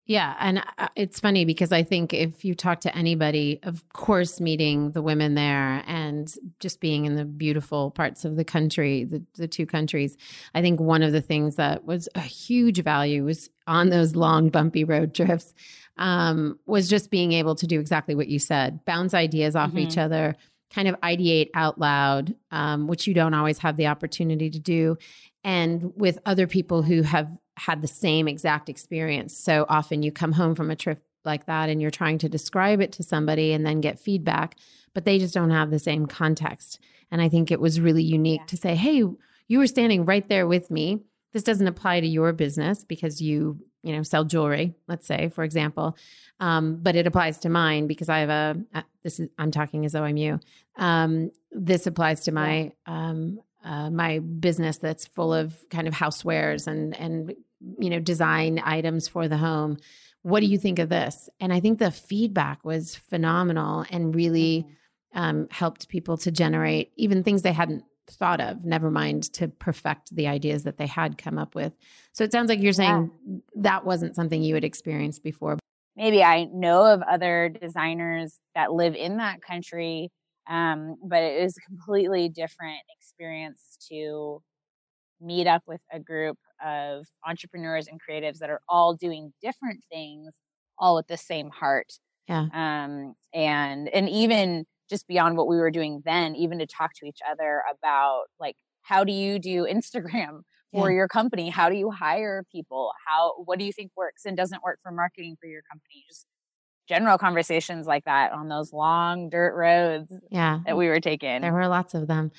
Yeah, 0.05 0.35
and 0.37 0.61
uh, 0.77 0.89
it's 0.97 1.21
funny 1.21 1.45
because 1.45 1.71
I 1.71 1.83
think 1.83 2.13
if 2.13 2.43
you 2.43 2.55
talk 2.55 2.81
to 2.81 2.95
anybody, 2.95 3.59
of 3.63 3.87
course, 3.93 4.41
meeting 4.41 4.91
the 4.91 5.01
women 5.01 5.35
there 5.35 5.81
and 5.87 6.33
just 6.59 6.81
being 6.81 7.05
in 7.05 7.15
the 7.15 7.23
beautiful 7.23 7.89
parts 7.89 8.25
of 8.25 8.35
the 8.35 8.43
country, 8.43 9.05
the, 9.05 9.23
the 9.35 9.47
two 9.47 9.65
countries, 9.65 10.17
I 10.53 10.61
think 10.61 10.81
one 10.81 11.03
of 11.03 11.13
the 11.13 11.21
things 11.21 11.55
that 11.55 11.85
was 11.85 12.09
a 12.15 12.19
huge 12.19 12.83
value 12.83 13.23
was 13.23 13.49
on 13.65 13.89
those 13.89 14.13
long, 14.13 14.49
bumpy 14.49 14.83
road 14.83 15.15
trips 15.15 15.53
um, 15.97 16.59
was 16.65 16.89
just 16.89 17.09
being 17.09 17.31
able 17.31 17.55
to 17.55 17.67
do 17.67 17.79
exactly 17.79 18.13
what 18.13 18.27
you 18.27 18.39
said 18.39 18.83
bounce 18.83 19.13
ideas 19.13 19.55
off 19.55 19.77
each 19.77 19.97
other, 19.97 20.35
kind 20.69 20.89
of 20.89 20.99
ideate 20.99 21.49
out 21.53 21.79
loud, 21.79 22.35
um, 22.51 22.87
which 22.87 23.07
you 23.07 23.13
don't 23.13 23.33
always 23.33 23.59
have 23.59 23.77
the 23.77 23.87
opportunity 23.87 24.49
to 24.49 24.59
do, 24.59 24.97
and 25.45 25.93
with 25.95 26.19
other 26.25 26.47
people 26.47 26.81
who 26.81 27.03
have 27.03 27.29
had 27.57 27.81
the 27.81 27.87
same 27.87 28.27
exact 28.27 28.69
experience. 28.69 29.35
So 29.37 29.65
often 29.69 30.03
you 30.03 30.11
come 30.11 30.33
home 30.33 30.55
from 30.55 30.71
a 30.71 30.75
trip 30.75 31.03
like 31.25 31.45
that 31.45 31.69
and 31.69 31.81
you're 31.81 31.91
trying 31.91 32.17
to 32.19 32.29
describe 32.29 32.81
it 32.81 32.91
to 32.93 33.03
somebody 33.03 33.53
and 33.53 33.65
then 33.65 33.81
get 33.81 33.99
feedback, 33.99 34.55
but 34.93 35.05
they 35.05 35.19
just 35.19 35.33
don't 35.33 35.51
have 35.51 35.71
the 35.71 35.79
same 35.79 36.05
context. 36.05 36.79
And 37.11 37.21
I 37.21 37.29
think 37.29 37.51
it 37.51 37.59
was 37.59 37.79
really 37.79 38.03
unique 38.03 38.45
to 38.47 38.57
say, 38.57 38.75
hey, 38.75 39.03
you 39.47 39.59
were 39.59 39.67
standing 39.67 40.05
right 40.05 40.27
there 40.27 40.47
with 40.47 40.71
me. 40.71 40.99
This 41.31 41.43
doesn't 41.43 41.67
apply 41.67 41.99
to 41.99 42.07
your 42.07 42.33
business 42.33 42.83
because 42.83 43.21
you, 43.21 43.59
you 43.83 43.95
know, 43.95 44.03
sell 44.03 44.23
jewelry, 44.23 44.73
let's 44.87 45.07
say, 45.07 45.29
for 45.29 45.43
example. 45.43 45.97
Um, 46.39 46.77
but 46.81 46.95
it 46.95 47.07
applies 47.07 47.39
to 47.39 47.49
mine 47.49 47.87
because 47.87 48.09
I 48.09 48.19
have 48.19 48.29
a, 48.29 48.61
uh, 48.73 48.81
this 49.03 49.19
is, 49.19 49.29
I'm 49.37 49.51
talking 49.51 49.85
as 49.85 49.93
though 49.93 50.03
I'm 50.03 50.17
you. 50.17 50.39
Um, 50.77 51.31
this 51.51 51.87
applies 51.87 52.21
to 52.25 52.31
my, 52.31 52.71
um, 52.85 53.39
uh, 53.63 53.89
my 53.89 54.19
business 54.19 54.77
that's 54.77 55.07
full 55.07 55.33
of 55.33 55.55
kind 55.69 55.87
of 55.87 55.93
housewares 55.93 56.67
and 56.67 56.95
and 56.95 57.35
you 57.79 57.89
know 57.89 57.99
design 57.99 58.61
items 58.63 59.07
for 59.07 59.27
the 59.27 59.37
home. 59.37 59.77
What 60.21 60.39
do 60.39 60.45
you 60.45 60.57
think 60.57 60.79
of 60.79 60.89
this? 60.89 61.29
And 61.39 61.51
i 61.51 61.59
think 61.59 61.79
the 61.79 61.91
feedback 61.91 62.63
was 62.63 62.95
phenomenal 62.95 63.85
and 63.89 64.15
really 64.15 64.65
um, 65.13 65.47
helped 65.51 65.89
people 65.89 66.17
to 66.17 66.31
generate 66.31 66.91
even 66.95 67.23
things 67.23 67.41
they 67.41 67.53
hadn't 67.53 67.83
thought 68.07 68.41
of 68.41 68.65
never 68.65 68.91
mind 68.91 69.31
to 69.33 69.47
perfect 69.47 70.13
the 70.15 70.27
ideas 70.27 70.63
that 70.63 70.77
they 70.77 70.87
had 70.87 71.17
come 71.17 71.37
up 71.37 71.55
with. 71.55 71.73
So 72.11 72.23
it 72.23 72.31
sounds 72.31 72.49
like 72.49 72.61
you're 72.61 72.73
saying 72.73 73.11
that 73.55 73.85
wasn't 73.85 74.15
something 74.15 74.41
you 74.41 74.55
had 74.55 74.63
experienced 74.63 75.23
before. 75.23 75.57
Maybe 75.95 76.23
I 76.23 76.45
know 76.45 76.85
of 76.85 77.01
other 77.03 77.49
designers 77.49 78.39
that 78.55 78.73
live 78.73 78.95
in 78.95 79.17
that 79.17 79.41
country, 79.41 80.11
um, 80.49 80.97
but 81.03 81.23
it 81.23 81.41
is 81.43 81.57
a 81.57 81.61
completely 81.61 82.29
different 82.29 82.81
experience 82.97 83.77
to 83.91 84.41
meet 85.21 85.47
up 85.47 85.63
with 85.67 85.81
a 85.91 85.99
group 85.99 86.37
of 86.63 87.05
entrepreneurs 87.25 87.87
and 87.87 87.99
creatives 88.01 88.39
that 88.39 88.49
are 88.49 88.61
all 88.67 88.95
doing 88.95 89.33
different 89.41 89.83
things, 89.91 90.31
all 90.77 90.95
with 90.95 91.07
the 91.07 91.17
same 91.17 91.49
heart. 91.49 91.93
Yeah. 92.27 92.49
Um, 92.53 93.15
and 93.33 93.89
and 93.89 94.09
even 94.09 94.65
just 94.89 95.07
beyond 95.07 95.37
what 95.37 95.47
we 95.47 95.57
were 95.57 95.71
doing 95.71 96.01
then, 96.05 96.35
even 96.35 96.59
to 96.59 96.67
talk 96.67 96.91
to 96.95 97.05
each 97.05 97.19
other 97.29 97.63
about 97.71 98.25
like 98.39 98.57
how 98.81 99.03
do 99.03 99.11
you 99.13 99.39
do 99.39 99.65
Instagram 99.65 100.41
for 100.73 100.89
Yeah. 100.89 100.91
your 100.91 101.07
company? 101.07 101.49
How 101.49 101.69
do 101.69 101.75
you 101.75 101.89
hire 101.91 102.43
people? 102.51 102.91
How 103.07 103.33
what 103.45 103.59
do 103.59 103.65
you 103.65 103.73
think 103.73 103.91
works 103.95 104.25
and 104.25 104.37
doesn't 104.37 104.63
work 104.63 104.79
for 104.83 104.91
marketing 104.91 105.37
for 105.39 105.47
your 105.47 105.61
company? 105.71 106.03
Just 106.09 106.27
general 106.87 107.17
conversations 107.17 107.87
like 107.87 108.05
that 108.05 108.31
on 108.31 108.49
those 108.49 108.73
long 108.73 109.29
dirt 109.29 109.55
roads 109.55 110.11
yeah 110.29 110.59
that 110.65 110.77
we 110.77 110.87
were 110.87 110.99
taking. 110.99 111.41
there 111.41 111.53
were 111.53 111.67
lots 111.67 111.93
of 111.93 112.07
them 112.07 112.31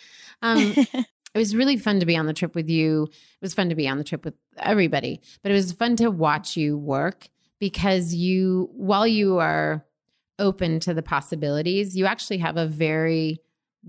um, 0.43 0.75
it 1.35 1.39
was 1.39 1.57
really 1.57 1.77
fun 1.77 2.01
to 2.01 2.07
be 2.07 2.17
on 2.17 2.27
the 2.27 2.33
trip 2.33 2.55
with 2.55 2.71
you. 2.71 3.05
It 3.05 3.43
was 3.43 3.55
fun 3.55 3.69
to 3.69 3.75
be 3.75 3.89
on 3.89 3.99
the 3.99 4.05
trip 4.05 4.25
with 4.25 4.35
everybody, 4.57 5.21
but 5.43 5.51
it 5.51 5.55
was 5.55 5.73
fun 5.73 5.97
to 5.97 6.11
watch 6.11 6.57
you 6.57 6.79
work 6.79 7.29
because 7.59 8.15
you, 8.15 8.71
while 8.73 9.07
you 9.07 9.39
are 9.39 9.85
open 10.39 10.79
to 10.81 10.95
the 10.95 11.03
possibilities, 11.03 11.97
you 11.97 12.07
actually 12.07 12.39
have 12.39 12.57
a 12.57 12.67
very 12.67 13.39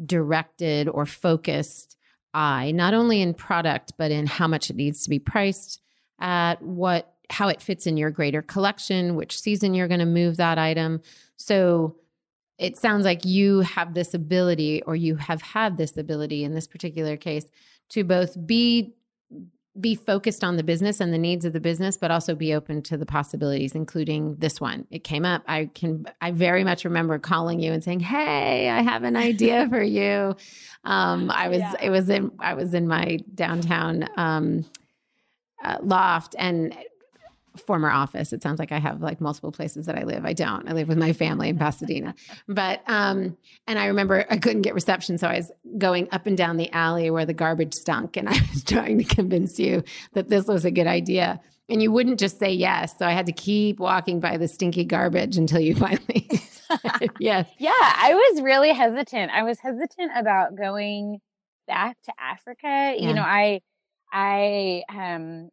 directed 0.06 0.89
or 0.89 1.06
focused 1.06 1.97
eye, 2.34 2.72
not 2.72 2.95
only 2.95 3.22
in 3.22 3.34
product, 3.34 3.93
but 3.97 4.12
in 4.12 4.26
how 4.26 4.47
much 4.47 4.72
it 4.72 4.76
needs 4.76 5.03
to 5.03 5.10
be 5.10 5.20
priced 5.20 5.82
at 6.20 6.62
what 6.64 7.14
how 7.30 7.47
it 7.47 7.61
fits 7.61 7.88
in 7.88 7.97
your 7.97 8.11
greater 8.11 8.41
collection, 8.41 9.15
which 9.15 9.39
season 9.39 9.73
you're 9.73 9.88
going 9.88 9.99
to 9.99 10.05
move 10.05 10.38
that 10.38 10.57
item. 10.57 11.01
So 11.38 11.95
it 12.57 12.78
sounds 12.78 13.05
like 13.05 13.26
you 13.26 13.61
have 13.61 13.93
this 13.93 14.13
ability, 14.13 14.82
or 14.84 14.95
you 14.95 15.15
have 15.15 15.41
had 15.41 15.78
this 15.78 15.97
ability 15.97 16.43
in 16.43 16.53
this 16.53 16.67
particular 16.67 17.17
case, 17.17 17.45
to 17.89 18.03
both 18.03 18.36
be 18.45 18.95
be 19.80 19.93
focused 19.93 20.41
on 20.41 20.55
the 20.55 20.63
business 20.63 21.01
and 21.01 21.13
the 21.13 21.17
needs 21.17 21.43
of 21.43 21.51
the 21.51 21.59
business 21.59 21.97
but 21.97 22.09
also 22.09 22.34
be 22.34 22.53
open 22.53 22.82
to 22.82 22.95
the 22.95 23.05
possibilities 23.05 23.76
including 23.76 24.34
this 24.36 24.61
one 24.61 24.88
it 24.89 25.03
came 25.03 25.26
up 25.26 25.43
i 25.47 25.69
can 25.73 26.05
i 26.21 26.32
very 26.32 26.63
much 26.63 26.86
remember 26.86 27.19
calling 27.19 27.59
you 27.59 27.73
and 27.73 27.84
saying 27.84 27.99
hey 27.99 28.69
i 28.69 28.82
have 28.82 29.03
an 29.03 29.17
idea 29.17 29.67
for 29.69 29.84
you 29.84 30.34
um 30.86 31.30
i 31.30 31.49
was 31.49 31.59
yeah. 31.59 31.73
it 31.82 31.89
was 31.89 32.09
in 32.09 32.32
i 32.39 32.53
was 32.53 32.73
in 32.73 32.88
my 32.88 33.19
downtown 33.34 34.07
um 34.15 34.63
uh, 35.63 35.78
loft 35.82 36.36
and 36.38 36.76
former 37.60 37.89
office. 37.89 38.34
It 38.34 38.43
sounds 38.43 38.60
like 38.60 38.72
I 38.72 38.80
have 38.80 39.01
like 39.01 39.22
multiple 39.22 39.51
places 39.51 39.86
that 39.86 39.97
I 39.97 40.03
live. 40.03 40.26
I 40.26 40.34
don't. 40.34 40.68
I 40.68 40.74
live 40.74 40.88
with 40.88 40.97
my 40.97 41.14
family 41.14 41.49
in 41.49 41.58
Pasadena. 41.58 42.16
But 42.47 42.82
um 42.88 43.38
and 43.68 43.80
I 43.80 43.86
remember 43.88 44.26
I 44.30 44.38
couldn't 44.38 44.62
get 44.62 44.74
reception 44.74 45.18
so 45.18 45.28
I 45.28 45.38
was 45.38 45.51
going 45.78 46.08
up 46.12 46.28
and 46.28 46.38
down 46.38 46.58
the 46.58 46.72
alley 46.72 47.10
where 47.10 47.26
the 47.26 47.34
garbage 47.34 47.74
stunk 47.74 48.18
and 48.18 48.30
I 48.30 48.38
was 48.51 48.64
trying 48.68 48.99
to 48.99 49.03
convince 49.03 49.60
you 49.60 49.84
that 50.14 50.30
this 50.30 50.45
was 50.45 50.64
a 50.66 50.72
good 50.72 50.88
idea. 50.88 51.41
And 51.68 51.82
you 51.82 51.91
wouldn't 51.91 52.20
just 52.20 52.39
say 52.39 52.51
yes. 52.51 52.97
So 52.99 53.08
I 53.08 53.12
had 53.12 53.26
to 53.26 53.32
keep 53.32 53.80
walking 53.80 54.20
by 54.20 54.38
the 54.38 54.47
stinky 54.47 54.86
garbage 54.86 55.38
until 55.38 55.60
you 55.60 55.76
finally 55.88 56.30
yes. 57.20 57.49
Yeah, 57.58 57.72
I 57.74 58.14
was 58.14 58.41
really 58.41 58.74
hesitant. 58.74 59.32
I 59.32 59.43
was 59.43 59.60
hesitant 59.60 60.12
about 60.16 60.56
going 60.56 61.20
back 61.68 61.97
to 62.06 62.14
Africa. 62.20 62.95
Yeah. 62.97 63.08
You 63.08 63.14
know, 63.14 63.22
I 63.22 63.62
I 64.12 64.84
um 64.89 65.49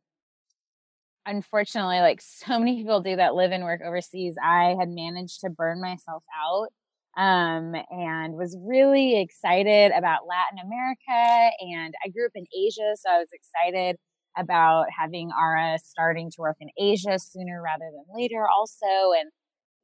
unfortunately, 1.26 2.00
like 2.00 2.20
so 2.22 2.58
many 2.58 2.76
people 2.76 3.00
do 3.00 3.16
that 3.16 3.34
live 3.34 3.52
and 3.52 3.64
work 3.64 3.80
overseas, 3.84 4.36
I 4.42 4.76
had 4.78 4.88
managed 4.88 5.40
to 5.40 5.50
burn 5.50 5.80
myself 5.80 6.22
out 6.36 6.68
um, 7.16 7.74
and 7.90 8.34
was 8.34 8.56
really 8.60 9.20
excited 9.20 9.92
about 9.92 10.26
Latin 10.26 10.58
America. 10.64 11.52
And 11.60 11.94
I 12.04 12.08
grew 12.08 12.26
up 12.26 12.32
in 12.34 12.46
Asia, 12.56 12.94
so 12.96 13.10
I 13.10 13.18
was 13.18 13.28
excited 13.32 13.96
about 14.36 14.86
having 14.98 15.30
Aura 15.38 15.78
starting 15.84 16.30
to 16.30 16.36
work 16.40 16.56
in 16.60 16.70
Asia 16.78 17.18
sooner 17.18 17.60
rather 17.62 17.90
than 17.92 18.04
later, 18.14 18.46
also. 18.48 18.86
And, 18.86 19.30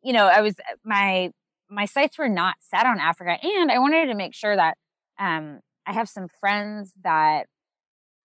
you 0.03 0.15
know, 0.15 0.27
I 0.27 0.41
was, 0.41 0.55
uh, 0.59 0.77
my, 0.85 1.31
my 1.69 1.85
sights 1.85 2.17
were 2.17 2.31
not 2.31 2.55
set 2.61 2.87
on 2.87 2.99
Africa. 2.99 3.37
And 3.43 3.71
I 3.71 3.79
wanted 3.79 4.07
to 4.07 4.15
make 4.15 4.35
sure 4.35 4.57
that 4.57 4.79
um, 5.21 5.61
I 5.87 5.93
have 5.93 6.09
some 6.09 6.29
friends 6.41 6.93
that 7.05 7.47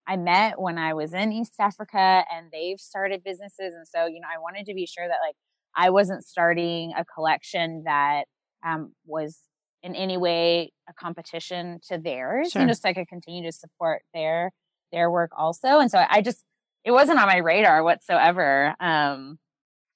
I 0.06 0.16
met 0.16 0.60
when 0.60 0.78
I 0.78 0.94
was 0.94 1.14
in 1.14 1.32
East 1.32 1.54
Africa 1.58 2.24
and 2.32 2.48
they've 2.52 2.78
started 2.78 3.22
businesses. 3.24 3.74
And 3.74 3.86
so, 3.88 4.06
you 4.06 4.20
know, 4.20 4.28
I 4.34 4.38
wanted 4.38 4.66
to 4.66 4.74
be 4.74 4.86
sure 4.86 5.06
that 5.06 5.18
like 5.26 5.36
I 5.76 5.90
wasn't 5.90 6.24
starting 6.24 6.92
a 6.96 7.04
collection 7.04 7.84
that 7.86 8.24
um, 8.64 8.92
was 9.06 9.38
in 9.82 9.94
any 9.94 10.16
way 10.16 10.72
a 10.88 10.92
competition 10.94 11.80
to 11.88 11.98
theirs, 11.98 12.52
sure. 12.52 12.62
you 12.62 12.66
know, 12.66 12.72
so 12.72 12.88
I 12.88 12.94
could 12.94 13.08
continue 13.08 13.44
to 13.44 13.52
support 13.52 14.02
their 14.12 14.50
their 14.92 15.10
work 15.10 15.30
also. 15.36 15.78
And 15.78 15.90
so 15.90 16.02
I 16.08 16.20
just 16.20 16.44
it 16.84 16.90
wasn't 16.90 17.18
on 17.18 17.26
my 17.26 17.38
radar 17.38 17.82
whatsoever. 17.82 18.74
Um, 18.80 19.38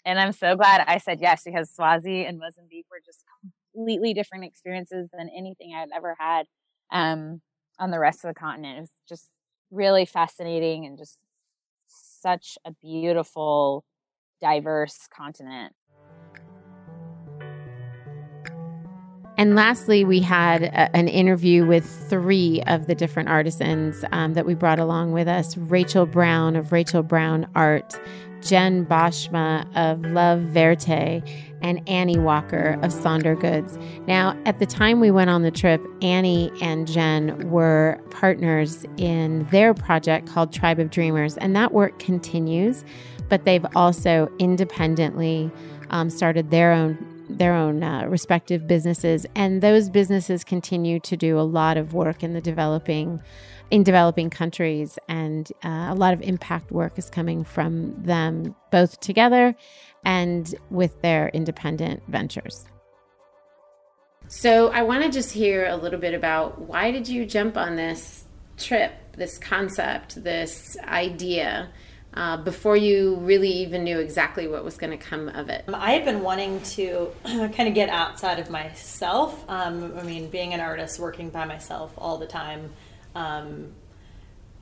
and 0.05 0.19
I'm 0.19 0.33
so 0.33 0.57
glad 0.57 0.85
I 0.87 0.99
said 0.99 1.19
yes 1.21 1.43
because 1.45 1.71
Swazi 1.71 2.25
and 2.25 2.39
Mozambique 2.39 2.87
were 2.91 3.01
just 3.05 3.25
completely 3.75 4.15
different 4.15 4.45
experiences 4.45 5.09
than 5.13 5.29
anything 5.37 5.75
I'd 5.75 5.89
ever 5.95 6.17
had 6.19 6.47
um, 6.91 7.43
on 7.79 7.91
the 7.91 7.99
rest 7.99 8.25
of 8.25 8.29
the 8.29 8.39
continent. 8.39 8.79
It 8.79 8.81
was 8.81 8.93
just 9.09 9.29
really 9.71 10.05
fascinating 10.05 10.87
and 10.87 10.99
just 10.99 11.19
such 11.87 12.59
a 12.65 12.73
beautiful, 12.83 13.85
diverse 14.41 15.09
continent. 15.15 15.75
And 19.39 19.55
lastly, 19.55 20.05
we 20.05 20.19
had 20.19 20.65
a, 20.65 20.97
an 20.97 21.07
interview 21.07 21.65
with 21.65 21.89
three 22.11 22.61
of 22.67 22.89
the 22.89 22.95
different 22.97 23.29
artisans 23.29 24.05
um, 24.11 24.35
that 24.35 24.45
we 24.45 24.55
brought 24.55 24.81
along 24.81 25.13
with 25.13 25.29
us 25.29 25.57
Rachel 25.57 26.07
Brown 26.07 26.57
of 26.57 26.73
Rachel 26.73 27.05
Brown 27.05 27.49
Art, 27.55 27.99
Jen 28.43 28.87
Boschma 28.87 29.67
of 29.77 30.05
Love 30.13 30.41
Verte, 30.41 31.23
and 31.61 31.87
Annie 31.89 32.19
Walker 32.19 32.79
of 32.83 32.93
Sonder 32.93 33.39
Goods. 33.39 33.79
Now, 34.07 34.37
at 34.45 34.59
the 34.59 34.67
time 34.67 35.01
we 35.01 35.11
went 35.11 35.31
on 35.31 35.43
the 35.43 35.51
trip, 35.51 35.85
Annie 36.03 36.53
and 36.63 36.87
Jen 36.87 37.51
were 37.51 38.01
partners 38.11 38.85
in 38.97 39.45
their 39.51 39.75
project 39.75 40.29
called 40.29 40.53
Tribe 40.53 40.79
of 40.79 40.91
Dreamers, 40.91 41.37
and 41.37 41.55
that 41.57 41.73
work 41.73 41.99
continues, 41.99 42.85
but 43.29 43.45
they've 43.45 43.67
also 43.75 44.31
independently 44.39 45.51
um, 45.91 46.11
started 46.11 46.51
their 46.51 46.73
own 46.73 47.15
their 47.31 47.53
own 47.53 47.83
uh, 47.83 48.07
respective 48.07 48.67
businesses 48.67 49.27
and 49.35 49.61
those 49.61 49.91
businesses 49.91 50.45
continue 50.45 50.99
to 50.99 51.15
do 51.15 51.39
a 51.39 51.43
lot 51.43 51.77
of 51.77 51.93
work 51.93 52.23
in 52.23 52.33
the 52.33 52.41
developing 52.41 53.21
in 53.71 53.83
developing 53.83 54.31
countries 54.31 54.99
and 55.09 55.53
uh, 55.65 55.89
a 55.91 55.95
lot 55.95 56.15
of 56.15 56.23
impact 56.23 56.73
work 56.73 56.99
is 56.99 57.11
coming 57.11 57.45
from 57.45 57.95
them 58.03 58.55
both 58.71 58.99
together 59.01 59.55
and 60.05 60.55
with 60.71 61.01
their 61.03 61.29
independent 61.31 62.03
ventures. 62.09 62.65
So 64.29 64.71
I 64.73 64.83
want 64.83 65.05
to 65.05 65.11
just 65.11 65.33
hear 65.33 65.67
a 65.67 65.77
little 65.77 65.99
bit 65.99 66.15
about 66.15 66.61
why 66.61 66.91
did 66.91 67.09
you 67.09 67.25
jump 67.25 67.57
on 67.57 67.77
this 67.77 68.25
trip, 68.59 68.93
this 69.17 69.39
concept, 69.39 70.23
this 70.23 70.77
idea 70.85 71.71
uh, 72.15 72.37
before 72.39 72.77
you 72.77 73.17
really 73.17 73.51
even 73.51 73.85
knew 73.85 73.99
exactly 73.99 74.49
what 74.49 74.65
was 74.65 74.77
going 74.77 74.91
to 74.91 75.03
come 75.03 75.29
of 75.29 75.49
it? 75.49 75.65
I 75.73 75.93
had 75.93 76.05
been 76.05 76.23
wanting 76.23 76.61
to 76.61 77.11
kind 77.25 77.69
of 77.69 77.75
get 77.75 77.89
outside 77.89 78.39
of 78.39 78.51
myself. 78.51 79.45
Um, 79.49 79.95
I 79.97 80.03
mean, 80.03 80.29
being 80.29 80.53
an 80.53 80.61
artist, 80.61 80.99
working 80.99 81.31
by 81.31 81.45
myself 81.45 81.93
all 81.97 82.19
the 82.19 82.27
time, 82.27 82.73
um, 83.19 83.73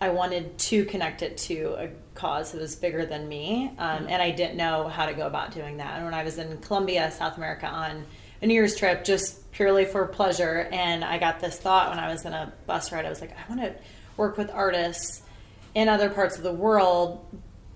I 0.01 0.09
wanted 0.11 0.59
to 0.59 0.85
connect 0.87 1.23
it 1.23 1.37
to 1.39 1.75
a 1.79 1.89
cause 2.15 2.53
that 2.53 2.61
was 2.61 2.75
bigger 2.75 3.05
than 3.07 3.29
me, 3.29 3.71
um, 3.79 4.07
and 4.09 4.23
I 4.23 4.31
didn't 4.31 4.57
know 4.57 4.89
how 4.89 5.07
to 5.07 5.15
go 5.15 5.27
about 5.27 5.53
doing 5.53 5.77
that. 5.77 5.97
And 5.97 6.05
when 6.05 6.15
I 6.15 6.25
was 6.25 6.39
in 6.39 6.59
Colombia, 6.59 7.11
South 7.11 7.37
America, 7.37 7.67
on 7.67 8.05
a 8.41 8.47
New 8.47 8.55
Year's 8.55 8.77
trip, 8.77 9.05
just 9.05 9.51
purely 9.53 9.85
for 9.85 10.07
pleasure, 10.07 10.69
and 10.73 11.05
I 11.05 11.19
got 11.19 11.41
this 11.41 11.59
thought 11.59 11.91
when 11.91 11.99
I 11.99 12.09
was 12.13 12.25
in 12.25 12.33
a 12.33 12.53
bus 12.67 12.93
ride. 12.93 13.05
I 13.05 13.09
was 13.11 13.21
like, 13.21 13.33
I 13.33 13.49
want 13.49 13.61
to 13.61 13.75
work 14.17 14.37
with 14.37 14.51
artists 14.51 15.23
in 15.75 15.89
other 15.89 16.09
parts 16.09 16.39
of 16.39 16.43
the 16.43 16.53
world 16.53 17.25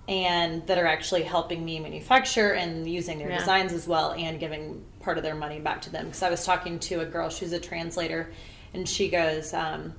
and 0.08 0.66
that 0.66 0.78
are 0.78 0.86
actually 0.86 1.22
helping 1.22 1.64
me 1.64 1.78
manufacture 1.78 2.52
and 2.54 2.90
using 2.90 3.18
their 3.18 3.30
yeah. 3.30 3.38
designs 3.38 3.72
as 3.72 3.86
well 3.86 4.12
and 4.12 4.40
giving 4.40 4.82
part 5.00 5.18
of 5.18 5.22
their 5.22 5.34
money 5.34 5.60
back 5.60 5.82
to 5.82 5.90
them 5.90 6.06
because 6.06 6.22
i 6.22 6.30
was 6.30 6.44
talking 6.44 6.78
to 6.78 7.00
a 7.00 7.04
girl 7.04 7.28
she's 7.28 7.52
a 7.52 7.60
translator 7.60 8.32
and 8.74 8.88
she 8.88 9.08
goes 9.08 9.52
um, 9.52 9.92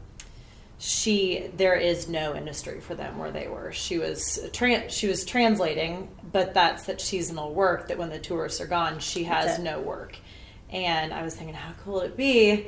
she 0.82 1.48
there 1.58 1.76
is 1.76 2.10
no 2.10 2.36
industry 2.36 2.82
for 2.82 2.96
them 2.96 3.20
where 3.20 3.30
they 3.30 3.48
were. 3.48 3.72
She 3.72 4.00
was 4.00 4.40
tra- 4.52 4.90
she 4.90 5.08
was 5.08 5.24
translating, 5.24 6.10
but 6.32 6.56
that's 6.56 6.88
that 6.88 7.00
seasonal 7.00 7.54
work. 7.54 7.88
That 7.88 8.00
when 8.00 8.10
the 8.10 8.18
tourists 8.18 8.60
are 8.60 8.66
gone, 8.66 8.98
she 8.98 9.26
has 9.26 9.60
no 9.60 9.80
work. 9.80 10.18
And 10.72 11.14
I 11.14 11.22
was 11.22 11.36
thinking, 11.36 11.54
how 11.54 11.74
cool 11.84 11.96
would 11.96 12.06
it 12.06 12.18
be 12.18 12.66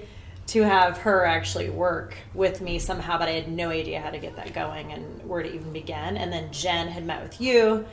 to 0.47 0.61
have 0.61 0.99
her 0.99 1.25
actually 1.25 1.71
work 1.71 2.15
with 2.35 2.61
me 2.61 2.77
somehow? 2.77 3.17
But 3.17 3.29
I 3.29 3.31
had 3.31 3.51
no 3.51 3.69
idea 3.69 3.99
how 3.99 4.11
to 4.11 4.19
get 4.19 4.35
that 4.35 4.53
going 4.53 4.93
and 4.93 5.27
where 5.27 5.41
to 5.41 5.51
even 5.51 5.73
begin. 5.73 6.15
And 6.15 6.31
then 6.31 6.53
Jen 6.53 6.89
had 6.89 7.07
met 7.07 7.23
with 7.23 7.41
you 7.41 7.83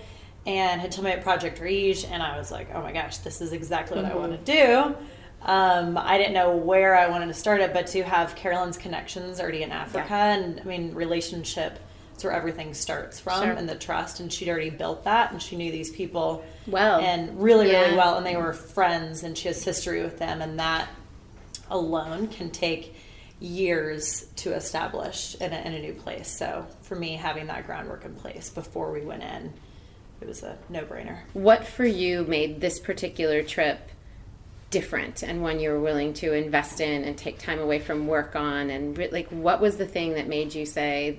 and 0.44 0.82
had 0.82 0.92
told 0.92 1.06
me 1.06 1.12
about 1.12 1.22
Project 1.22 1.60
Rage, 1.60 2.04
and 2.04 2.22
I 2.22 2.36
was 2.36 2.50
like, 2.50 2.74
oh 2.74 2.82
my 2.82 2.92
gosh, 2.92 3.18
this 3.18 3.40
is 3.40 3.54
exactly 3.54 3.96
what 3.96 4.04
mm-hmm. 4.04 4.18
I 4.18 4.20
want 4.20 4.44
to 4.44 4.52
do. 4.52 4.96
Um, 5.42 5.96
I 5.96 6.18
didn't 6.18 6.34
know 6.34 6.54
where 6.54 6.94
I 6.94 7.08
wanted 7.08 7.28
to 7.28 7.34
start 7.34 7.60
it, 7.60 7.72
but 7.72 7.86
to 7.88 8.02
have 8.02 8.36
Carolyn's 8.36 8.76
connections 8.76 9.40
already 9.40 9.62
in 9.62 9.72
Africa, 9.72 10.06
yeah. 10.10 10.34
and 10.34 10.60
I 10.60 10.64
mean, 10.64 10.94
relationship, 10.94 11.78
it's 12.14 12.22
where 12.22 12.32
everything 12.32 12.74
starts 12.74 13.18
from, 13.18 13.42
sure. 13.42 13.52
and 13.52 13.68
the 13.68 13.74
trust. 13.74 14.20
And 14.20 14.30
she'd 14.30 14.50
already 14.50 14.70
built 14.70 15.04
that, 15.04 15.32
and 15.32 15.40
she 15.40 15.56
knew 15.56 15.72
these 15.72 15.90
people 15.90 16.44
well, 16.66 17.00
and 17.00 17.42
really, 17.42 17.72
yeah. 17.72 17.82
really 17.82 17.96
well, 17.96 18.18
and 18.18 18.26
they 18.26 18.36
were 18.36 18.52
friends, 18.52 19.22
and 19.22 19.36
she 19.36 19.48
has 19.48 19.64
history 19.64 20.02
with 20.02 20.18
them, 20.18 20.42
and 20.42 20.58
that 20.58 20.88
alone 21.70 22.26
can 22.28 22.50
take 22.50 22.94
years 23.40 24.26
to 24.36 24.52
establish 24.52 25.34
in 25.36 25.52
a, 25.52 25.58
in 25.60 25.72
a 25.72 25.80
new 25.80 25.94
place. 25.94 26.28
So 26.28 26.66
for 26.82 26.94
me, 26.94 27.14
having 27.14 27.46
that 27.46 27.64
groundwork 27.64 28.04
in 28.04 28.14
place 28.14 28.50
before 28.50 28.92
we 28.92 29.00
went 29.00 29.22
in, 29.22 29.52
it 30.20 30.28
was 30.28 30.42
a 30.42 30.58
no 30.68 30.82
brainer. 30.82 31.20
What 31.32 31.66
for 31.66 31.86
you 31.86 32.24
made 32.24 32.60
this 32.60 32.78
particular 32.78 33.42
trip? 33.42 33.88
Different 34.70 35.22
and 35.22 35.42
one 35.42 35.60
you 35.60 35.70
were 35.70 35.80
willing 35.80 36.12
to 36.14 36.32
invest 36.32 36.80
in 36.80 37.04
and 37.04 37.18
take 37.18 37.38
time 37.38 37.58
away 37.58 37.78
from 37.78 38.06
work 38.06 38.34
on? 38.36 38.70
And 38.70 38.96
re- 38.96 39.10
like 39.10 39.28
what 39.28 39.60
was 39.60 39.76
the 39.76 39.86
thing 39.86 40.14
that 40.14 40.28
made 40.28 40.54
you 40.54 40.64
say 40.64 41.18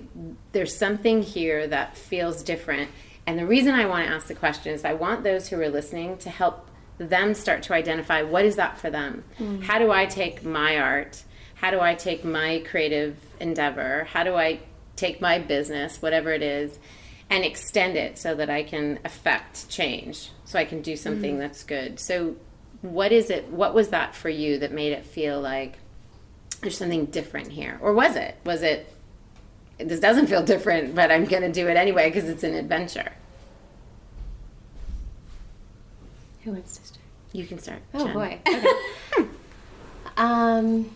there's 0.51 0.75
something 0.75 1.21
here 1.21 1.67
that 1.67 1.97
feels 1.97 2.43
different 2.43 2.89
and 3.25 3.37
the 3.37 3.45
reason 3.45 3.73
i 3.73 3.85
want 3.85 4.05
to 4.05 4.13
ask 4.13 4.27
the 4.27 4.35
question 4.35 4.73
is 4.73 4.85
i 4.85 4.93
want 4.93 5.23
those 5.23 5.47
who 5.47 5.59
are 5.59 5.69
listening 5.69 6.17
to 6.17 6.29
help 6.29 6.67
them 6.97 7.33
start 7.33 7.63
to 7.63 7.73
identify 7.73 8.21
what 8.21 8.45
is 8.45 8.57
that 8.57 8.77
for 8.77 8.89
them. 8.89 9.23
Mm. 9.39 9.63
how 9.63 9.79
do 9.79 9.91
i 9.91 10.05
take 10.05 10.43
my 10.43 10.77
art? 10.77 11.23
How 11.55 11.71
do 11.71 11.79
i 11.79 11.95
take 11.95 12.23
my 12.25 12.63
creative 12.69 13.17
endeavor? 13.39 14.05
How 14.05 14.23
do 14.23 14.35
i 14.35 14.59
take 14.95 15.21
my 15.21 15.39
business 15.39 16.01
whatever 16.01 16.31
it 16.31 16.43
is 16.43 16.77
and 17.29 17.43
extend 17.43 17.95
it 17.95 18.17
so 18.17 18.35
that 18.35 18.49
i 18.49 18.61
can 18.63 18.99
affect 19.05 19.69
change 19.69 20.31
so 20.43 20.59
i 20.59 20.65
can 20.65 20.81
do 20.81 20.95
something 20.95 21.35
mm. 21.35 21.39
that's 21.39 21.63
good? 21.63 21.99
So 21.99 22.35
what 22.81 23.11
is 23.11 23.29
it? 23.29 23.49
What 23.49 23.73
was 23.73 23.89
that 23.89 24.15
for 24.15 24.29
you 24.29 24.59
that 24.59 24.71
made 24.71 24.91
it 24.93 25.05
feel 25.05 25.39
like 25.39 25.77
there's 26.61 26.77
something 26.77 27.05
different 27.05 27.51
here, 27.51 27.77
or 27.81 27.93
was 27.93 28.15
it? 28.15 28.37
Was 28.43 28.61
it? 28.63 28.91
This 29.77 29.99
doesn't 29.99 30.27
feel 30.27 30.43
different, 30.43 30.93
but 30.93 31.11
I'm 31.11 31.25
going 31.25 31.41
to 31.41 31.51
do 31.51 31.67
it 31.67 31.75
anyway 31.77 32.09
because 32.09 32.29
it's 32.29 32.43
an 32.43 32.53
adventure. 32.53 33.13
Who 36.43 36.51
wants 36.51 36.77
to 36.77 36.85
start? 36.85 36.99
You 37.33 37.45
can 37.45 37.59
start. 37.59 37.79
Oh 37.93 38.05
Jen. 38.05 38.13
boy. 38.13 38.39
Okay. 39.17 39.27
um, 40.17 40.89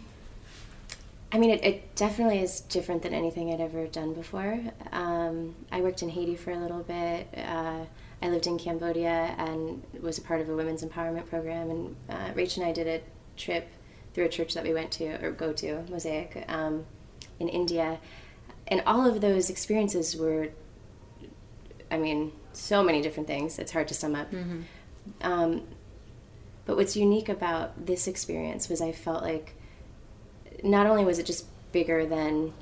I 1.32 1.38
mean, 1.38 1.50
it, 1.52 1.64
it 1.66 1.96
definitely 1.96 2.40
is 2.40 2.62
different 2.62 3.02
than 3.04 3.14
anything 3.14 3.52
I'd 3.52 3.60
ever 3.62 3.88
done 3.88 4.14
before. 4.14 4.60
Um, 4.92 5.56
I 5.72 5.82
worked 5.82 6.02
in 6.02 6.10
Haiti 6.10 6.36
for 6.36 6.52
a 6.52 6.58
little 6.58 6.84
bit. 6.84 7.28
Uh, 7.38 7.86
I 8.22 8.30
lived 8.30 8.48
in 8.48 8.58
Cambodia 8.58 9.36
and 9.38 9.84
was 10.02 10.18
a 10.18 10.22
part 10.22 10.42
of 10.42 10.50
a 10.50 10.56
women's 10.56 10.84
empowerment 10.84 11.28
program. 11.30 11.70
And 11.70 11.96
uh, 12.10 12.32
Rach 12.34 12.58
and 12.58 12.66
I 12.66 12.72
did 12.72 12.88
a 12.88 13.02
trip 13.38 13.68
through 14.14 14.26
a 14.26 14.30
church 14.30 14.54
that 14.54 14.64
we 14.64 14.74
went 14.74 14.92
to 14.92 15.24
or 15.24 15.32
go 15.32 15.52
to, 15.54 15.84
Mosaic, 15.90 16.46
um, 16.48 16.86
in 17.40 17.50
India. 17.50 18.00
And 18.68 18.82
all 18.86 19.06
of 19.06 19.22
those 19.22 19.50
experiences 19.50 20.16
were, 20.16 20.50
I 21.92 21.98
mean, 21.98 22.32
so 22.54 22.82
many 22.82 23.02
different 23.02 23.28
things. 23.28 23.60
It's 23.60 23.74
hard 23.74 23.88
to 23.90 23.94
sum 23.94 24.16
up. 24.16 24.32
Um, 25.22 25.68
but 26.66 26.78
what's 26.78 26.96
unique 26.96 27.30
about 27.30 27.86
this 27.86 28.08
experience 28.08 28.70
was 28.70 28.82
I 28.82 28.92
felt 28.92 29.22
like 29.22 29.54
not 30.64 30.88
only 30.88 31.06
was 31.06 31.20
it 31.20 31.26
just 31.26 31.46
bigger 31.72 32.06
than 32.06 32.54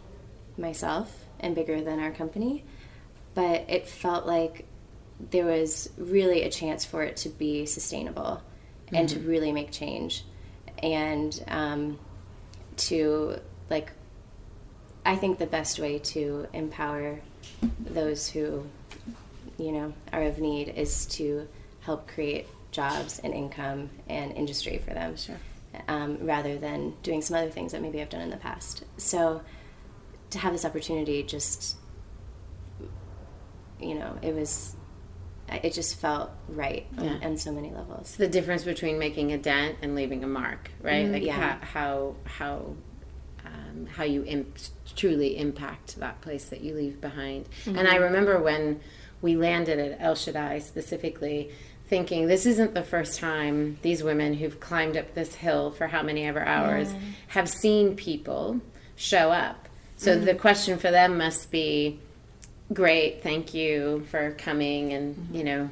myself 0.58 1.26
and 1.40 1.56
bigger 1.56 1.82
than 1.82 2.00
our 2.00 2.12
company, 2.12 2.66
but 3.34 3.64
it 3.70 3.88
felt 3.88 4.26
like 4.26 4.66
there 5.32 5.46
was 5.46 5.90
really 5.98 6.44
a 6.44 6.50
chance 6.50 6.84
for 6.86 7.04
it 7.04 7.16
to 7.18 7.30
be 7.30 7.66
sustainable 7.66 8.42
and 8.92 9.10
to 9.10 9.20
really 9.20 9.52
make 9.52 9.72
change 9.72 10.24
and 10.82 11.44
um, 11.48 11.98
to 12.78 13.40
like 13.70 13.92
i 15.06 15.16
think 15.16 15.40
the 15.40 15.46
best 15.46 15.80
way 15.80 15.98
to 16.00 16.48
empower 16.54 17.20
those 17.80 18.28
who 18.30 18.66
you 19.58 19.72
know 19.72 19.94
are 20.12 20.24
of 20.24 20.40
need 20.40 20.70
is 20.70 21.06
to 21.06 21.48
help 21.82 22.08
create 22.08 22.48
jobs 22.72 23.20
and 23.24 23.34
income 23.34 23.90
and 24.10 24.32
industry 24.34 24.80
for 24.80 24.94
them 24.94 25.16
Sure. 25.16 25.38
um, 25.88 26.18
rather 26.22 26.58
than 26.58 26.94
doing 27.04 27.22
some 27.22 27.38
other 27.38 27.50
things 27.50 27.72
that 27.72 27.82
maybe 27.82 28.02
I've 28.02 28.10
done 28.10 28.22
in 28.22 28.30
the 28.30 28.38
past. 28.38 28.84
So 28.98 29.42
to 30.32 30.40
have 30.40 30.54
this 30.54 30.66
opportunity 30.66 31.22
just 31.24 31.78
you 33.80 33.94
know 33.96 34.18
it 34.22 34.34
was 34.34 34.76
it 35.64 35.74
just 35.74 36.00
felt 36.00 36.32
right 36.48 36.86
on, 36.98 37.06
Yeah. 37.06 37.28
on 37.28 37.38
so 37.38 37.52
many 37.52 37.72
levels 37.72 38.16
the 38.18 38.28
difference 38.28 38.64
between 38.64 38.98
making 39.00 39.32
a 39.32 39.38
dent 39.38 39.78
and 39.82 39.96
leaving 39.96 40.24
a 40.24 40.28
mark, 40.28 40.72
right? 40.82 41.04
Mm-hmm. 41.04 41.14
like 41.14 41.24
yeah. 41.24 41.34
how 41.34 41.58
how 41.62 42.16
how, 42.26 42.76
um, 43.46 43.86
how 43.88 44.04
you 44.04 44.24
imp- 44.24 44.58
truly 44.96 45.38
impact 45.38 45.98
that 46.00 46.22
place 46.22 46.46
that 46.46 46.62
you 46.62 46.74
leave 46.74 47.02
behind. 47.02 47.48
And 47.66 47.80
I 47.80 47.96
mm-hmm. 47.96 48.04
remember 48.04 48.40
when 48.42 48.80
we 49.22 49.36
landed 49.36 49.80
at 49.80 50.02
El 50.02 50.16
Shaddai 50.16 50.60
specifically. 50.60 51.52
Thinking 51.86 52.28
this 52.28 52.46
isn't 52.48 52.74
the 52.74 52.82
first 52.82 53.20
time 53.20 53.78
these 53.84 54.02
women 54.02 54.34
who've 54.34 54.60
climbed 54.60 54.98
up 54.98 55.14
this 55.14 55.36
hill 55.36 55.70
for 55.70 55.86
how 55.88 56.02
many 56.02 56.26
ever 56.26 56.44
hours 56.44 56.92
have 57.28 57.48
seen 57.48 57.96
people 57.96 58.62
show 58.96 59.32
up. 59.32 59.68
So 59.98 60.16
mm-hmm. 60.16 60.26
the 60.26 60.34
question 60.34 60.80
for 60.80 60.90
them 60.90 61.18
must 61.18 61.52
be, 61.52 62.00
great 62.72 63.22
thank 63.22 63.54
you 63.54 64.06
for 64.10 64.32
coming 64.32 64.94
and 64.94 65.36
you 65.36 65.44
know 65.44 65.70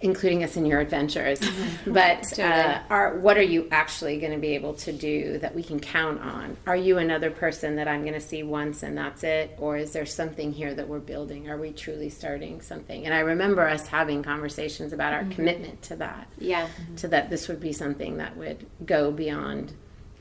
including 0.00 0.44
us 0.44 0.56
in 0.56 0.66
your 0.66 0.80
adventures. 0.80 1.40
But 1.86 2.38
uh, 2.38 2.80
are 2.90 3.18
what 3.18 3.36
are 3.38 3.42
you 3.42 3.68
actually 3.70 4.18
going 4.18 4.32
to 4.32 4.38
be 4.38 4.54
able 4.54 4.74
to 4.74 4.92
do 4.92 5.38
that 5.38 5.54
we 5.54 5.62
can 5.62 5.78
count 5.80 6.20
on? 6.20 6.56
Are 6.66 6.76
you 6.76 6.98
another 6.98 7.30
person 7.30 7.76
that 7.76 7.86
i'm 7.88 8.02
going 8.02 8.14
to 8.14 8.20
see 8.20 8.42
once 8.42 8.82
and 8.82 8.98
that's 8.98 9.22
it? 9.24 9.56
Or 9.58 9.76
is 9.76 9.92
there 9.92 10.04
something 10.04 10.52
here 10.52 10.74
that 10.74 10.88
we're 10.88 10.98
building? 10.98 11.48
Are 11.48 11.56
we 11.56 11.72
truly 11.72 12.10
starting 12.10 12.60
something? 12.60 13.04
And 13.04 13.14
i 13.14 13.20
remember 13.20 13.66
us 13.68 13.86
having 13.86 14.22
conversations 14.22 14.92
about 14.92 15.12
our 15.12 15.24
commitment 15.26 15.82
to 15.82 15.96
that. 15.96 16.28
Yeah. 16.38 16.68
To 16.96 17.08
that 17.08 17.30
this 17.30 17.48
would 17.48 17.60
be 17.60 17.72
something 17.72 18.16
that 18.18 18.36
would 18.36 18.66
go 18.84 19.10
beyond 19.10 19.72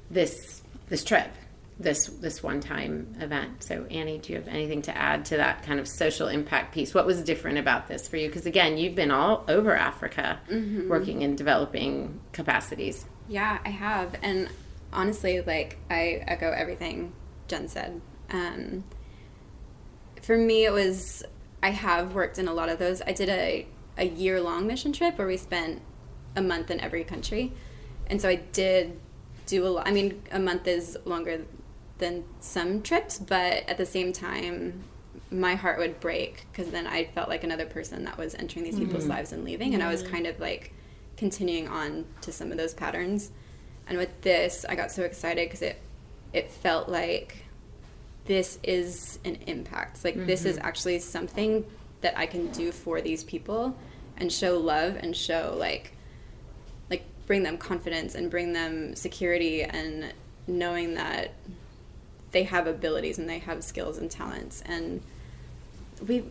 this 0.09 0.61
this 0.87 1.03
trip 1.03 1.31
this 1.77 2.05
this 2.05 2.41
one 2.41 2.61
time 2.61 3.13
event 3.19 3.61
so 3.61 3.83
annie 3.91 4.17
do 4.17 4.31
you 4.31 4.39
have 4.39 4.47
anything 4.47 4.81
to 4.81 4.95
add 4.97 5.25
to 5.25 5.35
that 5.35 5.61
kind 5.63 5.77
of 5.77 5.87
social 5.87 6.29
impact 6.29 6.73
piece 6.73 6.93
what 6.93 7.05
was 7.05 7.21
different 7.21 7.57
about 7.57 7.87
this 7.87 8.07
for 8.07 8.15
you 8.15 8.27
because 8.29 8.45
again 8.45 8.77
you've 8.77 8.95
been 8.95 9.11
all 9.11 9.43
over 9.49 9.75
africa 9.75 10.39
working 10.87 11.21
in 11.21 11.35
developing 11.35 12.19
capacities 12.31 13.05
Yeah, 13.27 13.57
I 13.65 13.69
have. 13.69 14.15
And 14.21 14.47
honestly, 14.93 15.41
like, 15.41 15.77
I 15.89 16.23
echo 16.27 16.51
everything 16.51 17.11
Jen 17.47 17.67
said. 17.67 17.99
Um, 18.29 18.83
for 20.21 20.37
me, 20.37 20.63
it 20.65 20.71
was, 20.71 21.23
I 21.63 21.71
have 21.71 22.13
worked 22.13 22.37
in 22.37 22.47
a 22.47 22.53
lot 22.53 22.69
of 22.69 22.77
those. 22.77 23.01
I 23.01 23.13
did 23.13 23.29
a, 23.29 23.65
a 23.97 24.05
year 24.05 24.39
long 24.41 24.67
mission 24.67 24.93
trip 24.93 25.17
where 25.17 25.27
we 25.27 25.37
spent 25.37 25.81
a 26.35 26.41
month 26.41 26.69
in 26.69 26.79
every 26.79 27.03
country. 27.03 27.51
And 28.07 28.21
so 28.21 28.29
I 28.29 28.35
did 28.35 28.99
do 29.47 29.65
a 29.65 29.69
lot. 29.69 29.87
I 29.87 29.91
mean, 29.91 30.21
a 30.31 30.39
month 30.39 30.67
is 30.67 30.95
longer 31.05 31.41
than 31.97 32.23
some 32.39 32.81
trips, 32.81 33.17
but 33.17 33.67
at 33.69 33.77
the 33.77 33.85
same 33.85 34.11
time, 34.11 34.83
my 35.31 35.55
heart 35.55 35.79
would 35.79 35.99
break 35.99 36.45
because 36.51 36.71
then 36.71 36.87
I 36.87 37.05
felt 37.05 37.29
like 37.29 37.43
another 37.43 37.65
person 37.65 38.03
that 38.05 38.17
was 38.17 38.35
entering 38.35 38.63
these 38.65 38.77
people's 38.77 39.05
mm. 39.05 39.09
lives 39.09 39.31
and 39.31 39.43
leaving. 39.43 39.73
And 39.73 39.81
I 39.81 39.91
was 39.91 40.03
mm. 40.03 40.11
kind 40.11 40.27
of 40.27 40.39
like 40.39 40.73
continuing 41.17 41.67
on 41.67 42.05
to 42.21 42.31
some 42.31 42.51
of 42.51 42.57
those 42.57 42.73
patterns. 42.73 43.31
And 43.87 43.97
with 43.97 44.21
this, 44.21 44.65
I 44.67 44.75
got 44.75 44.91
so 44.91 45.03
excited 45.03 45.47
because 45.47 45.61
it 45.61 45.81
it 46.33 46.51
felt 46.51 46.89
like 46.89 47.45
this 48.25 48.59
is 48.63 49.19
an 49.23 49.35
impact. 49.47 50.03
Like 50.03 50.25
this 50.25 50.45
is 50.45 50.57
mm-hmm. 50.57 50.67
actually 50.67 50.99
something 50.99 51.65
that 52.01 52.17
I 52.17 52.25
can 52.25 52.51
do 52.51 52.71
for 52.71 53.01
these 53.01 53.23
people 53.23 53.75
and 54.17 54.31
show 54.31 54.57
love 54.57 54.97
and 54.97 55.15
show 55.15 55.55
like 55.57 55.93
like 56.89 57.03
bring 57.25 57.43
them 57.43 57.57
confidence 57.57 58.15
and 58.15 58.29
bring 58.29 58.53
them 58.53 58.95
security 58.95 59.63
and 59.63 60.13
knowing 60.47 60.95
that 60.95 61.33
they 62.35 62.43
have 62.43 62.67
abilities 62.67 63.17
and 63.17 63.29
they 63.29 63.39
have 63.39 63.63
skills 63.63 63.97
and 63.97 64.11
talents 64.11 64.61
and 64.65 65.01
we 66.05 66.23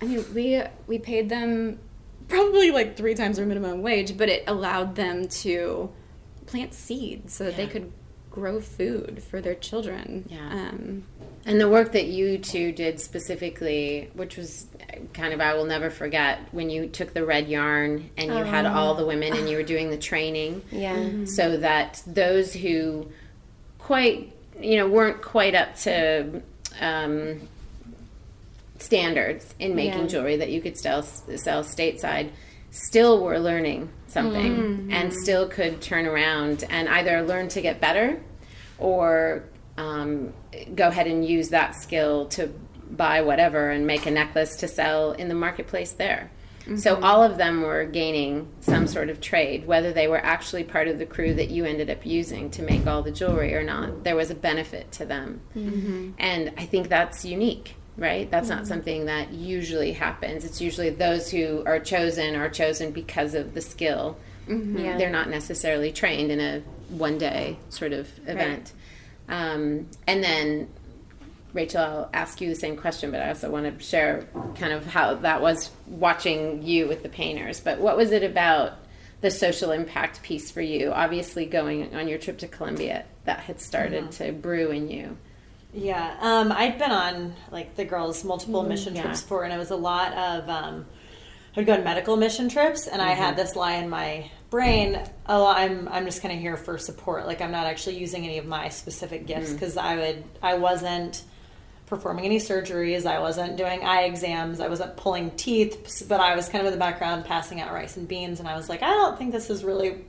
I 0.00 0.06
mean 0.06 0.24
we 0.34 0.62
we 0.86 0.98
paid 0.98 1.28
them 1.28 1.78
probably 2.26 2.70
like 2.70 2.96
three 2.96 3.14
times 3.14 3.36
their 3.36 3.46
minimum 3.46 3.82
wage, 3.82 4.16
but 4.16 4.28
it 4.28 4.44
allowed 4.46 4.96
them 4.96 5.28
to 5.28 5.90
plant 6.46 6.74
seeds 6.74 7.34
so 7.34 7.44
that 7.44 7.56
they 7.56 7.66
could 7.66 7.92
grow 8.30 8.60
food 8.60 9.22
for 9.22 9.40
their 9.40 9.54
children. 9.54 10.24
Yeah. 10.28 10.48
Um, 10.48 11.04
and 11.44 11.60
the 11.60 11.68
work 11.68 11.92
that 11.92 12.06
you 12.06 12.38
two 12.38 12.72
did 12.72 12.98
specifically 12.98 14.10
which 14.14 14.36
was 14.36 14.66
kind 15.14 15.32
of 15.32 15.40
i 15.40 15.54
will 15.54 15.64
never 15.64 15.90
forget 15.90 16.40
when 16.50 16.68
you 16.68 16.88
took 16.88 17.14
the 17.14 17.24
red 17.24 17.48
yarn 17.48 18.10
and 18.16 18.34
you 18.34 18.42
had 18.42 18.66
all 18.66 18.94
the 18.94 19.06
women 19.06 19.32
and 19.32 19.48
you 19.48 19.56
were 19.56 19.62
doing 19.62 19.90
the 19.90 19.96
training 19.96 20.60
yeah 20.72 21.24
so 21.24 21.56
that 21.56 22.02
those 22.04 22.52
who 22.52 23.08
quite 23.78 24.35
you 24.60 24.76
know 24.76 24.88
weren't 24.88 25.22
quite 25.22 25.54
up 25.54 25.74
to 25.76 26.42
um, 26.80 27.40
standards 28.78 29.54
in 29.58 29.74
making 29.74 30.02
Yeah. 30.02 30.06
jewelry 30.06 30.36
that 30.36 30.50
you 30.50 30.60
could 30.60 30.76
still 30.76 31.02
sell 31.02 31.62
stateside 31.64 32.30
still 32.70 33.22
were 33.24 33.38
learning 33.38 33.88
something 34.08 34.88
and 34.92 35.12
still 35.12 35.48
could 35.48 35.80
turn 35.80 36.04
around 36.06 36.64
and 36.68 36.88
either 36.90 37.22
learn 37.22 37.48
to 37.48 37.60
get 37.62 37.80
better 37.80 38.20
or 38.78 39.44
um, 39.78 40.32
go 40.74 40.88
ahead 40.88 41.06
and 41.06 41.24
use 41.26 41.48
that 41.50 41.74
skill 41.74 42.26
to 42.26 42.48
buy 42.90 43.20
whatever 43.22 43.70
and 43.70 43.86
make 43.86 44.04
a 44.06 44.10
necklace 44.10 44.56
to 44.56 44.68
sell 44.68 45.12
in 45.12 45.28
the 45.28 45.34
marketplace 45.34 45.92
there. 45.92 46.30
So 46.74 46.96
mm-hmm. 46.96 47.04
all 47.04 47.22
of 47.22 47.38
them 47.38 47.62
were 47.62 47.84
gaining 47.84 48.48
some 48.60 48.88
sort 48.88 49.08
of 49.08 49.20
trade, 49.20 49.66
whether 49.66 49.92
they 49.92 50.08
were 50.08 50.18
actually 50.18 50.64
part 50.64 50.88
of 50.88 50.98
the 50.98 51.06
crew 51.06 51.32
that 51.34 51.48
you 51.48 51.64
ended 51.64 51.88
up 51.90 52.04
using 52.04 52.50
to 52.50 52.62
make 52.62 52.88
all 52.88 53.02
the 53.02 53.12
jewelry 53.12 53.54
or 53.54 53.62
not. 53.62 54.02
There 54.02 54.16
was 54.16 54.32
a 54.32 54.34
benefit 54.34 54.90
to 54.92 55.04
them, 55.04 55.40
mm-hmm. 55.56 56.10
and 56.18 56.52
I 56.58 56.66
think 56.66 56.88
that's 56.88 57.24
unique, 57.24 57.76
right? 57.96 58.28
That's 58.28 58.48
not 58.48 58.58
mm-hmm. 58.58 58.66
something 58.66 59.04
that 59.06 59.32
usually 59.32 59.92
happens. 59.92 60.44
It's 60.44 60.60
usually 60.60 60.90
those 60.90 61.30
who 61.30 61.62
are 61.66 61.78
chosen 61.78 62.34
are 62.34 62.50
chosen 62.50 62.90
because 62.90 63.34
of 63.34 63.54
the 63.54 63.60
skill. 63.60 64.18
Yeah. 64.48 64.96
They're 64.96 65.10
not 65.10 65.28
necessarily 65.28 65.92
trained 65.92 66.30
in 66.30 66.40
a 66.40 66.60
one 66.88 67.18
day 67.18 67.58
sort 67.68 67.92
of 67.92 68.08
event. 68.28 68.72
Um, 69.28 69.88
and 70.06 70.22
then 70.22 70.68
Rachel, 71.56 71.80
I'll 71.80 72.10
ask 72.12 72.40
you 72.40 72.48
the 72.48 72.54
same 72.54 72.76
question, 72.76 73.10
but 73.10 73.20
I 73.20 73.28
also 73.28 73.50
want 73.50 73.78
to 73.78 73.84
share 73.84 74.28
kind 74.54 74.72
of 74.72 74.86
how 74.86 75.14
that 75.14 75.40
was 75.40 75.70
watching 75.86 76.62
you 76.62 76.86
with 76.86 77.02
the 77.02 77.08
painters. 77.08 77.60
But 77.60 77.80
what 77.80 77.96
was 77.96 78.12
it 78.12 78.22
about 78.22 78.74
the 79.22 79.30
social 79.30 79.72
impact 79.72 80.22
piece 80.22 80.50
for 80.50 80.60
you? 80.60 80.92
Obviously, 80.92 81.46
going 81.46 81.96
on 81.96 82.06
your 82.06 82.18
trip 82.18 82.38
to 82.38 82.48
Colombia, 82.48 83.06
that 83.24 83.40
had 83.40 83.60
started 83.60 84.12
to 84.12 84.32
brew 84.32 84.70
in 84.70 84.88
you. 84.88 85.16
Yeah, 85.72 86.16
um, 86.20 86.52
I'd 86.52 86.78
been 86.78 86.92
on 86.92 87.34
like 87.50 87.74
the 87.74 87.84
girls 87.84 88.22
multiple 88.22 88.62
mission 88.62 88.94
yeah. 88.94 89.02
trips 89.02 89.22
before, 89.22 89.44
and 89.44 89.52
it 89.52 89.58
was 89.58 89.70
a 89.70 89.76
lot 89.76 90.12
of 90.12 90.48
um, 90.48 90.86
would 91.56 91.66
go 91.66 91.72
on 91.72 91.84
medical 91.84 92.16
mission 92.16 92.48
trips, 92.48 92.86
and 92.86 93.00
I 93.00 93.12
had 93.12 93.36
this 93.36 93.56
lie 93.56 93.76
in 93.76 93.88
my 93.88 94.30
brain. 94.50 95.00
Oh, 95.26 95.46
I'm 95.46 95.88
I'm 95.88 96.04
just 96.04 96.22
kind 96.22 96.34
of 96.34 96.40
here 96.40 96.56
for 96.56 96.76
support. 96.78 97.26
Like 97.26 97.40
I'm 97.40 97.50
not 97.50 97.66
actually 97.66 97.98
using 97.98 98.24
any 98.24 98.38
of 98.38 98.46
my 98.46 98.68
specific 98.68 99.26
gifts 99.26 99.52
because 99.52 99.76
I 99.76 99.96
would 99.96 100.24
I 100.42 100.54
wasn't 100.54 101.22
performing 101.86 102.24
any 102.24 102.38
surgeries. 102.38 103.06
I 103.06 103.20
wasn't 103.20 103.56
doing 103.56 103.82
eye 103.84 104.02
exams. 104.02 104.60
I 104.60 104.68
wasn't 104.68 104.96
pulling 104.96 105.30
teeth, 105.32 106.04
but 106.08 106.20
I 106.20 106.34
was 106.34 106.48
kind 106.48 106.60
of 106.60 106.72
in 106.72 106.78
the 106.78 106.84
background 106.84 107.24
passing 107.24 107.60
out 107.60 107.72
rice 107.72 107.96
and 107.96 108.06
beans. 108.06 108.40
And 108.40 108.48
I 108.48 108.56
was 108.56 108.68
like, 108.68 108.82
I 108.82 108.88
don't 108.90 109.16
think 109.16 109.32
this 109.32 109.50
is 109.50 109.64
really 109.64 110.04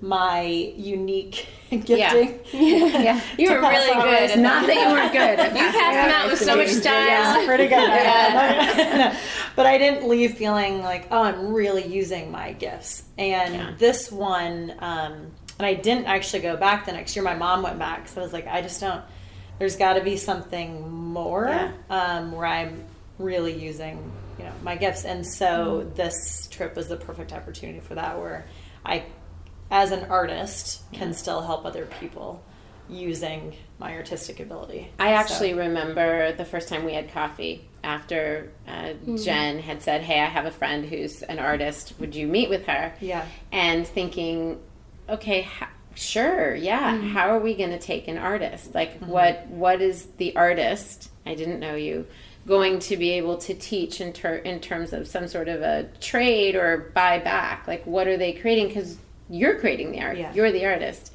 my 0.00 0.42
unique 0.42 1.48
gifting. 1.70 2.40
Yeah, 2.52 3.20
you 3.38 3.50
were 3.50 3.60
really 3.60 3.86
good. 3.86 4.38
Not 4.38 4.66
that 4.66 4.76
you 4.76 4.92
weren't 4.92 5.12
good. 5.12 5.38
You 5.56 5.70
passed 5.72 5.94
them 5.94 6.10
out 6.10 6.30
with 6.30 6.38
so 6.40 6.56
much 6.56 6.68
style. 6.68 7.40
Yeah, 7.40 7.46
pretty 7.46 7.64
good. 7.64 7.88
Yeah. 7.88 9.18
but 9.56 9.66
I 9.66 9.78
didn't 9.78 10.08
leave 10.08 10.36
feeling 10.36 10.82
like, 10.82 11.08
oh, 11.10 11.22
I'm 11.22 11.52
really 11.52 11.86
using 11.86 12.30
my 12.30 12.52
gifts. 12.52 13.04
And 13.18 13.78
this 13.78 14.12
one, 14.12 14.74
um, 14.78 15.32
and 15.58 15.66
I 15.66 15.74
didn't 15.74 16.06
actually 16.06 16.40
go 16.40 16.56
back 16.56 16.86
the 16.86 16.92
next 16.92 17.16
year. 17.16 17.24
My 17.24 17.34
mom 17.34 17.62
went 17.62 17.78
back, 17.78 18.08
so 18.08 18.20
I 18.20 18.24
was 18.24 18.32
like, 18.32 18.46
I 18.46 18.60
just 18.60 18.80
don't. 18.80 19.02
There's 19.58 19.76
got 19.76 19.94
to 19.94 20.02
be 20.02 20.16
something 20.16 20.90
more 20.90 21.46
Yeah. 21.48 21.72
um, 21.90 22.32
where 22.32 22.46
I'm 22.46 22.84
really 23.18 23.54
using, 23.54 24.10
you 24.38 24.44
know, 24.44 24.52
my 24.62 24.76
gifts. 24.76 25.04
And 25.04 25.24
so 25.26 25.90
this 25.94 26.48
trip 26.50 26.74
was 26.76 26.88
the 26.88 26.96
perfect 26.96 27.32
opportunity 27.32 27.80
for 27.80 27.94
that, 27.94 28.18
where 28.18 28.46
I, 28.84 29.04
as 29.70 29.92
an 29.92 30.06
artist, 30.10 30.82
can 30.92 31.12
still 31.14 31.40
help 31.42 31.64
other 31.64 31.86
people 32.00 32.42
using 32.88 33.54
my 33.78 33.94
artistic 33.94 34.40
ability. 34.40 34.90
I 34.98 35.12
actually 35.14 35.52
So- 35.52 35.58
remember 35.58 36.32
the 36.32 36.44
first 36.44 36.68
time 36.68 36.84
we 36.84 36.92
had 36.94 37.10
coffee 37.12 37.66
after 37.82 38.50
uh, 38.68 38.92
Jen 39.16 39.58
had 39.60 39.82
said, 39.82 40.02
Hey, 40.02 40.20
I 40.20 40.26
have 40.26 40.44
a 40.46 40.50
friend 40.50 40.84
who's 40.84 41.22
an 41.22 41.38
artist. 41.38 41.94
Would 42.00 42.14
you 42.14 42.26
meet 42.26 42.48
with 42.50 42.66
her? 42.66 42.92
Yeah. 43.00 43.24
And 43.52 43.86
thinking, 43.86 44.60
Okay, 45.08 45.42
ha- 45.42 45.68
sure, 45.94 46.54
yeah. 46.54 46.94
Mm-hmm. 46.94 47.08
How 47.08 47.30
are 47.30 47.38
we 47.38 47.54
going 47.54 47.70
to 47.70 47.78
take 47.78 48.08
an 48.08 48.18
artist? 48.18 48.74
Like, 48.74 48.94
mm-hmm. 48.94 49.10
what 49.10 49.46
what 49.48 49.80
is 49.80 50.06
the 50.18 50.36
artist? 50.36 51.10
I 51.26 51.34
didn't 51.34 51.60
know 51.60 51.74
you. 51.74 52.06
Going 52.46 52.78
to 52.80 52.96
be 52.96 53.12
able 53.12 53.38
to 53.38 53.54
teach 53.54 54.00
in, 54.00 54.12
ter- 54.12 54.36
in 54.36 54.60
terms 54.60 54.92
of 54.92 55.08
some 55.08 55.28
sort 55.28 55.48
of 55.48 55.62
a 55.62 55.84
trade 56.00 56.56
or 56.56 56.92
buy 56.94 57.18
back? 57.18 57.66
Like, 57.66 57.86
what 57.86 58.06
are 58.06 58.18
they 58.18 58.34
creating? 58.34 58.68
Because 58.68 58.98
you're 59.30 59.58
creating 59.58 59.92
the 59.92 60.02
art, 60.02 60.18
Yeah. 60.18 60.34
you're 60.34 60.52
the 60.52 60.66
artist 60.66 61.10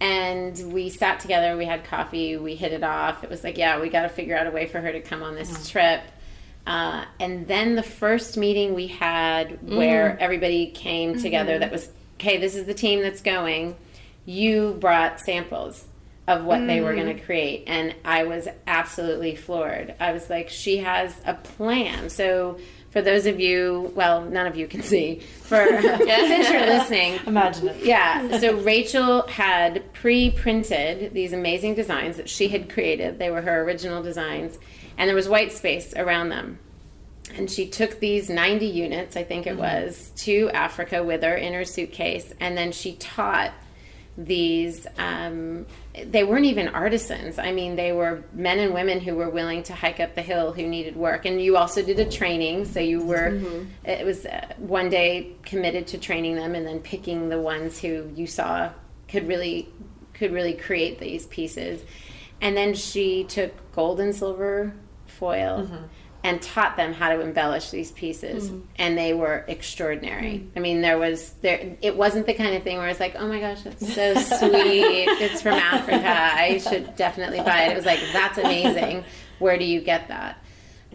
and 0.00 0.72
we 0.72 0.88
sat 0.88 1.20
together 1.20 1.56
we 1.56 1.66
had 1.66 1.84
coffee 1.84 2.36
we 2.36 2.54
hit 2.54 2.72
it 2.72 2.82
off 2.82 3.22
it 3.22 3.30
was 3.30 3.44
like 3.44 3.58
yeah 3.58 3.78
we 3.78 3.88
got 3.88 4.02
to 4.02 4.08
figure 4.08 4.36
out 4.36 4.46
a 4.46 4.50
way 4.50 4.66
for 4.66 4.80
her 4.80 4.90
to 4.90 5.00
come 5.00 5.22
on 5.22 5.34
this 5.34 5.52
uh-huh. 5.52 5.64
trip 5.68 6.02
uh, 6.66 7.04
and 7.18 7.46
then 7.48 7.74
the 7.74 7.82
first 7.82 8.36
meeting 8.36 8.74
we 8.74 8.86
had 8.86 9.58
where 9.66 10.10
mm. 10.10 10.18
everybody 10.18 10.66
came 10.66 11.18
together 11.18 11.52
mm-hmm. 11.52 11.60
that 11.60 11.72
was 11.72 11.88
okay 12.14 12.38
this 12.38 12.54
is 12.54 12.64
the 12.64 12.74
team 12.74 13.00
that's 13.02 13.20
going 13.20 13.76
you 14.30 14.76
brought 14.80 15.18
samples 15.20 15.86
of 16.28 16.44
what 16.44 16.64
they 16.66 16.80
were 16.80 16.94
going 16.94 17.14
to 17.16 17.20
mm. 17.20 17.26
create 17.26 17.64
and 17.66 17.94
i 18.04 18.22
was 18.22 18.46
absolutely 18.66 19.34
floored 19.34 19.94
i 19.98 20.12
was 20.12 20.30
like 20.30 20.48
she 20.48 20.78
has 20.78 21.16
a 21.26 21.34
plan 21.34 22.08
so 22.08 22.56
for 22.90 23.02
those 23.02 23.26
of 23.26 23.40
you 23.40 23.92
well 23.96 24.22
none 24.22 24.46
of 24.46 24.54
you 24.54 24.68
can 24.68 24.82
see 24.82 25.18
for 25.18 25.66
since 25.80 26.48
you're 26.48 26.66
listening 26.66 27.18
Imagine 27.26 27.68
it. 27.68 27.84
yeah. 27.84 28.38
So 28.38 28.56
Rachel 28.60 29.26
had 29.26 29.92
pre-printed 29.92 31.12
these 31.12 31.32
amazing 31.32 31.74
designs 31.74 32.16
that 32.16 32.28
she 32.28 32.48
had 32.48 32.70
created. 32.70 33.18
They 33.18 33.30
were 33.30 33.42
her 33.42 33.62
original 33.62 34.02
designs, 34.02 34.58
and 34.96 35.08
there 35.08 35.16
was 35.16 35.28
white 35.28 35.52
space 35.52 35.94
around 35.94 36.28
them. 36.28 36.58
And 37.34 37.50
she 37.50 37.68
took 37.68 38.00
these 38.00 38.28
90 38.28 38.66
units, 38.66 39.16
I 39.16 39.22
think 39.22 39.46
it 39.46 39.56
mm. 39.56 39.60
was, 39.60 40.10
to 40.18 40.50
Africa 40.50 41.02
with 41.02 41.22
her 41.22 41.34
in 41.34 41.52
her 41.52 41.64
suitcase, 41.64 42.32
and 42.40 42.56
then 42.56 42.72
she 42.72 42.94
taught 42.94 43.52
these 44.16 44.86
um, 44.98 45.66
they 46.06 46.24
weren't 46.24 46.44
even 46.44 46.68
artisans. 46.68 47.38
I 47.38 47.52
mean 47.52 47.76
they 47.76 47.92
were 47.92 48.24
men 48.32 48.58
and 48.58 48.74
women 48.74 49.00
who 49.00 49.14
were 49.14 49.30
willing 49.30 49.62
to 49.64 49.74
hike 49.74 50.00
up 50.00 50.14
the 50.14 50.22
hill 50.22 50.52
who 50.52 50.66
needed 50.66 50.96
work. 50.96 51.24
And 51.24 51.40
you 51.40 51.56
also 51.56 51.82
did 51.82 51.98
a 51.98 52.10
training. 52.10 52.66
So 52.66 52.80
you 52.80 53.02
were 53.02 53.40
it 53.84 54.04
was 54.04 54.26
uh, 54.26 54.54
one 54.58 54.88
day 54.88 55.32
committed 55.44 55.86
to 55.88 55.98
training 55.98 56.36
them 56.36 56.54
and 56.54 56.66
then 56.66 56.80
picking 56.80 57.28
the 57.28 57.40
ones 57.40 57.78
who 57.78 58.10
you 58.14 58.26
saw 58.26 58.70
could 59.08 59.26
really 59.28 59.68
could 60.12 60.32
really 60.32 60.54
create 60.54 60.98
these 60.98 61.26
pieces. 61.26 61.82
And 62.40 62.56
then 62.56 62.74
she 62.74 63.24
took 63.24 63.52
gold 63.72 64.00
and 64.00 64.14
silver 64.14 64.74
foil 65.06 65.68
and 66.22 66.40
taught 66.42 66.76
them 66.76 66.92
how 66.92 67.08
to 67.08 67.20
embellish 67.20 67.70
these 67.70 67.92
pieces 67.92 68.52
and 68.76 68.98
they 68.98 69.14
were 69.14 69.44
extraordinary. 69.48 70.46
I 70.54 70.60
mean 70.60 70.82
there 70.82 70.98
was 70.98 71.30
there 71.40 71.76
it 71.80 71.96
wasn't 71.96 72.26
the 72.26 72.34
kind 72.34 72.54
of 72.54 72.62
thing 72.62 72.78
where 72.78 72.88
it's 72.88 73.00
like 73.00 73.16
oh 73.18 73.26
my 73.26 73.40
gosh 73.40 73.62
that's 73.62 73.94
so 73.94 74.14
sweet. 74.38 75.08
It's 75.20 75.42
from 75.42 75.54
africa. 75.54 76.06
I 76.06 76.58
should 76.58 76.96
definitely 76.96 77.40
buy 77.40 77.64
it. 77.64 77.72
It 77.72 77.76
was 77.76 77.86
like 77.86 78.00
that's 78.12 78.38
amazing. 78.38 79.04
Where 79.38 79.58
do 79.58 79.64
you 79.64 79.80
get 79.80 80.08
that? 80.08 80.36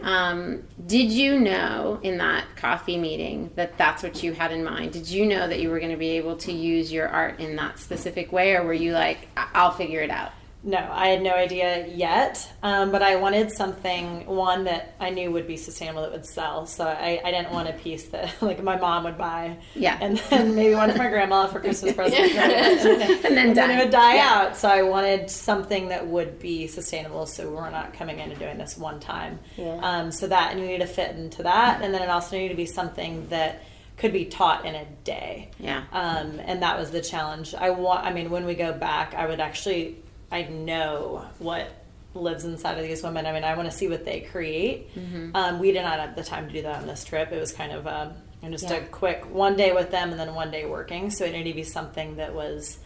Um, 0.02 0.62
did 0.86 1.10
you 1.10 1.40
know 1.40 1.98
in 2.02 2.18
that 2.18 2.44
coffee 2.56 2.98
meeting 2.98 3.50
that 3.54 3.78
that's 3.78 4.02
what 4.02 4.22
you 4.22 4.32
had 4.32 4.52
in 4.52 4.62
mind? 4.62 4.92
Did 4.92 5.08
you 5.08 5.26
know 5.26 5.48
that 5.48 5.60
you 5.60 5.70
were 5.70 5.78
going 5.78 5.90
to 5.90 5.96
be 5.96 6.10
able 6.10 6.36
to 6.38 6.52
use 6.52 6.92
your 6.92 7.08
art 7.08 7.40
in 7.40 7.56
that 7.56 7.78
specific 7.78 8.30
way, 8.30 8.54
or 8.54 8.62
were 8.62 8.74
you 8.74 8.92
like, 8.92 9.28
I'll 9.36 9.72
figure 9.72 10.02
it 10.02 10.10
out? 10.10 10.32
No, 10.68 10.78
I 10.90 11.08
had 11.10 11.22
no 11.22 11.30
idea 11.30 11.86
yet, 11.86 12.50
um, 12.60 12.90
but 12.90 13.00
I 13.00 13.14
wanted 13.16 13.52
something 13.52 14.26
one 14.26 14.64
that 14.64 14.96
I 14.98 15.10
knew 15.10 15.30
would 15.30 15.46
be 15.46 15.56
sustainable 15.56 16.02
that 16.02 16.10
would 16.10 16.26
sell. 16.26 16.66
So 16.66 16.84
I, 16.84 17.20
I 17.24 17.30
didn't 17.30 17.52
want 17.52 17.68
a 17.68 17.72
piece 17.74 18.06
that 18.08 18.34
like 18.42 18.60
my 18.62 18.76
mom 18.76 19.04
would 19.04 19.16
buy, 19.16 19.58
Yeah. 19.76 19.96
and 20.00 20.18
then 20.28 20.56
maybe 20.56 20.74
one 20.74 20.90
for 20.90 20.98
my 20.98 21.08
grandma 21.08 21.46
for 21.46 21.60
Christmas 21.60 21.92
present, 21.96 22.20
and 22.32 23.00
then 23.00 23.24
and 23.26 23.36
then 23.36 23.54
done. 23.54 23.70
it 23.70 23.78
would 23.78 23.92
die 23.92 24.16
Yeah. 24.16 24.32
out. 24.48 24.56
So 24.56 24.68
I 24.68 24.82
wanted 24.82 25.30
something 25.30 25.88
that 25.90 26.04
would 26.08 26.40
be 26.40 26.66
sustainable, 26.66 27.26
so 27.26 27.48
we're 27.48 27.70
not 27.70 27.92
coming 27.94 28.18
in 28.18 28.30
and 28.32 28.38
doing 28.40 28.58
this 28.58 28.76
one 28.76 28.98
time. 28.98 29.38
Yeah. 29.56 29.78
Um, 29.80 30.10
so 30.10 30.26
that 30.26 30.50
and 30.50 30.60
you 30.60 30.66
need 30.66 30.78
to 30.80 30.86
fit 30.88 31.14
into 31.14 31.44
that, 31.44 31.80
and 31.80 31.94
then 31.94 32.02
it 32.02 32.10
also 32.10 32.34
needed 32.36 32.48
to 32.48 32.56
be 32.56 32.66
something 32.66 33.28
that 33.28 33.62
could 33.98 34.12
be 34.12 34.24
taught 34.24 34.66
in 34.66 34.74
a 34.74 34.84
day. 35.04 35.50
Yeah. 35.60 35.84
Um, 35.92 36.40
and 36.44 36.60
that 36.62 36.76
was 36.76 36.90
the 36.90 37.00
challenge. 37.00 37.54
I 37.54 37.70
want. 37.70 38.04
I 38.04 38.12
mean, 38.12 38.30
when 38.30 38.44
we 38.46 38.54
go 38.56 38.72
back, 38.72 39.14
I 39.14 39.26
would 39.26 39.38
actually. 39.38 39.98
I 40.30 40.42
know 40.44 41.24
what 41.38 41.68
lives 42.14 42.44
inside 42.44 42.78
of 42.78 42.84
these 42.84 43.02
women. 43.02 43.26
I 43.26 43.32
mean, 43.32 43.44
I 43.44 43.54
want 43.56 43.70
to 43.70 43.76
see 43.76 43.88
what 43.88 44.04
they 44.04 44.20
create. 44.20 44.88
Um, 45.34 45.58
we 45.58 45.72
did 45.72 45.82
not 45.82 45.98
have 46.00 46.16
the 46.16 46.24
time 46.24 46.46
to 46.48 46.52
do 46.52 46.62
that 46.62 46.80
on 46.80 46.86
this 46.86 47.04
trip. 47.04 47.30
It 47.32 47.38
was 47.38 47.52
kind 47.52 47.72
of 47.72 47.86
um, 47.86 48.12
just 48.50 48.70
a 48.70 48.80
quick 48.90 49.24
one 49.32 49.56
day 49.56 49.72
with 49.72 49.90
them 49.90 50.10
and 50.10 50.18
then 50.18 50.34
one 50.34 50.50
day 50.50 50.64
working. 50.66 51.10
So 51.10 51.24
it 51.24 51.32
needed 51.32 51.50
to 51.50 51.56
be 51.56 51.62
something 51.62 52.16
that 52.16 52.34
was 52.34 52.78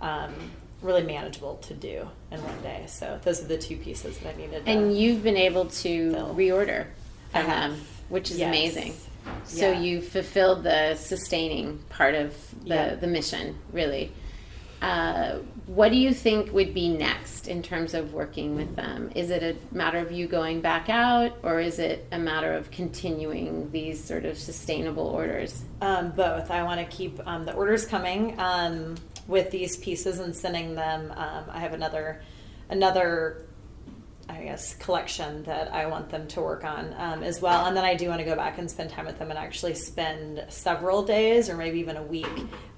um, 0.00 0.32
really 0.82 1.02
manageable 1.02 1.56
to 1.62 1.74
do 1.74 2.08
in 2.30 2.42
one 2.44 2.60
day. 2.62 2.84
So 2.88 3.18
those 3.24 3.42
are 3.42 3.46
the 3.46 3.58
two 3.58 3.76
pieces 3.78 4.18
that 4.18 4.34
I 4.34 4.36
needed. 4.36 4.64
to- 4.66 4.70
And 4.70 4.96
you've 4.96 5.22
been 5.22 5.36
able 5.38 5.66
to 5.66 6.12
Fill. 6.12 6.34
reorder 6.34 6.86
from 7.32 7.46
them, 7.46 7.80
which 8.10 8.30
is 8.30 8.38
Yes. 8.38 8.48
amazing. 8.48 8.94
So 9.44 9.70
Yeah. 9.72 9.80
you 9.80 10.02
fulfilled 10.02 10.62
the 10.64 10.94
sustaining 10.96 11.78
part 11.88 12.14
of 12.14 12.34
the, 12.62 12.74
Yeah. 12.74 12.94
the 12.96 13.06
mission, 13.06 13.56
really. 13.72 14.12
Uh, 14.82 15.38
what 15.66 15.90
do 15.90 15.96
you 15.96 16.12
think 16.12 16.52
would 16.52 16.74
be 16.74 16.88
next 16.88 17.48
in 17.48 17.62
terms 17.62 17.94
of 17.94 18.12
working 18.12 18.54
with 18.54 18.76
them? 18.76 19.10
Is 19.14 19.30
it 19.30 19.42
a 19.42 19.74
matter 19.74 19.98
of 19.98 20.12
you 20.12 20.26
going 20.26 20.60
back 20.60 20.90
out, 20.90 21.38
or 21.42 21.58
is 21.58 21.78
it 21.78 22.06
a 22.12 22.18
matter 22.18 22.52
of 22.52 22.70
continuing 22.70 23.70
these 23.70 24.02
sort 24.02 24.26
of 24.26 24.36
sustainable 24.38 25.06
orders? 25.06 25.64
Um, 25.80 26.10
both. 26.10 26.50
I 26.50 26.62
want 26.64 26.80
to 26.80 26.96
keep 26.96 27.18
um, 27.26 27.44
the 27.44 27.54
orders 27.54 27.86
coming 27.86 28.38
um, 28.38 28.96
with 29.26 29.50
these 29.50 29.78
pieces 29.78 30.18
and 30.18 30.36
sending 30.36 30.74
them. 30.74 31.10
Um, 31.16 31.44
I 31.48 31.60
have 31.60 31.72
another 31.72 32.20
another 32.68 33.46
I 34.28 34.42
guess 34.42 34.74
collection 34.76 35.42
that 35.44 35.72
I 35.72 35.86
want 35.86 36.08
them 36.08 36.26
to 36.28 36.40
work 36.40 36.64
on 36.64 36.94
um, 36.96 37.22
as 37.22 37.40
well, 37.42 37.66
and 37.66 37.76
then 37.76 37.84
I 37.84 37.94
do 37.94 38.08
want 38.08 38.20
to 38.20 38.24
go 38.24 38.34
back 38.36 38.58
and 38.58 38.70
spend 38.70 38.90
time 38.90 39.06
with 39.06 39.18
them 39.18 39.30
and 39.30 39.38
actually 39.38 39.74
spend 39.74 40.44
several 40.48 41.02
days 41.02 41.48
or 41.48 41.56
maybe 41.56 41.80
even 41.80 41.96
a 41.96 42.02
week 42.02 42.26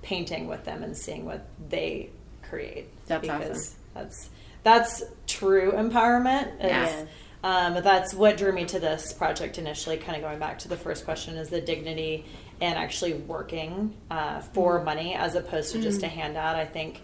painting 0.03 0.49
with 0.49 0.65
them 0.65 0.83
and 0.83 0.97
seeing 0.97 1.25
what 1.25 1.49
they 1.69 2.11
create. 2.49 2.89
That's 3.07 3.29
awesome. 3.29 3.77
That's 3.95 4.31
that's 4.63 5.03
true 5.27 5.73
empowerment. 5.73 6.53
Yeah. 6.61 7.07
Um, 7.45 7.75
but 7.75 7.85
that's 7.85 8.13
what 8.13 8.37
drew 8.37 8.51
me 8.53 8.65
to 8.65 8.81
this 8.81 9.13
project 9.13 9.59
initially. 9.59 9.97
Kind 9.99 10.17
of 10.17 10.23
going 10.23 10.41
back 10.41 10.59
to 10.61 10.69
the 10.69 10.77
first 10.77 11.05
question 11.05 11.37
is 11.37 11.49
the 11.49 11.61
dignity 11.61 12.25
and 12.61 12.77
actually 12.79 13.13
working 13.15 13.95
uh, 14.11 14.41
for 14.41 14.77
Mm-hmm. 14.77 14.85
money 14.85 15.15
as 15.15 15.35
opposed 15.37 15.73
to 15.73 15.81
just 15.83 16.03
a 16.03 16.09
handout. 16.09 16.57
I 16.57 16.65
think 16.65 17.03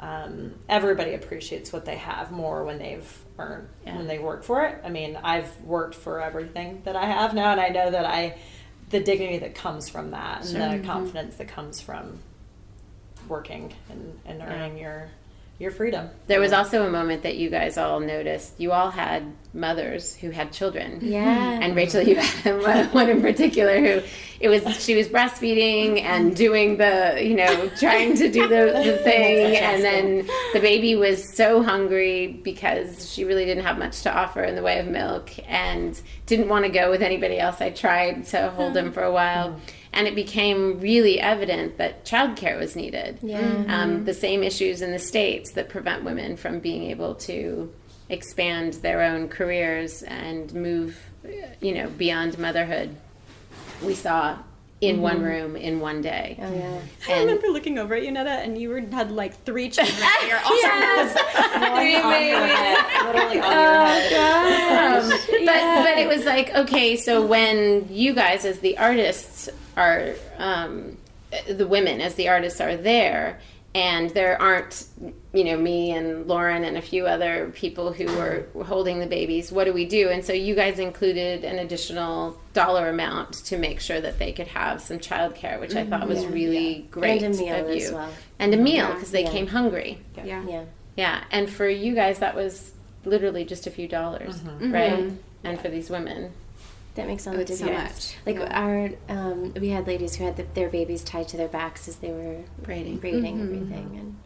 um, 0.00 0.54
everybody 0.68 1.14
appreciates 1.14 1.72
what 1.72 1.84
they 1.86 1.96
have 1.96 2.30
more 2.30 2.64
when 2.64 2.78
they've 2.78 3.18
earned 3.38 3.68
Yeah. 3.86 3.96
when 3.96 4.06
they 4.06 4.18
work 4.18 4.42
for 4.44 4.64
it. 4.64 4.80
I 4.84 4.90
mean, 4.90 5.16
I've 5.22 5.60
worked 5.62 5.94
for 5.94 6.20
everything 6.20 6.82
that 6.84 6.94
I 6.96 7.06
have 7.06 7.32
now, 7.34 7.52
and 7.52 7.60
I 7.60 7.68
know 7.68 7.90
that 7.90 8.04
I 8.04 8.36
the 8.90 9.00
dignity 9.00 9.38
that 9.38 9.54
comes 9.54 9.88
from 9.88 10.10
that 10.10 10.44
and 10.46 10.56
Mm-hmm. 10.56 10.82
the 10.82 10.86
confidence 10.86 11.36
that 11.36 11.48
comes 11.48 11.80
from 11.80 12.18
working 13.28 13.72
and, 13.90 14.18
and 14.26 14.42
earning 14.42 14.78
your 14.78 15.08
your 15.58 15.72
freedom. 15.72 16.08
There 16.28 16.38
was 16.38 16.52
also 16.52 16.86
a 16.86 16.90
moment 16.90 17.24
that 17.24 17.36
you 17.36 17.50
guys 17.50 17.76
all 17.76 17.98
noticed. 17.98 18.54
You 18.60 18.70
all 18.70 18.92
had 18.92 19.24
mothers 19.52 20.14
who 20.14 20.30
had 20.30 20.52
children. 20.52 21.00
Yeah. 21.02 21.58
And 21.60 21.74
Rachel, 21.74 22.00
you 22.00 22.14
had 22.14 22.62
one- 22.62 22.86
one 22.92 23.08
in 23.10 23.20
particular 23.20 23.80
who 23.80 24.02
it 24.38 24.48
was 24.48 24.62
she 24.80 24.94
was 24.94 25.08
breastfeeding 25.08 26.00
and 26.00 26.36
doing 26.36 26.76
the 26.76 27.18
you 27.20 27.34
know 27.34 27.68
trying 27.80 28.14
to 28.18 28.30
do 28.30 28.42
the, 28.46 28.82
the 28.84 28.98
thing, 29.02 29.56
and 29.56 29.82
then 29.82 30.28
the 30.52 30.60
baby 30.60 30.94
was 30.94 31.34
so 31.36 31.60
hungry 31.60 32.28
because 32.44 33.12
she 33.12 33.24
really 33.24 33.44
didn't 33.44 33.64
have 33.64 33.78
much 33.78 34.02
to 34.02 34.16
offer 34.16 34.44
in 34.44 34.54
the 34.54 34.62
way 34.62 34.78
of 34.78 34.86
milk 34.86 35.32
and 35.48 36.00
didn't 36.26 36.48
want 36.48 36.66
to 36.66 36.70
go 36.70 36.88
with 36.88 37.02
anybody 37.02 37.40
else. 37.40 37.60
I 37.60 37.70
tried 37.70 38.26
to 38.26 38.50
hold 38.50 38.76
him 38.76 38.92
for 38.92 39.02
a 39.02 39.10
while. 39.12 39.50
Mm. 39.50 39.60
And 39.92 40.06
it 40.06 40.14
became 40.14 40.80
really 40.80 41.18
evident 41.20 41.78
that 41.78 42.04
childcare 42.04 42.58
was 42.58 42.76
needed 42.76 43.18
Yeah. 43.22 43.64
um, 43.68 44.04
the 44.04 44.14
same 44.14 44.42
issues 44.42 44.82
in 44.82 44.92
the 44.92 44.98
states 44.98 45.52
that 45.52 45.68
prevent 45.68 46.04
women 46.04 46.36
from 46.36 46.60
being 46.60 46.84
able 46.90 47.14
to 47.16 47.72
expand 48.10 48.74
their 48.74 49.02
own 49.02 49.28
careers 49.28 50.02
and 50.02 50.52
move, 50.54 50.98
you 51.60 51.74
know, 51.74 51.88
beyond 51.88 52.38
motherhood. 52.38 52.96
We 53.82 53.94
saw 53.94 54.38
in 54.80 55.00
one 55.00 55.22
room 55.22 55.56
in 55.56 55.80
one 55.80 56.00
day. 56.02 56.38
Oh 56.40 56.54
yeah. 56.54 56.80
I 57.08 57.20
remember 57.20 57.48
looking 57.48 57.78
over 57.78 57.94
at 57.94 58.04
you, 58.04 58.12
Netta, 58.12 58.30
and 58.30 58.56
you 58.56 58.68
were, 58.68 58.80
had 58.80 59.10
like 59.10 59.34
three 59.44 59.70
children. 59.70 59.96
and 60.00 60.28
You're 60.28 60.38
also 60.38 60.54
Literally 61.58 61.96
on 61.96 62.26
your 62.26 62.46
head. 62.46 63.04
Literally 63.06 63.40
on 63.40 63.52
your 63.52 63.72
head. 63.72 65.02
Um, 65.02 65.08
but 65.10 65.84
but 65.84 65.98
it 65.98 66.08
was 66.08 66.24
like 66.24 66.54
okay, 66.54 66.96
so 66.96 67.26
when 67.26 67.88
you 67.90 68.14
guys 68.14 68.44
as 68.44 68.60
the 68.60 68.78
artists 68.78 69.48
are 69.76 70.14
um, 70.38 70.96
the 71.48 71.66
women 71.66 72.00
as 72.00 72.14
the 72.14 72.28
artists 72.28 72.60
are 72.60 72.76
there, 72.76 73.40
and 73.74 74.10
there 74.10 74.40
aren't 74.40 74.86
you 75.32 75.44
know 75.44 75.56
me 75.56 75.92
and 75.92 76.26
Lauren 76.26 76.64
and 76.64 76.76
a 76.76 76.82
few 76.82 77.06
other 77.06 77.52
people 77.54 77.92
who 77.92 78.06
were 78.16 78.46
holding 78.64 78.98
the 78.98 79.06
babies. 79.06 79.52
What 79.52 79.64
do 79.64 79.72
we 79.72 79.84
do? 79.84 80.08
And 80.08 80.24
so 80.24 80.32
you 80.32 80.54
guys 80.54 80.78
included 80.78 81.44
an 81.44 81.58
additional 81.58 82.38
dollar 82.54 82.88
amount 82.88 83.34
to 83.46 83.58
make 83.58 83.80
sure 83.80 84.00
that 84.00 84.18
they 84.18 84.32
could 84.32 84.48
have 84.48 84.80
some 84.80 84.98
childcare, 84.98 85.60
which 85.60 85.76
I 85.76 85.84
thought 85.84 86.08
was 86.08 86.20
mm-hmm. 86.20 86.32
really 86.32 86.88
great 86.90 87.22
And 87.22 87.34
a 87.34 87.38
meal 87.38 87.54
of 87.54 87.68
you. 87.68 87.86
as 87.86 87.92
well. 87.92 88.10
And 88.38 88.54
a 88.54 88.56
meal 88.56 88.92
because 88.94 89.10
they 89.10 89.24
Yeah. 89.24 89.30
came 89.30 89.46
hungry. 89.48 89.98
Yeah. 90.16 90.44
Yeah. 90.46 90.64
Yeah, 90.96 91.22
and 91.30 91.48
for 91.48 91.68
you 91.68 91.94
guys, 91.94 92.18
that 92.18 92.34
was 92.34 92.72
literally 93.04 93.44
just 93.44 93.68
a 93.68 93.70
few 93.70 93.86
dollars, 93.86 94.40
mm-hmm. 94.40 94.74
right? 94.74 94.92
Mm-hmm. 94.92 95.16
And 95.44 95.60
for 95.60 95.68
these 95.68 95.88
women, 95.88 96.32
That 96.98 97.06
makes 97.06 97.28
all 97.28 97.34
Oh, 97.34 97.36
the 97.36 97.42
it's 97.42 97.60
so 97.60 97.66
difference. 97.66 98.16
much. 98.26 98.36
Like 98.36 98.50
our, 98.50 98.90
um, 99.08 99.54
we 99.54 99.68
had 99.68 99.86
ladies 99.86 100.16
who 100.16 100.24
had 100.24 100.36
the, 100.36 100.46
their 100.54 100.68
babies 100.68 101.04
tied 101.04 101.28
to 101.28 101.36
their 101.36 101.46
backs 101.46 101.86
as 101.86 101.96
they 101.96 102.10
were 102.10 102.42
braiding. 102.60 102.96
braiding 102.96 103.36
mm-hmm. 103.38 103.54
everything, 103.54 103.96
and 104.00 104.16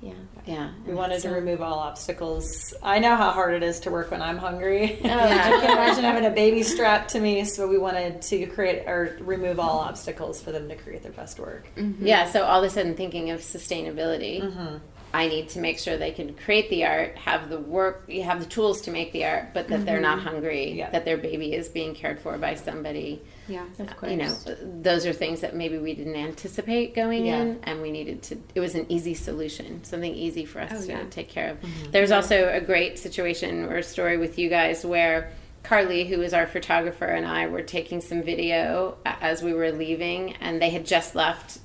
yeah. 0.00 0.12
Yeah, 0.46 0.70
We 0.86 0.94
wanted 0.94 1.20
to 1.22 1.28
remove 1.30 1.60
all 1.60 1.78
obstacles. 1.78 2.74
I 2.82 2.98
know 2.98 3.14
how 3.14 3.30
hard 3.30 3.54
it 3.54 3.62
is 3.62 3.78
to 3.80 3.90
work 3.90 4.10
when 4.10 4.20
I'm 4.22 4.38
hungry. 4.38 4.98
Oh, 5.04 5.08
I 5.08 5.60
can 5.60 5.70
imagine 5.70 6.02
having 6.04 6.24
a 6.24 6.30
baby 6.30 6.64
strapped 6.64 7.10
to 7.10 7.20
me, 7.20 7.44
so 7.44 7.68
we 7.68 7.78
wanted 7.78 8.20
to 8.22 8.46
create 8.46 8.84
or 8.88 9.16
remove 9.20 9.60
all 9.60 9.78
obstacles 9.78 10.40
for 10.40 10.50
them 10.50 10.68
to 10.70 10.74
create 10.74 11.04
their 11.04 11.12
best 11.12 11.38
work. 11.38 11.68
Mm-hmm. 11.76 12.04
yeah. 12.04 12.28
So 12.30 12.44
all 12.44 12.64
of 12.64 12.68
a 12.68 12.70
sudden, 12.70 12.94
thinking 12.96 13.30
of 13.30 13.40
sustainability, 13.40 14.42
mm-hmm. 14.42 14.78
I 15.12 15.28
need 15.28 15.48
to 15.50 15.58
make 15.60 15.78
sure 15.78 15.96
they 15.96 16.10
can 16.10 16.34
create 16.34 16.68
the 16.70 16.84
art, 16.84 17.16
have 17.16 17.48
the 17.48 17.58
work, 17.58 18.04
you 18.08 18.22
have 18.22 18.40
the 18.40 18.46
tools 18.46 18.82
to 18.82 18.90
make 18.90 19.12
the 19.12 19.24
art, 19.24 19.54
but 19.54 19.68
that 19.68 19.86
they're 19.86 20.00
not 20.00 20.18
mm-hmm. 20.18 20.28
hungry, 20.28 20.72
Yeah. 20.72 20.90
that 20.90 21.04
their 21.04 21.16
baby 21.16 21.54
is 21.54 21.68
being 21.68 21.94
cared 21.94 22.20
for 22.20 22.36
by 22.36 22.54
somebody. 22.54 23.22
Yeah. 23.48 23.64
Of 23.78 23.88
uh, 23.88 23.94
course. 23.94 24.10
You 24.10 24.18
know, 24.18 24.36
those 24.82 25.06
are 25.06 25.12
things 25.12 25.40
that 25.40 25.56
maybe 25.56 25.78
we 25.78 25.94
didn't 25.94 26.16
anticipate 26.16 26.94
going 26.94 27.26
Yeah. 27.26 27.40
in, 27.40 27.60
and 27.62 27.80
we 27.80 27.90
needed 27.90 28.22
to. 28.24 28.38
It 28.54 28.60
was 28.60 28.74
an 28.74 28.86
easy 28.90 29.14
solution, 29.14 29.82
something 29.84 30.14
easy 30.14 30.44
for 30.44 30.60
us 30.60 30.72
Oh, 30.74 30.80
to 30.82 30.88
yeah. 30.88 31.02
take 31.10 31.28
care 31.28 31.50
of. 31.52 31.60
Mm-hmm. 31.60 31.90
There's 31.90 32.10
also 32.10 32.48
a 32.52 32.60
great 32.60 32.98
situation 32.98 33.64
or 33.64 33.80
story 33.82 34.18
with 34.18 34.38
you 34.38 34.50
guys 34.50 34.84
where 34.84 35.32
Carly, 35.62 36.06
who 36.06 36.22
is 36.22 36.32
our 36.34 36.46
photographer, 36.46 37.04
and 37.04 37.26
I 37.26 37.46
were 37.46 37.62
taking 37.62 38.00
some 38.00 38.22
video 38.22 38.96
as 39.04 39.42
we 39.42 39.52
were 39.52 39.72
leaving, 39.72 40.34
and 40.40 40.62
they 40.62 40.70
had 40.70 40.86
just 40.86 41.14
left 41.14 41.58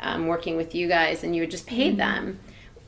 um, 0.00 0.26
working 0.26 0.56
with 0.56 0.74
you 0.74 0.88
guys, 0.88 1.24
and 1.24 1.34
you 1.34 1.42
had 1.42 1.50
just 1.50 1.66
paid 1.66 1.96
mm-hmm. 1.96 1.98
them, 1.98 2.40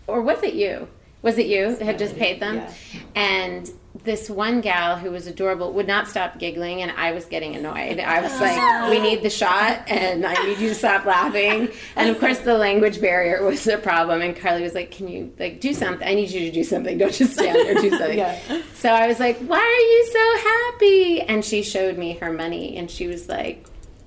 or 0.09 0.23
was 0.23 0.43
it 0.43 0.55
you? 0.55 0.89
Was 1.21 1.37
it 1.37 1.47
you 1.47 1.75
that 1.75 1.85
had 1.85 1.99
just 1.99 2.17
paid 2.17 2.41
them? 2.41 2.57
Yeah. 2.57 2.73
And 3.17 3.71
this 4.05 4.31
one 4.31 4.61
gal 4.61 4.97
who 4.97 5.11
was 5.11 5.27
adorable 5.27 5.73
would 5.73 5.87
not 5.87 6.07
stop 6.07 6.39
giggling, 6.39 6.83
and 6.83 6.93
I 6.93 7.13
was 7.13 7.25
getting 7.25 7.57
annoyed. 7.57 7.99
I 7.99 8.21
was 8.21 8.41
like, 8.41 8.91
"We 8.91 9.01
need 9.01 9.23
the 9.23 9.31
shot, 9.31 9.83
and 9.89 10.25
I 10.25 10.35
need 10.45 10.59
you 10.59 10.69
to 10.69 10.75
stop 10.75 11.05
laughing." 11.05 11.71
And 11.97 12.09
of 12.09 12.21
course, 12.21 12.39
the 12.39 12.57
language 12.57 13.01
barrier 13.01 13.45
was 13.45 13.67
a 13.67 13.79
problem. 13.79 14.23
And 14.23 14.37
Carly 14.37 14.63
was 14.63 14.75
like, 14.75 14.93
"Can 14.93 15.09
you 15.09 15.33
like 15.39 15.61
do 15.61 15.75
something? 15.75 16.07
I 16.07 16.15
need 16.15 16.31
you 16.31 16.41
to 16.41 16.53
do 16.53 16.63
something. 16.63 16.99
Don't 16.99 17.13
just 17.13 17.33
stand 17.33 17.57
there. 17.57 17.75
Do 17.75 17.91
something." 17.91 18.09
Yeah. 18.19 18.63
So 18.75 18.91
I 18.91 19.07
was 19.07 19.19
like, 19.19 19.39
"Why 19.39 19.59
are 19.59 19.87
you 19.93 20.07
so 20.13 20.49
happy?" 20.49 21.21
And 21.23 21.45
she 21.45 21.63
showed 21.63 21.99
me 21.99 22.15
her 22.19 22.33
money, 22.33 22.77
and 22.77 22.91
she 22.91 23.07
was 23.07 23.29
like, 23.29 23.67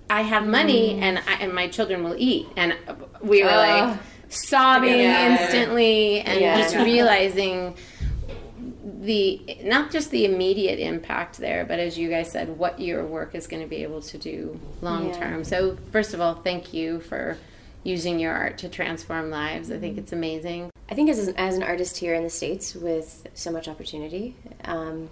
"I 0.10 0.22
have 0.22 0.47
money, 0.47 0.95
mm. 0.95 1.02
and 1.02 1.20
I, 1.20 1.34
and 1.41 1.54
my 1.54 1.68
children 1.68 2.04
will 2.04 2.16
eat." 2.18 2.47
And 2.56 2.76
we 3.22 3.43
were 3.43 3.49
like 3.49 3.99
sobbing 4.32 5.00
Yeah. 5.00 5.32
instantly, 5.32 6.22
and 6.22 6.40
Yeah. 6.42 6.58
just 6.58 6.76
realizing 6.76 7.76
the 9.04 9.42
not 9.64 9.92
just 9.92 10.12
the 10.12 10.26
immediate 10.26 10.80
impact 10.80 11.38
there, 11.38 11.66
but 11.66 11.80
as 11.80 11.98
you 11.98 12.10
guys 12.10 12.32
said, 12.32 12.58
what 12.58 12.80
your 12.80 13.04
work 13.06 13.34
is 13.36 13.48
going 13.48 13.62
to 13.62 13.68
be 13.70 13.84
able 13.84 14.02
to 14.02 14.18
do 14.18 14.60
long 14.82 15.08
Yeah. 15.08 15.14
term. 15.20 15.44
So 15.44 15.78
first 15.92 16.14
of 16.14 16.22
all, 16.22 16.36
thank 16.36 16.74
you 16.74 17.00
for 17.02 17.38
using 17.84 18.20
your 18.20 18.32
art 18.34 18.60
to 18.60 18.70
transform 18.70 19.30
lives. 19.32 19.72
I 19.72 19.78
think 19.80 19.98
it's 19.98 20.14
amazing. 20.14 20.70
I 20.90 20.94
think 20.94 21.10
as 21.10 21.28
an, 21.28 21.36
as 21.36 21.56
an 21.56 21.64
artist 21.64 21.98
here 21.98 22.14
in 22.14 22.24
the 22.24 22.30
states 22.30 22.76
with 22.76 23.28
so 23.34 23.50
much 23.52 23.68
opportunity, 23.68 24.36
um, 24.66 25.10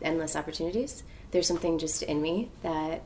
endless 0.00 0.34
opportunities, 0.34 1.04
there's 1.30 1.46
something 1.46 1.78
just 1.78 2.02
in 2.02 2.20
me 2.20 2.50
that 2.62 3.02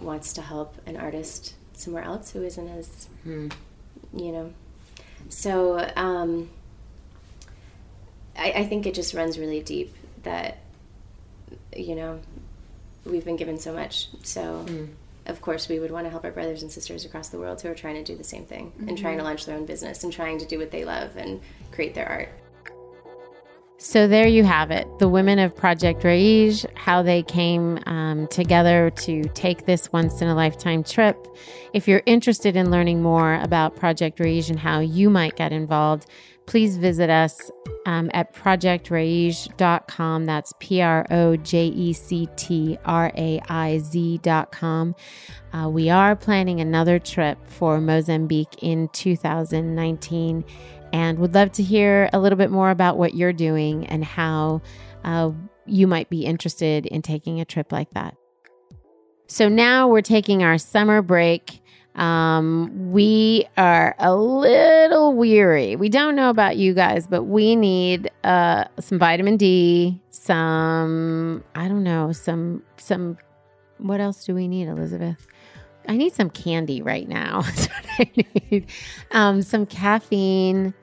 wants 0.00 0.32
to 0.34 0.42
help 0.42 0.74
an 0.86 0.96
artist 0.96 1.54
somewhere 1.72 2.02
else 2.04 2.30
who 2.30 2.42
isn't 2.42 2.68
as, 2.68 3.08
you 4.14 4.32
know. 4.32 4.52
So 5.28 5.78
um, 5.96 6.48
I, 8.36 8.52
I 8.52 8.64
think 8.64 8.86
it 8.86 8.94
just 8.94 9.14
runs 9.14 9.38
really 9.38 9.60
deep 9.62 9.94
that, 10.22 10.58
you 11.76 11.94
know, 11.94 12.20
we've 13.04 13.24
been 13.24 13.36
given 13.36 13.58
so 13.58 13.72
much. 13.72 14.08
So, 14.22 14.64
of 15.26 15.40
course, 15.40 15.68
we 15.68 15.78
would 15.78 15.90
want 15.90 16.06
to 16.06 16.10
help 16.10 16.24
our 16.24 16.30
brothers 16.30 16.62
and 16.62 16.72
sisters 16.72 17.04
across 17.04 17.28
the 17.28 17.38
world 17.38 17.60
who 17.60 17.68
are 17.68 17.74
trying 17.74 17.96
to 17.96 18.04
do 18.04 18.16
the 18.16 18.24
same 18.24 18.44
thing 18.44 18.72
and 18.86 18.96
trying 18.96 19.18
to 19.18 19.24
launch 19.24 19.44
their 19.46 19.56
own 19.56 19.66
business 19.66 20.04
and 20.04 20.12
trying 20.12 20.38
to 20.38 20.46
do 20.46 20.58
what 20.58 20.70
they 20.70 20.84
love 20.84 21.16
and 21.16 21.40
create 21.72 21.94
their 21.94 22.08
art. 22.08 22.28
So 23.80 24.08
there 24.08 24.26
you 24.26 24.42
have 24.42 24.72
it. 24.72 24.88
The 24.98 25.08
women 25.08 25.38
of 25.38 25.54
Project 25.54 26.02
Rage, 26.02 26.66
how 26.74 27.00
they 27.00 27.22
came 27.22 27.78
um, 27.86 28.26
together 28.26 28.90
to 28.96 29.22
take 29.34 29.66
this 29.66 29.92
once 29.92 30.20
in 30.20 30.26
a 30.26 30.34
lifetime 30.34 30.82
trip. 30.82 31.28
If 31.72 31.86
you're 31.86 32.02
interested 32.04 32.56
in 32.56 32.72
learning 32.72 33.02
more 33.02 33.34
about 33.34 33.76
Project 33.76 34.18
Rage 34.18 34.50
and 34.50 34.58
how 34.58 34.80
you 34.80 35.08
might 35.08 35.36
get 35.36 35.52
involved, 35.52 36.06
please 36.48 36.78
visit 36.78 37.10
us 37.10 37.50
um, 37.84 38.10
at 38.14 38.32
projectraige.com. 38.32 40.24
That's 40.24 40.54
P 40.58 40.80
R 40.80 41.06
O 41.10 41.36
J 41.36 41.66
E 41.66 41.92
C 41.92 42.26
T 42.36 42.78
R 42.86 43.12
A 43.16 43.38
I 43.50 43.78
Z.com. 43.78 44.96
Uh, 45.52 45.68
we 45.68 45.90
are 45.90 46.16
planning 46.16 46.62
another 46.62 46.98
trip 46.98 47.38
for 47.46 47.82
Mozambique 47.82 48.62
in 48.62 48.88
2019 48.88 50.42
and 50.94 51.18
would 51.18 51.34
love 51.34 51.52
to 51.52 51.62
hear 51.62 52.08
a 52.14 52.18
little 52.18 52.38
bit 52.38 52.50
more 52.50 52.70
about 52.70 52.96
what 52.96 53.12
you're 53.14 53.34
doing 53.34 53.86
and 53.86 54.02
how 54.02 54.62
uh, 55.04 55.30
you 55.66 55.86
might 55.86 56.08
be 56.08 56.24
interested 56.24 56.86
in 56.86 57.02
taking 57.02 57.42
a 57.42 57.44
trip 57.44 57.72
like 57.72 57.90
that. 57.90 58.16
So 59.26 59.50
now 59.50 59.88
we're 59.88 60.00
taking 60.00 60.42
our 60.42 60.56
summer 60.56 61.02
break. 61.02 61.60
Um, 61.98 62.92
we 62.92 63.46
are 63.56 63.94
a 63.98 64.14
little 64.14 65.14
weary. 65.14 65.74
We 65.74 65.88
don't 65.88 66.14
know 66.14 66.30
about 66.30 66.56
you 66.56 66.72
guys, 66.72 67.06
but 67.08 67.24
we 67.24 67.56
need 67.56 68.10
uh, 68.22 68.64
some 68.78 68.98
vitamin 69.00 69.36
D, 69.36 70.00
some 70.10 71.42
I 71.54 71.66
don't 71.68 71.82
know, 71.82 72.12
some 72.12 72.62
some. 72.76 73.18
What 73.78 74.00
else 74.00 74.24
do 74.24 74.34
we 74.34 74.48
need, 74.48 74.68
Elizabeth? 74.68 75.26
I 75.88 75.96
need 75.96 76.12
some 76.12 76.30
candy 76.30 76.82
right 76.82 77.08
now. 77.08 77.42
That's 77.46 77.66
what 77.66 77.86
I 77.98 78.10
need. 78.50 78.66
Um, 79.10 79.42
some 79.42 79.66
caffeine, 79.66 80.74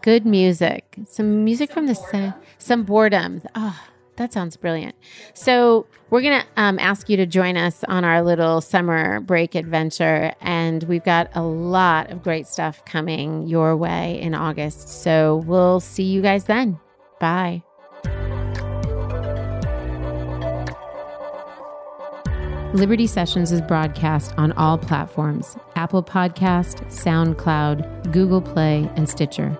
good 0.00 0.24
music, 0.24 0.96
some 1.06 1.44
music 1.44 1.70
from 1.70 1.86
the 1.86 1.94
set, 1.94 2.34
some 2.58 2.84
boredom. 2.84 3.42
Oh, 3.54 3.78
that 4.20 4.34
sounds 4.34 4.54
brilliant. 4.54 4.94
So 5.32 5.86
we're 6.10 6.20
gonna 6.20 6.44
um, 6.58 6.78
ask 6.78 7.08
you 7.08 7.16
to 7.16 7.24
join 7.24 7.56
us 7.56 7.82
on 7.84 8.04
our 8.04 8.22
little 8.22 8.60
summer 8.60 9.18
break 9.20 9.54
adventure, 9.54 10.34
and 10.42 10.82
we've 10.82 11.02
got 11.02 11.30
a 11.34 11.42
lot 11.42 12.10
of 12.10 12.22
great 12.22 12.46
stuff 12.46 12.84
coming 12.84 13.46
your 13.48 13.74
way 13.78 14.20
in 14.20 14.34
August. 14.34 14.88
So 15.02 15.42
we'll 15.46 15.80
see 15.80 16.02
you 16.02 16.20
guys 16.20 16.44
then. 16.44 16.78
Bye. 17.18 17.62
Liberty 22.74 23.06
Sessions 23.06 23.50
is 23.50 23.62
broadcast 23.62 24.34
on 24.36 24.52
all 24.52 24.76
platforms 24.76 25.56
Apple 25.76 26.02
Podcast, 26.02 26.84
SoundCloud, 26.92 28.12
Google 28.12 28.42
Play, 28.42 28.88
and 28.96 29.08
Stitcher. 29.08 29.58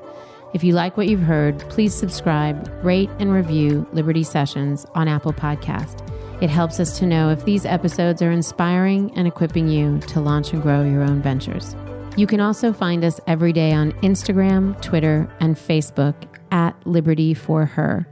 If 0.52 0.64
you 0.64 0.74
like 0.74 0.96
what 0.96 1.06
you've 1.06 1.20
heard, 1.20 1.60
please 1.68 1.94
subscribe, 1.94 2.68
rate, 2.84 3.08
and 3.20 3.32
review 3.32 3.86
Liberty 3.92 4.24
Sessions 4.24 4.84
on 4.96 5.06
Apple 5.06 5.32
Podcast. 5.32 6.04
It 6.42 6.50
helps 6.50 6.80
us 6.80 6.98
to 6.98 7.06
know 7.06 7.30
if 7.30 7.44
these 7.44 7.64
episodes 7.64 8.20
are 8.20 8.32
inspiring 8.32 9.12
and 9.14 9.28
equipping 9.28 9.68
you 9.68 10.00
to 10.08 10.20
launch 10.20 10.52
and 10.52 10.60
grow 10.60 10.82
your 10.82 11.04
own 11.04 11.22
ventures. 11.22 11.76
You 12.16 12.26
can 12.26 12.40
also 12.40 12.72
find 12.72 13.04
us 13.04 13.20
every 13.28 13.52
day 13.52 13.72
on 13.72 13.92
Instagram, 14.02 14.80
Twitter, 14.82 15.32
and 15.38 15.54
Facebook 15.54 16.16
at 16.50 16.74
Liberty 16.84 17.32
for 17.32 17.64
Her. 17.64 18.04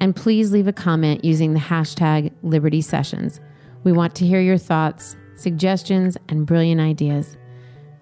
And 0.00 0.16
please 0.16 0.50
leave 0.50 0.66
a 0.66 0.72
comment 0.72 1.24
using 1.24 1.54
the 1.54 1.60
hashtag 1.60 2.32
Liberty 2.42 2.82
Sessions. 2.82 3.40
We 3.84 3.92
want 3.92 4.16
to 4.16 4.26
hear 4.26 4.40
your 4.40 4.58
thoughts, 4.58 5.16
suggestions, 5.36 6.16
and 6.28 6.44
brilliant 6.44 6.80
ideas. 6.80 7.37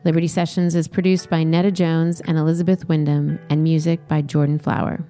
Liberty 0.05 0.29
Sessions 0.29 0.75
is 0.75 0.89
produced 0.89 1.31
by 1.31 1.43
Netta 1.43 1.71
Jones 1.73 2.21
and 2.21 2.39
Elizabeth 2.39 2.89
Wyndham, 2.89 3.39
and 3.51 3.63
music 3.63 4.07
by 4.07 4.23
Jordan 4.23 4.59
Flower. 4.59 5.05